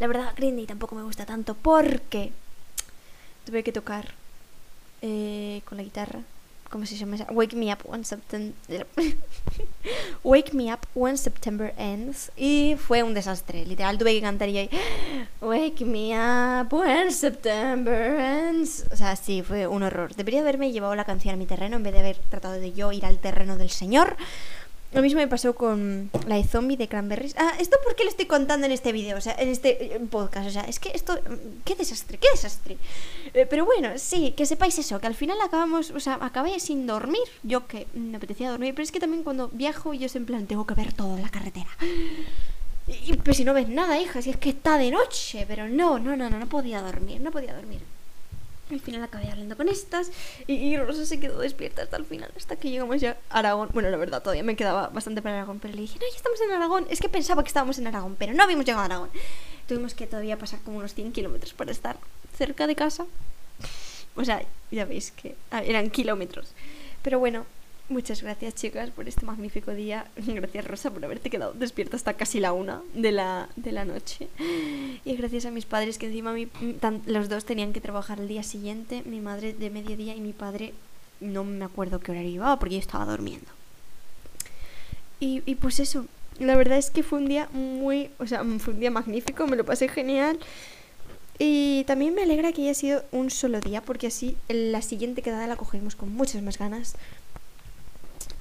La 0.00 0.06
verdad, 0.06 0.34
Green 0.36 0.56
Day 0.56 0.66
tampoco 0.66 0.94
me 0.94 1.02
gusta 1.02 1.24
tanto 1.24 1.54
porque 1.54 2.32
tuve 3.46 3.62
que 3.62 3.72
tocar 3.72 4.12
eh, 5.00 5.62
con 5.64 5.78
la 5.78 5.84
guitarra 5.84 6.20
¿Cómo 6.70 6.84
se 6.84 6.96
llama? 6.96 7.16
Wake 7.30 7.56
Me 7.56 7.72
Up 7.72 7.78
When 7.84 8.04
September. 8.04 8.86
Wake 10.22 10.52
Me 10.52 10.72
Up 10.72 10.80
When 10.94 11.16
September 11.16 11.72
Ends. 11.78 12.30
Y 12.36 12.76
fue 12.76 13.02
un 13.02 13.14
desastre. 13.14 13.64
Literal, 13.64 13.96
tuve 13.96 14.12
que 14.12 14.20
cantar 14.20 14.50
y 14.50 14.58
ahí. 14.58 14.70
Wake 15.40 15.86
Me 15.86 16.12
Up 16.12 16.72
When 16.72 17.10
September 17.10 18.20
Ends. 18.20 18.84
O 18.92 18.96
sea, 18.96 19.16
sí, 19.16 19.42
fue 19.42 19.66
un 19.66 19.82
horror. 19.82 20.14
Debería 20.14 20.40
haberme 20.40 20.70
llevado 20.70 20.94
la 20.94 21.04
canción 21.04 21.34
a 21.34 21.38
mi 21.38 21.46
terreno 21.46 21.76
en 21.76 21.82
vez 21.82 21.94
de 21.94 22.00
haber 22.00 22.18
tratado 22.18 22.54
de 22.54 22.72
yo 22.72 22.92
ir 22.92 23.06
al 23.06 23.18
terreno 23.18 23.56
del 23.56 23.70
Señor. 23.70 24.16
Lo 24.92 25.02
mismo 25.02 25.20
me 25.20 25.28
pasó 25.28 25.54
con 25.54 26.10
la 26.26 26.36
de 26.36 26.44
zombie 26.44 26.78
de 26.78 26.88
Cranberries. 26.88 27.34
Ah, 27.36 27.52
¿esto 27.60 27.76
por 27.84 27.94
qué 27.94 28.04
lo 28.04 28.10
estoy 28.10 28.24
contando 28.24 28.64
en 28.64 28.72
este 28.72 28.92
vídeo? 28.92 29.18
O 29.18 29.20
sea, 29.20 29.34
en 29.38 29.48
este 29.48 30.00
podcast. 30.10 30.48
O 30.48 30.50
sea, 30.50 30.62
es 30.62 30.78
que 30.78 30.90
esto... 30.94 31.18
¡Qué 31.64 31.74
desastre! 31.74 32.16
¡Qué 32.16 32.28
desastre! 32.32 32.78
Eh, 33.34 33.46
pero 33.48 33.66
bueno, 33.66 33.90
sí, 33.96 34.32
que 34.34 34.46
sepáis 34.46 34.78
eso, 34.78 34.98
que 34.98 35.06
al 35.06 35.14
final 35.14 35.36
acabamos... 35.42 35.90
O 35.90 36.00
sea, 36.00 36.18
acabé 36.22 36.58
sin 36.58 36.86
dormir. 36.86 37.20
Yo 37.42 37.66
que 37.66 37.86
me 37.92 38.16
apetecía 38.16 38.50
dormir. 38.50 38.72
Pero 38.74 38.84
es 38.84 38.90
que 38.90 39.00
también 39.00 39.24
cuando 39.24 39.48
viajo 39.48 39.92
yo 39.92 40.06
en 40.14 40.24
plan, 40.24 40.46
tengo 40.46 40.66
que 40.66 40.74
ver 40.74 40.94
todo 40.94 41.16
en 41.16 41.22
la 41.22 41.28
carretera. 41.28 41.70
Y, 42.86 43.12
pues 43.18 43.36
si 43.36 43.44
no 43.44 43.52
ves 43.52 43.68
nada, 43.68 44.00
hija, 44.00 44.22
si 44.22 44.30
es 44.30 44.38
que 44.38 44.48
está 44.48 44.78
de 44.78 44.90
noche. 44.90 45.44
Pero 45.46 45.68
no, 45.68 45.98
no, 45.98 46.16
no, 46.16 46.30
no, 46.30 46.38
no 46.38 46.46
podía 46.46 46.80
dormir. 46.80 47.20
No 47.20 47.30
podía 47.30 47.54
dormir. 47.54 47.80
Al 48.70 48.80
final 48.80 49.02
acabé 49.02 49.30
hablando 49.30 49.56
con 49.56 49.68
estas 49.68 50.10
y, 50.46 50.76
Rosa 50.76 51.06
se 51.06 51.18
quedó 51.18 51.38
despierta 51.38 51.82
hasta 51.82 51.96
el 51.96 52.04
final, 52.04 52.30
hasta 52.36 52.56
que 52.56 52.70
llegamos 52.70 53.00
ya 53.00 53.16
a 53.30 53.38
Aragón. 53.38 53.70
Bueno, 53.72 53.90
la 53.90 53.96
verdad, 53.96 54.22
todavía 54.22 54.42
me 54.42 54.56
quedaba 54.56 54.88
bastante 54.88 55.22
para 55.22 55.36
Aragón, 55.36 55.58
pero 55.58 55.74
le 55.74 55.80
dije, 55.80 55.98
no, 55.98 56.06
ya 56.08 56.16
estamos 56.16 56.40
en 56.40 56.50
Aragón. 56.50 56.86
Es 56.90 57.00
que 57.00 57.08
pensaba 57.08 57.42
que 57.42 57.48
estábamos 57.48 57.78
en 57.78 57.86
Aragón, 57.86 58.16
pero 58.18 58.34
no 58.34 58.42
habíamos 58.42 58.66
llegado 58.66 58.82
a 58.82 58.86
Aragón. 58.86 59.10
Tuvimos 59.66 59.94
que 59.94 60.06
todavía 60.06 60.38
pasar 60.38 60.60
como 60.60 60.78
unos 60.78 60.94
100 60.94 61.12
kilómetros 61.12 61.54
para 61.54 61.70
estar 61.70 61.96
cerca 62.36 62.66
de 62.66 62.76
casa. 62.76 63.06
O 64.16 64.24
sea, 64.24 64.42
ya 64.70 64.84
veis 64.84 65.12
que 65.12 65.36
eran 65.50 65.90
kilómetros. 65.90 66.52
Pero 67.02 67.18
bueno, 67.18 67.46
Muchas 67.90 68.22
gracias 68.22 68.54
chicas 68.54 68.90
por 68.90 69.08
este 69.08 69.24
magnífico 69.24 69.72
día. 69.72 70.06
Gracias 70.26 70.66
Rosa 70.66 70.90
por 70.90 71.02
haberte 71.02 71.30
quedado 71.30 71.54
despierta 71.54 71.96
hasta 71.96 72.12
casi 72.12 72.38
la 72.38 72.52
una 72.52 72.82
de 72.92 73.12
la, 73.12 73.48
de 73.56 73.72
la 73.72 73.86
noche. 73.86 74.28
Y 75.06 75.16
gracias 75.16 75.46
a 75.46 75.50
mis 75.50 75.64
padres 75.64 75.96
que 75.96 76.06
encima 76.06 76.34
mi, 76.34 76.48
los 77.06 77.30
dos 77.30 77.46
tenían 77.46 77.72
que 77.72 77.80
trabajar 77.80 78.20
el 78.20 78.28
día 78.28 78.42
siguiente. 78.42 79.02
Mi 79.06 79.20
madre 79.20 79.54
de 79.54 79.70
mediodía 79.70 80.14
y 80.14 80.20
mi 80.20 80.34
padre 80.34 80.74
no 81.20 81.44
me 81.44 81.64
acuerdo 81.64 81.98
qué 81.98 82.12
horario 82.12 82.30
iba 82.30 82.58
porque 82.58 82.74
yo 82.74 82.80
estaba 82.80 83.06
durmiendo. 83.06 83.48
Y, 85.18 85.42
y 85.46 85.54
pues 85.54 85.80
eso, 85.80 86.04
la 86.38 86.56
verdad 86.56 86.76
es 86.76 86.90
que 86.90 87.02
fue 87.02 87.20
un 87.20 87.26
día 87.26 87.48
muy, 87.52 88.10
o 88.18 88.26
sea, 88.26 88.44
fue 88.58 88.74
un 88.74 88.80
día 88.80 88.90
magnífico, 88.90 89.46
me 89.46 89.56
lo 89.56 89.64
pasé 89.64 89.88
genial. 89.88 90.38
Y 91.38 91.84
también 91.84 92.14
me 92.14 92.22
alegra 92.22 92.52
que 92.52 92.62
haya 92.62 92.74
sido 92.74 93.04
un 93.12 93.30
solo 93.30 93.60
día 93.60 93.80
porque 93.80 94.08
así 94.08 94.36
la 94.48 94.82
siguiente 94.82 95.22
quedada 95.22 95.46
la 95.46 95.56
cogemos 95.56 95.94
con 95.94 96.12
muchas 96.12 96.42
más 96.42 96.58
ganas 96.58 96.96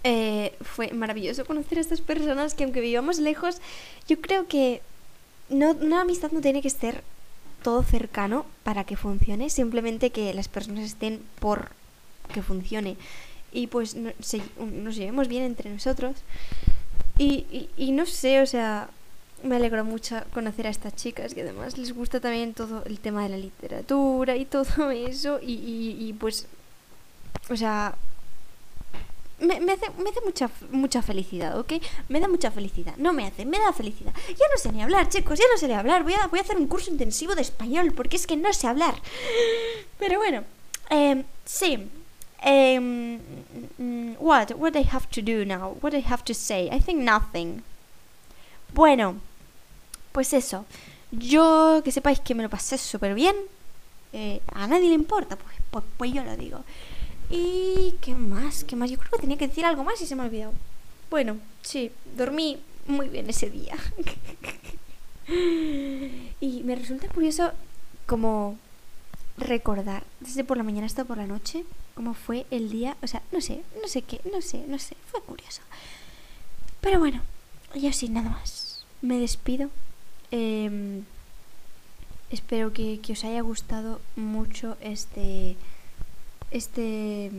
eh, 0.04 0.56
fue 0.62 0.92
maravilloso 0.92 1.46
conocer 1.46 1.78
a 1.78 1.82
estas 1.82 2.02
personas 2.02 2.54
que 2.54 2.64
aunque 2.64 2.82
vivamos 2.82 3.20
lejos, 3.20 3.60
yo 4.08 4.22
creo 4.22 4.48
que 4.48 4.82
no, 5.50 5.72
una 5.72 6.02
amistad 6.02 6.32
no 6.32 6.42
tiene 6.42 6.62
que 6.62 6.70
ser 6.70 7.04
todo 7.64 7.84
cercano 7.84 8.46
para 8.64 8.84
que 8.84 8.96
funcione, 8.96 9.50
simplemente 9.50 10.12
que 10.12 10.34
las 10.34 10.48
personas 10.48 10.86
estén 10.86 11.22
por 11.40 11.72
que 12.34 12.42
funcione 12.42 12.98
y 13.52 13.68
pues 13.68 13.96
nos 13.96 14.96
llevemos 14.96 15.28
bien 15.28 15.44
entre 15.44 15.70
nosotros. 15.70 16.16
Y, 17.18 17.70
y, 17.76 17.92
no 17.92 18.06
sé, 18.06 18.42
o 18.42 18.46
sea, 18.46 18.90
me 19.42 19.56
alegro 19.56 19.84
mucho 19.84 20.22
conocer 20.34 20.68
a 20.68 20.70
estas 20.70 20.96
chicas 20.96 21.34
que 21.34 21.42
además 21.42 21.78
les 21.78 21.94
gusta 21.94 22.20
también 22.20 22.54
todo 22.54 22.84
el 22.86 23.00
tema 23.00 23.24
de 23.24 23.30
la 23.30 23.38
literatura 23.38 24.36
y 24.36 24.46
todo 24.46 24.92
eso 24.92 25.40
y, 25.42 25.98
y 26.00 26.14
pues, 26.14 26.48
o 27.50 27.56
sea, 27.56 27.96
me, 29.40 29.60
me, 29.60 29.74
hace, 29.74 29.90
me 29.92 30.10
hace 30.10 30.22
mucha, 30.26 30.50
mucha 30.72 31.02
felicidad, 31.02 31.60
¿ok? 31.60 31.74
Me 32.10 32.20
da 32.20 32.28
mucha 32.28 32.52
felicidad. 32.52 32.96
No 32.98 33.14
me 33.14 33.26
hace, 33.26 33.46
me 33.46 33.60
da 33.60 33.72
felicidad. 33.72 34.14
Ya 34.30 34.46
no 34.52 34.58
sé 34.58 34.72
ni 34.72 34.82
hablar, 34.82 35.10
chicos, 35.10 35.38
ya 35.38 35.46
no 35.52 35.58
sé 35.60 35.68
ni 35.68 35.74
hablar. 35.74 36.04
Voy 36.04 36.14
a, 36.14 36.28
voy 36.28 36.40
a 36.40 36.42
hacer 36.42 36.58
un 36.58 36.68
curso 36.68 36.90
intensivo 36.90 37.36
de 37.36 37.42
español 37.42 37.94
porque 37.94 38.18
es 38.18 38.26
que 38.26 38.36
no 38.36 38.52
sé 38.54 38.68
hablar. 38.68 38.96
Pero 40.00 40.18
bueno, 40.18 40.44
eh, 40.90 41.24
sí. 41.46 41.88
Um, 42.46 43.20
what? 44.20 44.52
What 44.56 44.76
I 44.76 44.88
have 44.92 45.08
to 45.12 45.22
do 45.22 45.46
now? 45.46 45.78
What 45.82 45.94
I 45.94 46.04
have 46.08 46.24
to 46.26 46.34
say? 46.34 46.70
I 46.72 46.80
think 46.80 47.00
nothing. 47.00 47.64
Bueno, 48.74 49.18
pues 50.12 50.34
eso. 50.34 50.66
Yo, 51.12 51.82
que 51.84 51.92
sepáis 51.92 52.20
que 52.20 52.36
me 52.36 52.44
lo 52.44 52.50
pasé 52.50 52.78
súper 52.78 53.14
bien. 53.14 53.36
Eh, 54.14 54.42
a 54.54 54.68
nadie 54.68 54.90
le 54.90 54.96
importa, 54.96 55.36
pues, 55.36 55.56
pues, 55.70 55.84
pues 55.98 56.12
yo 56.12 56.24
lo 56.24 56.36
digo. 56.38 56.64
¿Y 57.30 57.96
qué 58.02 58.16
más? 58.16 58.64
¿Qué 58.64 58.76
más? 58.76 58.90
Yo 58.90 58.98
creo 58.98 59.12
que 59.12 59.20
tenía 59.20 59.38
que 59.38 59.48
decir 59.48 59.66
algo 59.66 59.84
más 59.84 60.02
y 60.02 60.08
se 60.08 60.16
me 60.16 60.24
ha 60.24 60.26
olvidado. 60.26 60.54
Bueno, 61.10 61.38
sí, 61.62 61.92
dormí 62.16 62.60
muy 62.88 63.10
bien 63.10 63.30
ese 63.30 63.50
día. 63.50 63.76
y 66.40 66.64
me 66.64 66.76
resulta 66.76 67.10
curioso 67.10 67.52
como 68.06 68.58
recordar 69.38 70.04
desde 70.20 70.44
por 70.44 70.58
la 70.58 70.64
mañana 70.64 70.88
hasta 70.88 71.04
por 71.04 71.18
la 71.18 71.28
noche 71.28 71.64
cómo 71.96 72.14
fue 72.14 72.46
el 72.50 72.70
día. 72.70 72.96
O 73.04 73.08
sea, 73.08 73.22
no 73.32 73.42
sé, 73.42 73.62
no 73.82 73.88
sé 73.88 74.02
qué, 74.04 74.22
no 74.32 74.42
sé, 74.42 74.66
no 74.68 74.80
sé. 74.80 74.96
Fue 75.12 75.22
curioso. 75.22 75.62
Pero 76.80 77.00
bueno, 77.00 77.22
yo 77.76 77.92
sin 77.92 78.14
nada 78.14 78.30
más. 78.30 78.86
Me 79.02 79.20
despido. 79.20 79.70
Em, 80.32 81.04
espero 82.30 82.72
que, 82.72 83.00
que 83.00 83.14
os 83.14 83.24
haya 83.24 83.42
gustado 83.42 84.00
mucho 84.16 84.78
este 84.82 85.58
este 86.52 87.32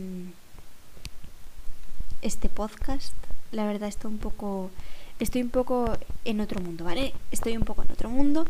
este 2.21 2.49
podcast 2.49 3.13
la 3.51 3.65
verdad 3.65 3.89
está 3.89 4.07
un 4.07 4.17
poco 4.17 4.69
estoy 5.19 5.41
un 5.41 5.49
poco 5.49 5.97
en 6.25 6.41
otro 6.41 6.61
mundo 6.61 6.85
vale 6.85 7.13
estoy 7.31 7.57
un 7.57 7.63
poco 7.63 7.83
en 7.83 7.91
otro 7.91 8.09
mundo 8.09 8.45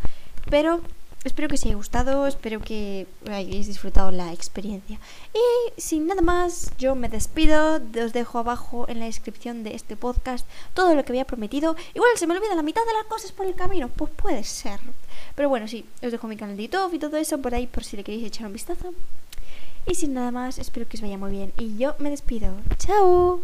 pero 0.49 0.81
espero 1.23 1.47
que 1.47 1.55
os 1.55 1.65
haya 1.65 1.75
gustado 1.75 2.27
espero 2.27 2.59
que 2.59 3.07
hayáis 3.29 3.67
disfrutado 3.67 4.11
la 4.11 4.31
experiencia. 4.33 4.99
Y 5.33 5.81
sin 5.81 6.07
nada 6.07 6.21
más 6.21 6.71
yo 6.77 6.95
me 6.95 7.09
despido 7.09 7.75
os 7.75 8.13
dejo 8.13 8.39
abajo 8.39 8.85
en 8.87 8.99
la 8.99 9.05
descripción 9.05 9.63
de 9.63 9.75
este 9.75 9.95
podcast 9.95 10.47
todo 10.73 10.95
lo 10.95 11.03
que 11.03 11.11
había 11.11 11.25
prometido. 11.25 11.75
Igual 11.93 12.11
se 12.15 12.27
me 12.27 12.35
olvida 12.35 12.55
la 12.55 12.63
mitad 12.63 12.85
de 12.85 12.93
las 12.93 13.05
cosas 13.05 13.31
por 13.31 13.45
el 13.45 13.55
camino 13.55 13.89
pues 13.89 14.11
puede 14.11 14.43
ser. 14.43 14.79
Pero 15.35 15.49
bueno 15.49 15.67
sí 15.67 15.85
os 16.01 16.11
dejo 16.11 16.27
mi 16.27 16.37
canal 16.37 16.57
de 16.57 16.63
YouTube 16.63 16.93
y 16.93 16.99
todo 16.99 17.17
eso 17.17 17.37
por 17.39 17.53
ahí 17.53 17.67
por 17.67 17.83
si 17.83 17.97
le 17.97 18.03
queréis 18.03 18.25
echar 18.25 18.47
un 18.47 18.53
vistazo 18.53 18.93
Y 19.89 19.95
sin 19.95 20.13
nada 20.13 20.29
más, 20.29 20.59
espero 20.59 20.87
que 20.87 20.97
os 20.97 21.01
vaya 21.01 21.17
muy 21.17 21.31
bien. 21.31 21.51
Y 21.57 21.75
yo 21.77 21.95
me 21.97 22.11
despido. 22.11 22.53
¡Chao! 22.77 23.41